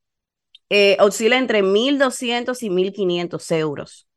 [0.70, 4.08] eh, oscila entre 1.200 y 1.500 euros,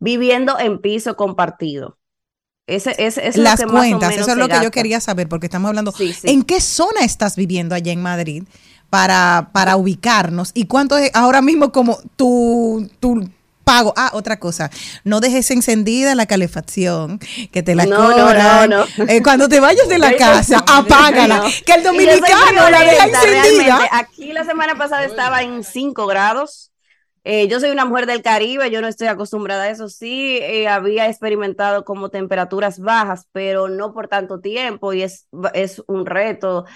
[0.00, 1.98] viviendo en piso compartido.
[2.66, 4.60] Ese, ese, eso es Las lo que más o cuentas, menos eso es lo que
[4.60, 6.34] yo quería saber, porque estamos hablando, Sí, sí.
[6.34, 8.44] ¿en qué zona estás viviendo allá en Madrid
[8.90, 10.52] para, para ubicarnos?
[10.54, 13.28] ¿Y cuánto es ahora mismo como tu, tu
[13.64, 13.92] pago?
[13.96, 14.70] Ah, otra cosa,
[15.04, 17.18] no dejes encendida la calefacción,
[17.50, 18.84] que te la No, no, no, no.
[19.08, 21.42] Eh, cuando te vayas de la casa, apágala.
[21.66, 23.78] Que el dominicano la deja encendida.
[23.92, 26.70] Aquí la semana pasada estaba en 5 grados.
[27.26, 29.88] Eh, yo soy una mujer del Caribe, yo no estoy acostumbrada a eso.
[29.88, 35.82] Sí, eh, había experimentado como temperaturas bajas, pero no por tanto tiempo y es, es
[35.86, 36.66] un reto.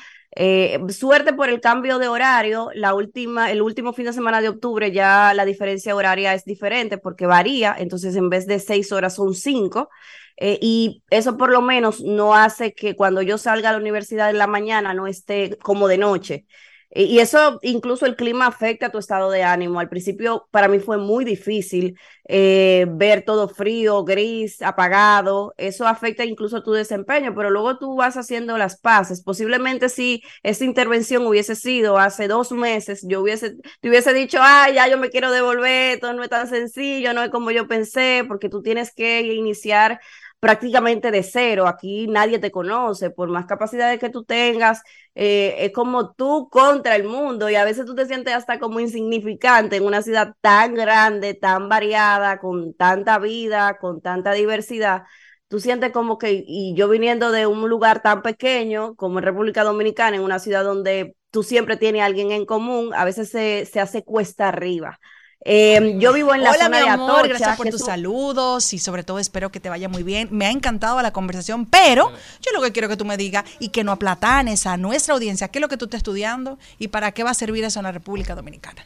[0.40, 2.70] Eh, suerte por el cambio de horario.
[2.74, 6.96] La última, el último fin de semana de octubre ya la diferencia horaria es diferente
[6.98, 7.74] porque varía.
[7.76, 9.90] Entonces, en vez de seis horas son cinco.
[10.36, 14.30] Eh, y eso por lo menos no hace que cuando yo salga a la universidad
[14.30, 16.46] en la mañana no esté como de noche.
[16.90, 19.78] Y y eso, incluso el clima afecta a tu estado de ánimo.
[19.80, 21.98] Al principio para mí fue muy difícil
[22.28, 25.54] eh, ver todo frío, gris, apagado.
[25.58, 29.22] Eso afecta incluso tu desempeño, pero luego tú vas haciendo las paces.
[29.22, 34.74] Posiblemente si esa intervención hubiese sido hace dos meses, yo hubiese, te hubiese dicho, ay,
[34.74, 38.24] ya yo me quiero devolver, esto no es tan sencillo, no es como yo pensé,
[38.26, 40.00] porque tú tienes que iniciar
[40.40, 41.66] prácticamente de cero.
[41.66, 44.82] Aquí nadie te conoce, por más capacidades que tú tengas,
[45.14, 48.80] eh, es como tú contra el mundo y a veces tú te sientes hasta como
[48.80, 55.04] insignificante en una ciudad tan grande, tan variada, con tanta vida, con tanta diversidad.
[55.48, 59.64] Tú sientes como que, y yo viniendo de un lugar tan pequeño como en República
[59.64, 63.64] Dominicana, en una ciudad donde tú siempre tienes a alguien en común, a veces se,
[63.66, 64.98] se hace cuesta arriba.
[65.44, 68.72] Eh, yo vivo en la Hola, zona mi de amor, Atocha, gracias por tus saludos
[68.72, 70.28] y sobre todo espero que te vaya muy bien.
[70.32, 72.12] Me ha encantado la conversación, pero
[72.42, 75.48] yo lo que quiero que tú me digas y que no aplatanes a nuestra audiencia
[75.48, 77.84] qué es lo que tú estás estudiando y para qué va a servir eso en
[77.84, 78.84] la República Dominicana.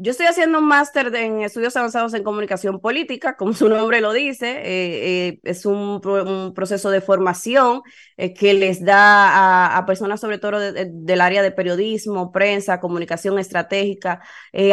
[0.00, 4.12] Yo estoy haciendo un máster en estudios avanzados en comunicación política, como su nombre lo
[4.12, 7.82] dice, eh, eh, es un, pro- un proceso de formación
[8.16, 12.78] eh, que les da a, personas sobre todo de- de- del área de periodismo, prensa,
[12.80, 14.20] comunicación estratégica,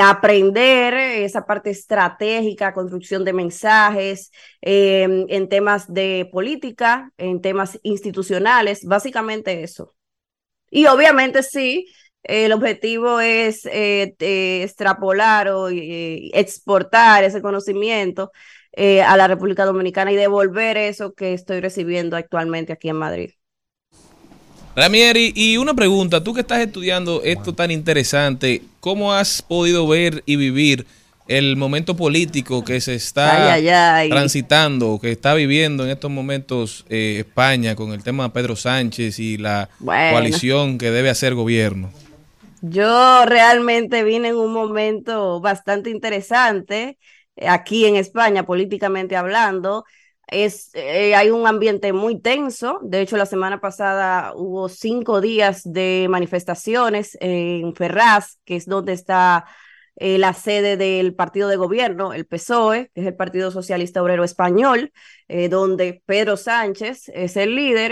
[0.02, 4.32] aprender esa parte estratégica, construcción de mensajes,
[4.62, 9.96] eh, en temas de política, en temas institucionales, básicamente eso.
[10.72, 11.88] Y obviamente sí,
[12.26, 18.32] el objetivo es eh, eh, extrapolar o eh, exportar ese conocimiento
[18.74, 23.32] eh, a la República Dominicana y devolver eso que estoy recibiendo actualmente aquí en Madrid.
[24.76, 30.22] Ramieri, y una pregunta, tú que estás estudiando esto tan interesante, ¿cómo has podido ver
[30.26, 30.86] y vivir
[31.30, 34.10] el momento político que se está Ay, ay, ay.
[34.10, 39.18] transitando, que está viviendo en estos momentos eh, España con el tema de Pedro Sánchez
[39.20, 40.12] y la Bueno.
[40.12, 41.92] coalición que debe hacer gobierno?
[42.68, 46.98] Yo realmente vine en un momento bastante interesante
[47.36, 49.86] eh, aquí en España, políticamente hablando.
[50.28, 52.80] Es, eh, hay un ambiente muy tenso.
[52.82, 58.94] De hecho, la semana pasada hubo cinco días de manifestaciones en Ferraz, que es donde
[58.94, 59.46] está
[59.98, 64.24] eh, la sede del partido de gobierno, el PSOE, que es el Partido Socialista Obrero
[64.24, 64.92] Español,
[65.50, 67.92] donde Pedro Sánchez es el líder.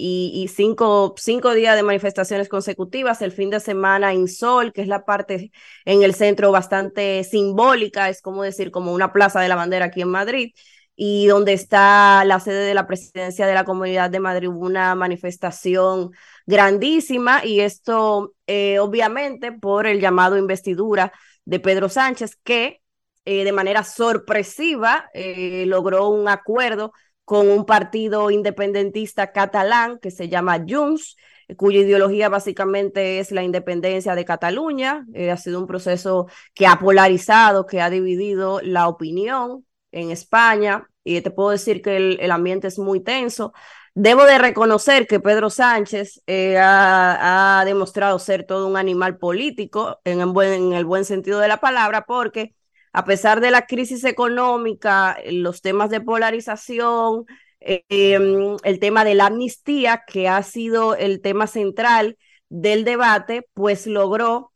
[0.00, 4.86] Y, cinco, cinco días de manifestaciones consecutivas, el fin de semana en Sol, que es
[4.88, 5.50] la parte
[5.84, 10.00] en el centro bastante simbólica, es como decir, como una plaza de la bandera aquí
[10.02, 10.52] en Madrid,
[10.94, 16.12] y donde está la sede de la presidencia de la Comunidad de Madrid, una manifestación
[16.46, 21.12] grandísima, y esto eh, obviamente por el llamado investidura
[21.44, 22.82] de Pedro Sánchez, que
[23.24, 26.92] eh, de manera sorpresiva eh, logró un acuerdo
[27.28, 31.14] con un partido independentista catalán que se llama Junts,
[31.58, 35.04] cuya ideología básicamente es la independencia de Cataluña.
[35.12, 40.88] Eh, ha sido un proceso que ha polarizado, que ha dividido la opinión en España
[41.04, 43.52] y te puedo decir que el, ambiente es muy tenso.
[43.94, 50.22] Debo de reconocer que Pedro Sánchez eh, ha, demostrado ser todo un animal político en
[50.22, 52.54] el buen sentido de la palabra porque
[52.92, 57.26] a pesar de la crisis económica, los temas de polarización,
[57.60, 62.16] eh, em, el tema de la amnistía, que ha sido el tema central
[62.48, 64.52] del debate, pues logró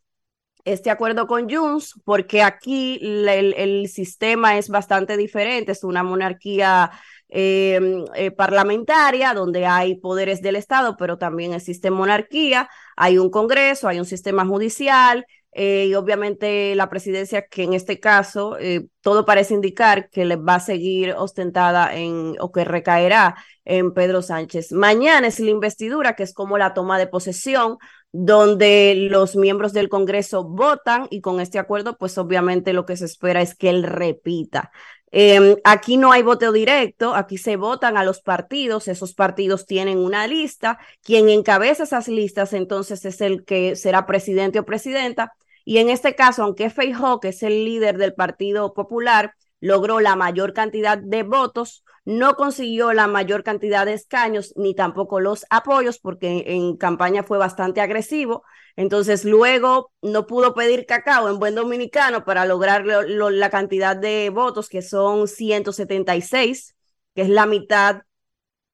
[0.65, 6.93] este acuerdo con Junts, porque aquí el, el sistema es bastante diferente, es una monarquía
[7.35, 7.81] eh,
[8.15, 13.99] eh, parlamentaria donde hay poderes del Estado, pero también existe monarquía, hay un Congreso, hay
[13.99, 19.53] un sistema judicial, eh, y obviamente la presidencia que en este caso eh, todo parece
[19.53, 24.73] indicar que le va a seguir ostentada en o que recaerá en Pedro Sánchez.
[24.73, 27.77] Mañana es la investidura, que es como la toma de posesión,
[28.13, 33.05] donde los miembros del Congreso votan y con este acuerdo, pues obviamente lo que se
[33.05, 34.73] espera es que él repita.
[35.15, 39.99] Eh, aquí no hay voto directo, aquí se votan a los partidos, esos partidos tienen
[39.99, 45.35] una lista, quien encabeza esas listas entonces es el que será presidente o presidenta,
[45.65, 50.17] y en este caso, aunque Feijóo, que es el líder del Partido Popular, logró la
[50.17, 55.99] mayor cantidad de votos, no consiguió la mayor cantidad de escaños ni tampoco los apoyos
[56.01, 58.43] porque en campaña fue bastante agresivo.
[58.77, 63.97] Entonces luego no pudo pedir cacao en buen dominicano para lograr lo- lo- la cantidad
[63.97, 66.75] de votos que son 176,
[67.15, 68.03] que es la mitad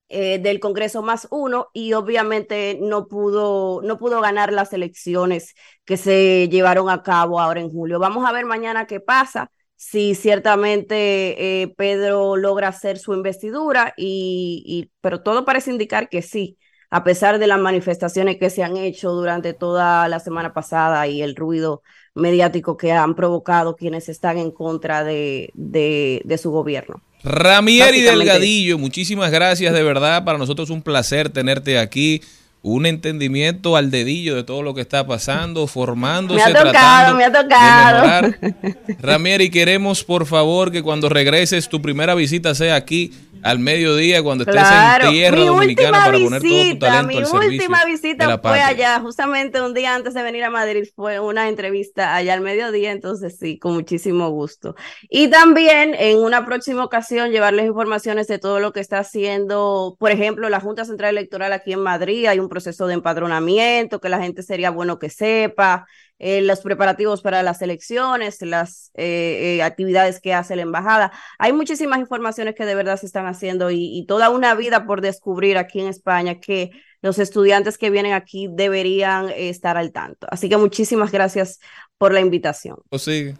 [0.08, 5.54] eh, del Congreso más uno y obviamente no pudo, no pudo ganar las elecciones
[5.84, 7.98] que se llevaron a cabo ahora en julio.
[7.98, 14.90] Vamos a ver mañana qué pasa, si ciertamente eh, Pedro logra hacer su investidura, y,
[15.00, 16.58] pero todo parece indicar que sí,
[16.90, 21.22] a pesar de las manifestaciones que se han hecho durante toda la semana pasada y
[21.22, 21.82] el ruido
[22.14, 27.02] mediático que han provocado quienes están en contra de, de su gobierno.
[27.24, 32.22] Ramieri Delgadillo, muchísimas gracias, de verdad, para nosotros es un placer tenerte aquí.
[32.60, 37.16] Un entendimiento al dedillo de todo lo que está pasando, formándose, Me ha tocado, tratando
[37.16, 38.02] me ha de tocado.
[38.02, 38.98] mejorar.
[39.00, 43.12] Ramieri, queremos por favor que cuando regreses tu primera visita sea aquí
[43.42, 46.86] al mediodía, cuando estés Claro, en tierra mi dominicana última para poner todo tu visita,
[46.86, 50.44] talento mi al servicio última de visita fue allá, justamente un día antes de venir
[50.44, 54.74] a Madrid, fue una entrevista allá al mediodía, entonces sí, con muchísimo gusto.
[55.08, 60.10] Y también en una próxima ocasión llevarles informaciones de todo lo que está haciendo, por
[60.10, 64.20] ejemplo, la Junta Central Electoral aquí en Madrid, hay un proceso de empadronamiento que la
[64.20, 65.86] gente sería bueno que sepa.
[66.18, 71.12] Eh, los preparativos para las elecciones, las eh, eh, actividades que hace la embajada.
[71.38, 75.00] Hay muchísimas informaciones que de verdad se están haciendo y, y toda una vida por
[75.00, 76.70] descubrir aquí en España que
[77.02, 80.26] los estudiantes que vienen aquí deberían eh, estar al tanto.
[80.30, 81.60] Así que muchísimas gracias
[81.96, 82.76] por la invitación.
[82.90, 83.36] O sigue.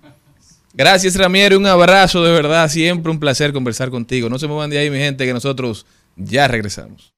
[0.75, 1.57] Gracias, Ramiero.
[1.57, 2.69] Un abrazo de verdad.
[2.69, 4.29] Siempre un placer conversar contigo.
[4.29, 5.87] No se muevan de ahí, mi gente, que nosotros
[6.17, 7.15] ya regresamos.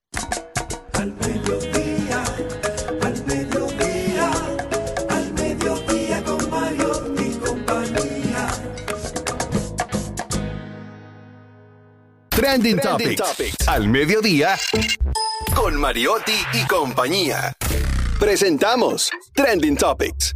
[12.51, 13.65] Trending, Topics.
[13.65, 14.57] Al mediodía
[15.55, 17.53] con Mariotti y compañía.
[18.19, 20.35] Presentamos Trending Topics.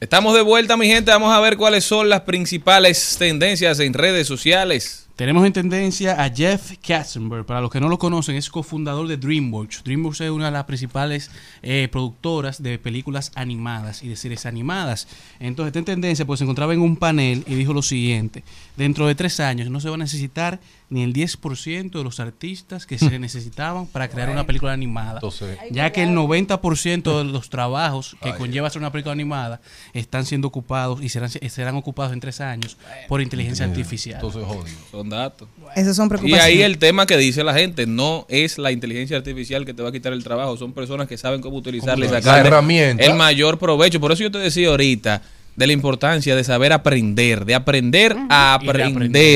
[0.00, 1.12] Estamos de vuelta, mi gente.
[1.12, 5.05] Vamos a ver cuáles son las principales tendencias en redes sociales.
[5.16, 7.46] Tenemos en tendencia a Jeff Katzenberg.
[7.46, 9.82] Para los que no lo conocen, es cofundador de DreamWorks.
[9.82, 11.30] DreamWorks es una de las principales
[11.62, 15.08] eh, productoras de películas animadas y de series animadas.
[15.40, 18.44] Entonces, está en tendencia, pues se encontraba en un panel y dijo lo siguiente:
[18.76, 22.86] dentro de tres años no se va a necesitar ni el 10% de los artistas
[22.86, 25.14] que se necesitaban para crear una película animada.
[25.14, 29.60] Entonces- ya que el 90% de los trabajos que conlleva hacer una película animada
[29.94, 32.76] están siendo ocupados y serán, serán ocupados en tres años
[33.08, 34.16] por inteligencia artificial.
[34.16, 34.76] Entonces, jodido.
[34.90, 35.48] Son datos.
[35.74, 36.44] Esas son Y preocupaciones.
[36.44, 39.88] ahí el tema que dice la gente, no es la inteligencia artificial que te va
[39.88, 42.08] a quitar el trabajo, son personas que saben cómo utilizarla y
[42.38, 43.04] herramienta.
[43.04, 44.00] el mayor provecho.
[44.00, 45.22] Por eso yo te decía ahorita
[45.56, 48.92] de la importancia de saber aprender, de aprender a Y de aprender.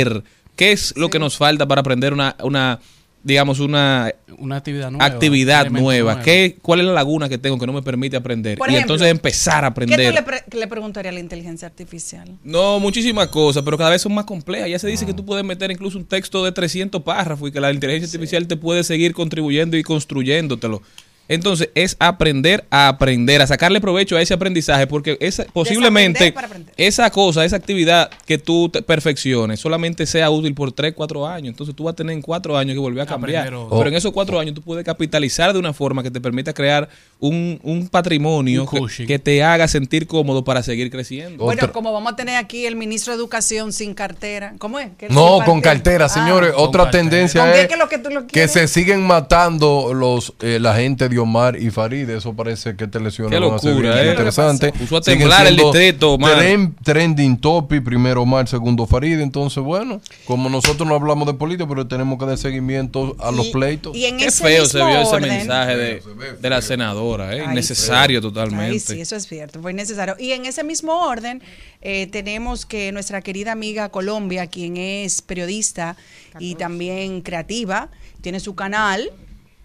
[0.09, 0.23] aprender.
[0.57, 2.79] ¿Qué es lo que nos falta para aprender una, una
[3.23, 5.05] digamos, una Una actividad nueva.
[5.07, 5.81] actividad nueva?
[6.15, 6.23] nuevo.
[6.25, 8.57] ¿Qué, ¿Cuál es la laguna que tengo que no me permite aprender?
[8.59, 10.15] Por y ejemplo, entonces empezar a ¿Qué tú aprender.
[10.15, 12.29] le, pre- le preguntarías a la inteligencia artificial?
[12.45, 14.69] No, muchísimas cosas, pero cada vez son más complejas.
[14.69, 17.61] Ya se dice que tú puedes meter incluso un texto de 300 párrafos y que
[17.61, 20.83] la inteligencia artificial te puede seguir contribuyendo y construyéndotelo.
[21.31, 26.35] Entonces, es aprender a aprender, a sacarle provecho a ese aprendizaje, porque esa, posiblemente
[26.77, 31.51] esa cosa, esa actividad que tú te perfecciones, solamente sea útil por 3, 4 años.
[31.51, 33.47] Entonces, tú vas a tener en 4 años que volver a cambiar.
[33.47, 33.69] Aprender.
[33.71, 36.89] Pero en esos 4 años tú puedes capitalizar de una forma que te permita crear
[37.21, 41.45] un, un patrimonio Un que, te haga sentir cómodo para seguir creciendo.
[41.45, 44.55] Bueno, como vamos a tener aquí el ministro de Educación sin cartera.
[44.59, 44.89] ¿Cómo es?
[44.99, 46.53] ¿Que él No, con cartera, señores.
[46.57, 46.61] Ah.
[46.61, 47.03] Otra cartera.
[47.03, 48.51] tendencia ¿Con qué es que lo que tú lo que quieres?
[48.51, 52.09] se siguen matando los eh, la gente de Omar y Farid.
[52.11, 54.11] Eso parece que te lesiones Qué locura, bien ¿eh?
[54.11, 54.73] interesante.
[54.73, 56.39] Puso a temblar el siendo distrito, Omar.
[56.39, 59.21] tren- trending topic, primero Omar, segundo Farid.
[59.21, 63.47] Entonces, bueno, como nosotros no hablamos de política, pero tenemos que dar seguimiento a los
[63.49, 63.97] Y- pleitos.
[63.97, 66.03] y en Qué ese feo se vio ese mensaje de,
[66.41, 67.45] de la senadora, ¿eh?
[67.47, 68.21] Ay, sí.
[68.21, 68.73] totalmente.
[68.73, 70.17] Ay, sí, eso es cierto, fue necesario.
[70.19, 71.43] Y en ese mismo orden,
[71.83, 75.97] eh, tenemos que nuestra querida amiga Colombia, quien es periodista
[76.39, 77.89] y también creativa,
[78.21, 79.11] tiene su canal,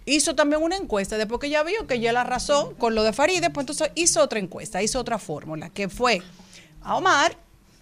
[0.06, 3.14] hizo también una encuesta, después que ya vio que ya la arrasó con lo de
[3.14, 6.22] Faride, pues entonces hizo otra encuesta, hizo otra fórmula, que fue
[6.82, 7.38] a Omar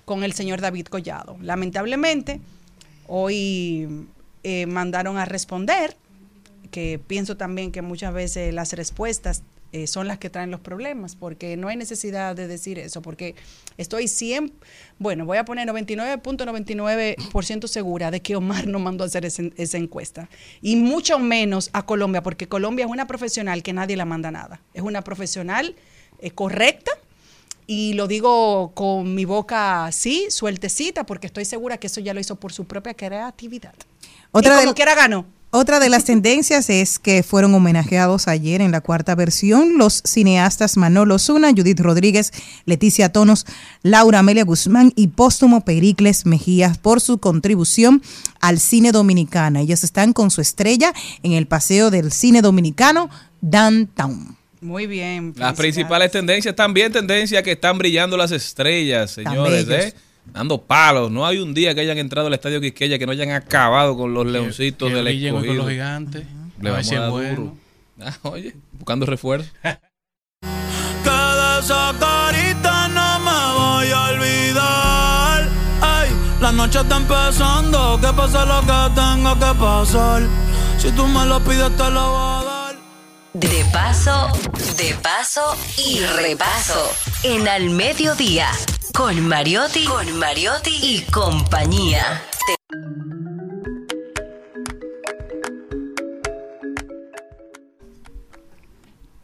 [0.06, 1.38] con el señor David Collado.
[1.42, 2.40] Lamentablemente,
[3.08, 4.08] hoy
[4.44, 5.98] eh, mandaron a responder
[6.72, 9.44] que pienso también que muchas veces las respuestas
[9.74, 13.36] eh, son las que traen los problemas, porque no hay necesidad de decir eso, porque
[13.78, 14.54] estoy 100,
[15.00, 19.78] bueno, voy a poner 99.99% segura de que Omar no mandó a hacer ese- esa
[19.78, 20.30] encuesta,
[20.62, 24.62] y mucho menos a Colombia, porque Colombia es una profesional que nadie la manda nada,
[24.74, 25.76] es una profesional
[26.20, 26.92] eh, correcta,
[27.66, 32.20] y lo digo con mi boca así, sueltecita, porque estoy segura que eso ya lo
[32.20, 33.74] hizo por su propia creatividad.
[34.32, 35.26] Otra y como del- quiera ganó.
[35.56, 40.78] Otra de las tendencias es que fueron homenajeados ayer en la cuarta versión los cineastas
[40.78, 42.32] Manolo Zuna, Judith Rodríguez,
[42.66, 43.46] Leticia Tonos,
[43.84, 48.02] Laura Amelia Guzmán y póstumo Pericles Mejías por su contribución
[48.42, 49.60] al cine dominicano.
[49.60, 53.12] Ellos están con su estrella en el Paseo del Cine Dominicano,
[53.42, 54.36] Downtown.
[54.60, 55.36] Muy bien.
[55.38, 59.68] Las principales tendencias, también tendencias que están brillando las estrellas, señores.
[59.70, 59.94] ¿eh?
[60.26, 61.12] Dando palos.
[61.12, 64.14] No hay un día que hayan entrado al estadio Quisqueya que no hayan acabado con
[64.14, 65.54] los leoncitos que del hoy con escogido.
[65.64, 66.26] los gigantes.
[66.62, 67.36] Le A vamos a dar bueno.
[67.36, 67.58] duro.
[68.02, 69.50] Ah, oye, buscando refuerzo.
[71.04, 75.50] Que de esa carita no me voy a olvidar.
[75.82, 76.10] Ay,
[76.42, 80.24] la noche está empezando, que pase lo que tenga que pasar.
[80.78, 82.43] Si tú me lo pides, te lo voy a.
[83.34, 84.28] De paso,
[84.78, 85.42] de paso
[85.84, 86.88] y repaso.
[87.24, 88.48] En Al Mediodía.
[88.94, 92.22] Con Mariotti, con Mariotti y compañía.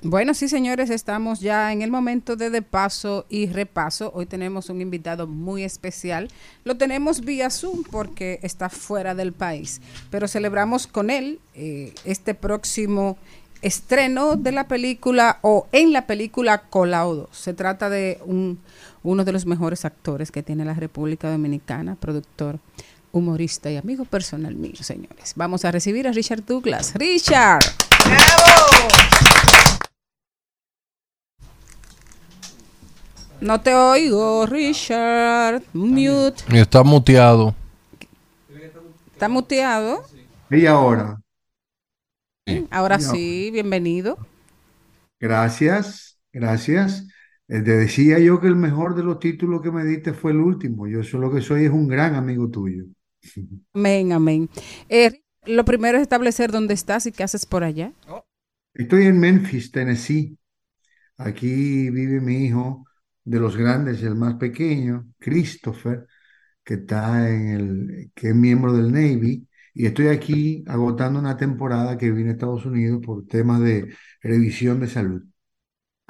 [0.01, 4.11] Bueno, sí, señores, estamos ya en el momento de de paso y repaso.
[4.15, 6.29] Hoy tenemos un invitado muy especial.
[6.63, 12.33] Lo tenemos vía Zoom porque está fuera del país, pero celebramos con él eh, este
[12.33, 13.19] próximo
[13.61, 17.29] estreno de la película o en la película Colaudo.
[17.31, 18.59] Se trata de un,
[19.03, 22.59] uno de los mejores actores que tiene la República Dominicana, productor,
[23.11, 25.33] humorista y amigo personal mío, señores.
[25.35, 26.93] Vamos a recibir a Richard Douglas.
[26.95, 27.63] Richard.
[33.41, 35.63] No te oigo, Richard.
[35.73, 36.43] Mute.
[36.51, 37.55] Está muteado.
[39.13, 40.03] ¿Está muteado?
[40.49, 41.21] Y ahora,
[42.71, 42.99] Ahora No.
[42.99, 44.17] sí, bienvenido.
[45.19, 47.07] gracias, gracias.
[47.47, 50.37] Eh, Te decía yo que el mejor de los títulos que me diste fue el
[50.37, 50.87] último.
[50.87, 52.85] Yo solo que soy es un gran amigo tuyo.
[53.73, 54.49] Amén, amén.
[54.89, 57.93] Eh, lo primero es establecer dónde estás y qué haces por allá.
[58.73, 60.37] Estoy en Memphis, Tennessee.
[61.17, 62.85] Aquí vive mi hijo
[63.25, 66.07] de los grandes, el más pequeño, Christopher,
[66.65, 69.47] que está en el, que es miembro del Navy.
[69.73, 74.79] Y estoy aquí agotando una temporada que vine a Estados Unidos por temas de revisión
[74.79, 75.23] de salud.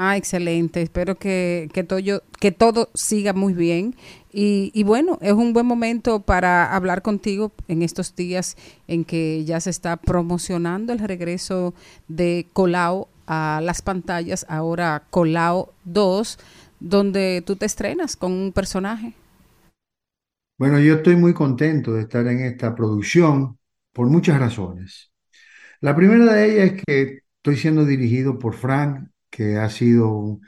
[0.02, 0.82] Ah, excelente.
[0.82, 2.00] Espero que, que, todo,
[2.40, 3.96] que todo siga muy bien.
[4.32, 8.56] Y, y bueno, es un buen momento para hablar contigo en estos días
[8.88, 11.74] en que ya se está promocionando el regreso
[12.08, 16.40] de Colao a las pantallas, ahora Colao 2,
[16.80, 19.14] donde tú te estrenas con un personaje.
[20.60, 23.58] Bueno, yo estoy muy contento de estar en esta producción
[23.94, 25.12] por muchas razones.
[25.82, 30.40] La primera de ellas es que estoy siendo dirigido por Frank, que ha sido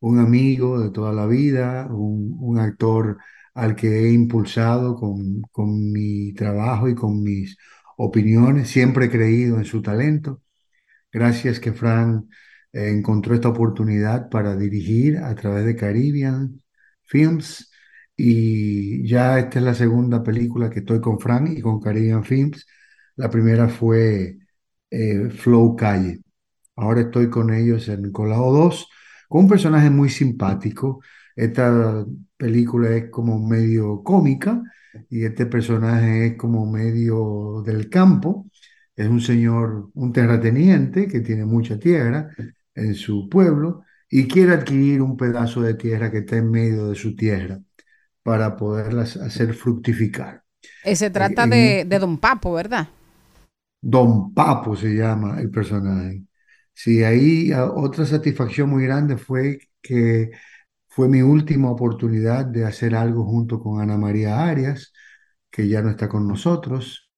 [0.00, 3.18] un, amigo de toda la vida, un, un actor
[3.54, 7.56] al que he impulsado con, con mi trabajo y con mis
[7.98, 8.70] opiniones.
[8.70, 10.42] Siempre he creído en su talento.
[11.12, 12.26] Gracias que Frank
[12.72, 16.62] eh, encontró esta oportunidad para dirigir a través de Caribbean
[17.04, 17.69] Films.
[18.22, 22.66] Y ya esta es la segunda película que estoy con Frank y con Caribbean Films.
[23.16, 24.38] La primera fue
[24.90, 26.20] eh, Flow Calle.
[26.76, 28.88] Ahora estoy con ellos en Colado 2,
[29.28, 31.02] con un personaje muy simpático.
[31.36, 32.04] Esta
[32.36, 34.62] película es como medio cómica
[35.08, 38.50] y este personaje es como medio del campo.
[38.96, 42.28] Es un señor, un terrateniente que tiene mucha tierra
[42.74, 46.94] en su pueblo y quiere adquirir un pedazo de tierra que está en medio de
[46.96, 47.60] su tierra
[48.22, 50.44] para poderlas hacer fructificar.
[50.82, 52.88] Eh, se trata en- de, de Don Papo, ¿verdad?
[53.82, 56.24] Don Papo se llama el personaje.
[56.74, 60.30] Sí, ahí ah, otra satisfacción muy grande fue que
[60.88, 64.92] fue mi última oportunidad de hacer algo junto con Ana María Arias,
[65.50, 67.10] que ya no está con nosotros.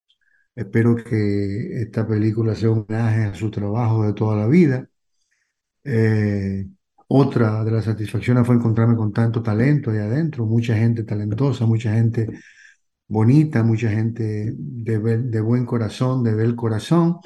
[0.57, 4.89] Espero que esta película sea un homenaje a su trabajo de toda la vida.
[5.85, 6.67] Eh,
[7.15, 11.93] otra de las satisfacciones fue encontrarme con tanto talento ahí adentro, mucha gente talentosa, mucha
[11.95, 12.29] gente
[13.09, 17.19] bonita, mucha gente de, buen corazón, de bel corazón,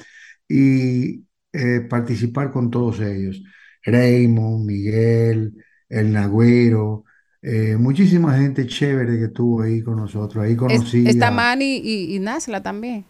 [0.47, 3.41] y eh, participar con todos ellos.
[3.83, 5.53] Raymond, Miguel,
[5.89, 7.05] El Nagüero,
[7.41, 10.43] eh, muchísima gente chévere que estuvo ahí con nosotros.
[10.43, 13.05] Ahí Es- conocí está a- Manny y, y Nasla también.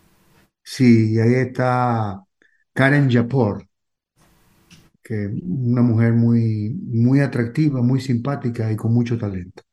[0.64, 2.24] Sí, y ahí está
[2.74, 3.67] Karen Yapor,
[5.08, 9.64] que una mujer muy, muy atractiva, muy simpática y con mucho talento.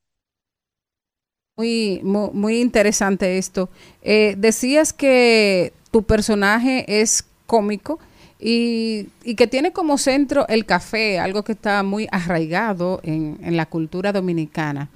[1.57, 3.71] Muy, mu- muy, interesante esto.
[4.03, 8.01] Eh, decías que tu personaje es cómico
[8.41, 13.57] y, y que tiene como centro el café, algo que está muy arraigado en, en
[13.57, 14.91] la cultura dominicana.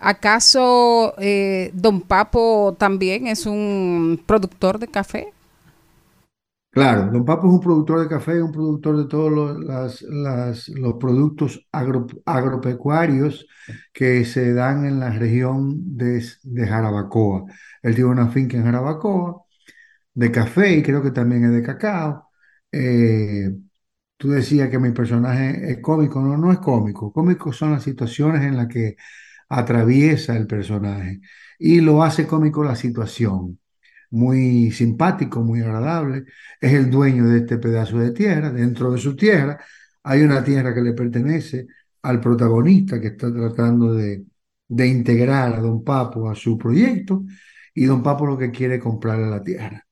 [0.00, 5.33] ¿Acaso eh, Don Papo también es un productor de café?
[6.74, 11.64] Claro, Don Papo es un productor de café, un productor de todos los, los productos
[11.70, 13.46] agro- agropecuarios
[13.92, 17.44] que se dan en la región de, de Jarabacoa.
[17.82, 19.42] Él tiene una finca en Jarabacoa
[20.14, 22.30] de café y creo que también es de cacao.
[22.72, 23.50] Eh,
[24.16, 27.12] tú decías que mi personaje es cómico, no, no es cómico.
[27.12, 28.96] Cómico son las situaciones en las que
[29.48, 31.20] atraviesa el personaje
[31.58, 33.58] y lo hace cómico la situación
[34.14, 36.24] muy simpático, muy agradable.
[36.60, 38.50] Es el dueño de este pedazo de tierra.
[38.52, 39.58] Dentro de su tierra
[40.02, 41.66] hay una tierra que le pertenece
[42.02, 44.24] al protagonista que está tratando de,
[44.68, 47.24] de integrar a Don Papo a su proyecto
[47.74, 49.84] y Don Papo lo que quiere es comprarle la tierra.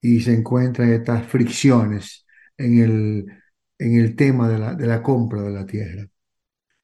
[0.00, 3.26] Y se encuentran estas fricciones en el,
[3.78, 6.06] en el tema de la, de la compra de la tierra.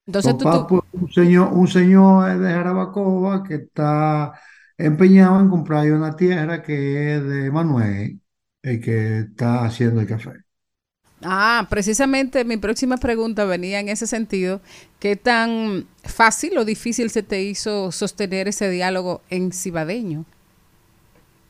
[0.07, 4.33] Entonces Don tú, tú- Papo es un señor, un señor de Jarabacoa que está
[4.79, 8.21] empeñado en comprar una tierra que es de Manuel,
[8.63, 10.33] el que está haciendo el café.
[11.23, 14.61] Ah, precisamente mi próxima pregunta venía en ese sentido.
[15.01, 20.25] ¿Qué tan fácil o difícil se te hizo sostener ese diálogo en cibadeño?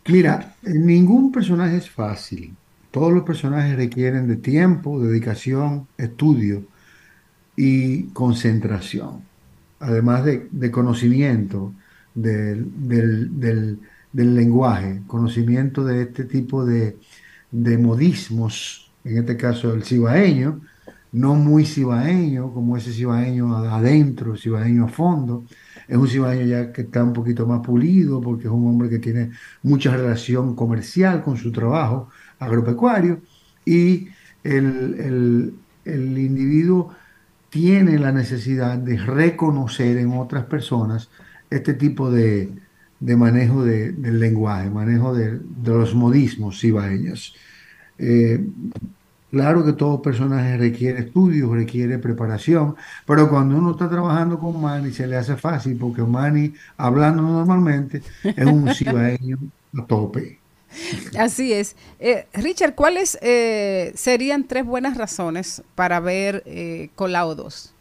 [0.06, 2.56] Mira, ningún personaje es fácil.
[2.90, 6.66] Todos los personajes requieren de tiempo, dedicación, estudio
[7.56, 9.28] y concentración,
[9.80, 11.76] además de, de conocimiento
[12.22, 13.80] del, del- del-
[14.34, 16.98] lenguaje, conocimiento de este tipo de,
[17.50, 20.60] de modismos, en este caso el cibaeño,
[21.12, 25.44] no muy cibaeño, como ese cibaeño adentro, cibaeño a fondo.
[25.86, 28.98] Es un cibaeño ya que está un poquito más pulido porque es un hombre que
[28.98, 29.30] tiene
[29.62, 33.22] mucha relación comercial con su trabajo agropecuario
[33.64, 34.08] y
[34.42, 35.54] el, el-
[35.84, 36.94] el individuo
[37.50, 41.10] tiene la necesidad de reconocer en otras personas
[41.50, 42.54] este tipo de,
[43.00, 47.34] de manejo de- del lenguaje, manejo de, de los modismos cibaeños.
[47.98, 48.44] Eh,
[49.30, 52.76] Claro que todo personaje requiere estudios, requiere preparación,
[53.06, 58.04] pero cuando uno está trabajando con Manny se le hace fácil porque Manny, hablando normalmente,
[58.34, 59.38] es un cibaeño
[59.76, 60.40] a tope.
[61.16, 61.76] Así es.
[61.98, 66.44] Eh, Richard, ¿cuáles eh, serían tres buenas razones para ver
[66.94, 67.74] Colao 2?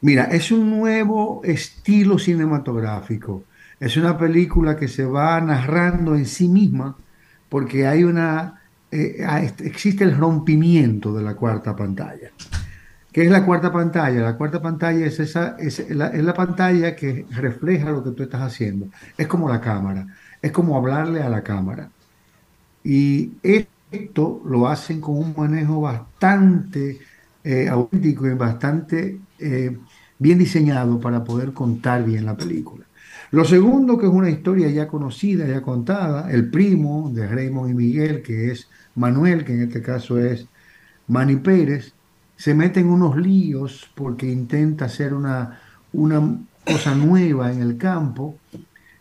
[0.00, 3.44] Mira, es un nuevo estilo cinematográfico.
[3.80, 6.96] Es una película que se va narrando en sí misma
[7.48, 8.60] porque hay una,
[8.90, 9.24] eh,
[9.60, 12.30] existe el rompimiento de la cuarta pantalla.
[13.12, 14.20] ¿Qué es la cuarta pantalla?
[14.22, 18.22] La cuarta pantalla es esa, es la, es la pantalla que refleja lo que tú
[18.22, 18.88] estás haciendo.
[19.16, 20.06] Es como la cámara,
[20.42, 21.90] es como hablarle a la cámara.
[22.84, 26.98] Y esto lo hacen con un manejo bastante
[27.44, 29.76] eh, auténtico y bastante eh,
[30.18, 32.84] bien diseñado para poder contar bien la película.
[33.30, 37.74] Lo segundo, que es una historia ya conocida, ya contada, el primo de Raymond y
[37.74, 40.46] Miguel, que es Manuel, que en este caso es
[41.08, 41.92] Manny Pérez,
[42.36, 45.60] se mete en unos líos porque intenta hacer una,
[45.92, 48.38] una cosa nueva en el campo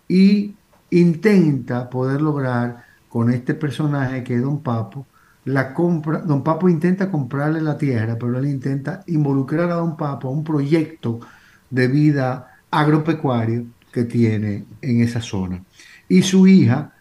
[0.08, 0.56] y
[0.90, 5.07] intenta poder lograr con este personaje que es Don Papo,
[5.48, 10.28] la compra, Don Papo intenta comprarle la tierra, pero él intenta involucrar a Don Papo
[10.28, 11.22] a un proyecto
[11.70, 15.64] de vida agropecuario que tiene en esa zona.
[16.10, 16.94] Y su hija,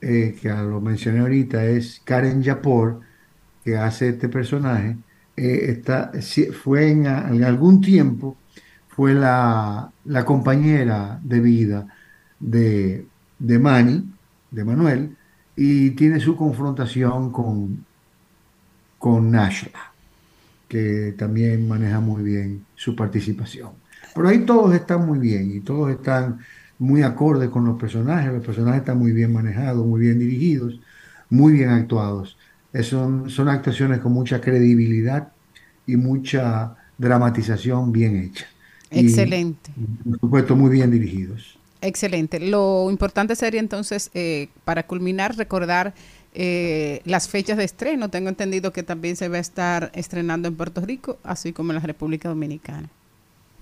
[0.00, 3.00] eh, que lo mencioné ahorita, es Karen Yapor,
[3.64, 4.96] que hace este personaje,
[5.36, 6.12] eh, está,
[6.62, 8.36] fue en, algún tiempo,
[8.88, 11.86] fue la, la compañera de vida
[12.38, 13.06] de,
[13.38, 13.58] de
[14.52, 15.16] de Manuel,
[15.62, 17.84] y tiene su confrontación con,
[18.98, 19.92] con Nashla,
[20.66, 23.72] que también maneja muy bien su participación.
[24.14, 26.40] Pero ahí todos están muy bien y todos están
[26.78, 30.80] muy acordes con los personajes, los personajes están muy bien manejados, muy bien dirigidos,
[31.28, 32.38] muy bien actuados.
[32.82, 35.30] Son, son actuaciones con mucha credibilidad
[35.86, 38.46] y mucha dramatización bien hecha.
[38.90, 39.72] Y, Excelente.
[40.04, 41.59] por supuesto, muy bien dirigidos.
[41.82, 42.40] Excelente.
[42.40, 45.94] Lo importante sería entonces, eh, para culminar, recordar
[46.34, 48.10] eh, las fechas de estreno.
[48.10, 51.76] Tengo entendido que también se va a estar estrenando en Puerto Rico, así como en
[51.76, 52.90] la República Dominicana.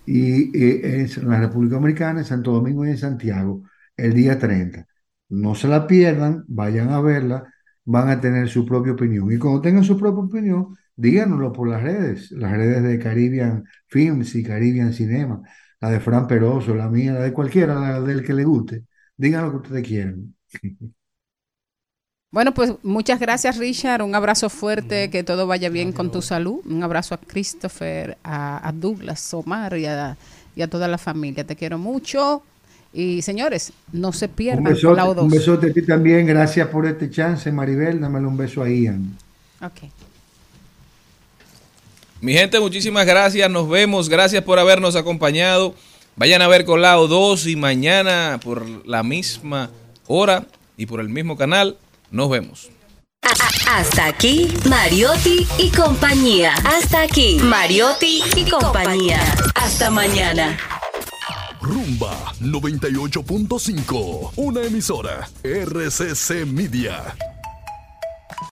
[0.06, 3.62] y en la República Dominicana, en Santo Domingo y en Santiago,
[3.96, 4.86] el día 30.
[5.28, 7.52] No se la pierdan, vayan a verla,
[7.84, 9.30] van a tener su propia opinión.
[9.32, 14.34] Y cuando tengan su propia opinión, díganoslo por las redes, las redes de Caribbean Films
[14.34, 15.42] y Caribbean Cinema,
[15.80, 18.84] la de Fran Peroso, la mía, la de cualquiera, la del que le guste.
[19.16, 20.34] Digan lo que ustedes quieran.
[22.30, 26.60] Bueno, pues muchas gracias Richard, un abrazo fuerte, que todo vaya bien con tu salud,
[26.66, 30.16] un abrazo a Christopher, a, a Douglas, Omar y a,
[30.54, 32.42] y a toda la familia, te quiero mucho
[32.92, 35.32] y señores, no se Un pierdan besote, Colao un 2.
[35.34, 39.18] besote a ti también, gracias por este chance, Maribel, dámele un beso a Ian.
[39.60, 39.92] Ok.
[42.20, 43.50] Mi gente, muchísimas gracias.
[43.50, 44.08] Nos vemos.
[44.08, 45.74] Gracias por habernos acompañado.
[46.16, 49.70] Vayan a ver Colado 2 y mañana por la misma
[50.08, 50.46] hora
[50.76, 51.76] y por el mismo canal.
[52.10, 52.70] Nos vemos.
[53.70, 56.54] Hasta aquí, Mariotti y compañía.
[56.64, 59.20] Hasta aquí, Mariotti y compañía.
[59.54, 60.58] Hasta mañana.
[61.60, 67.14] Rumba 98.5, una emisora RCC Media.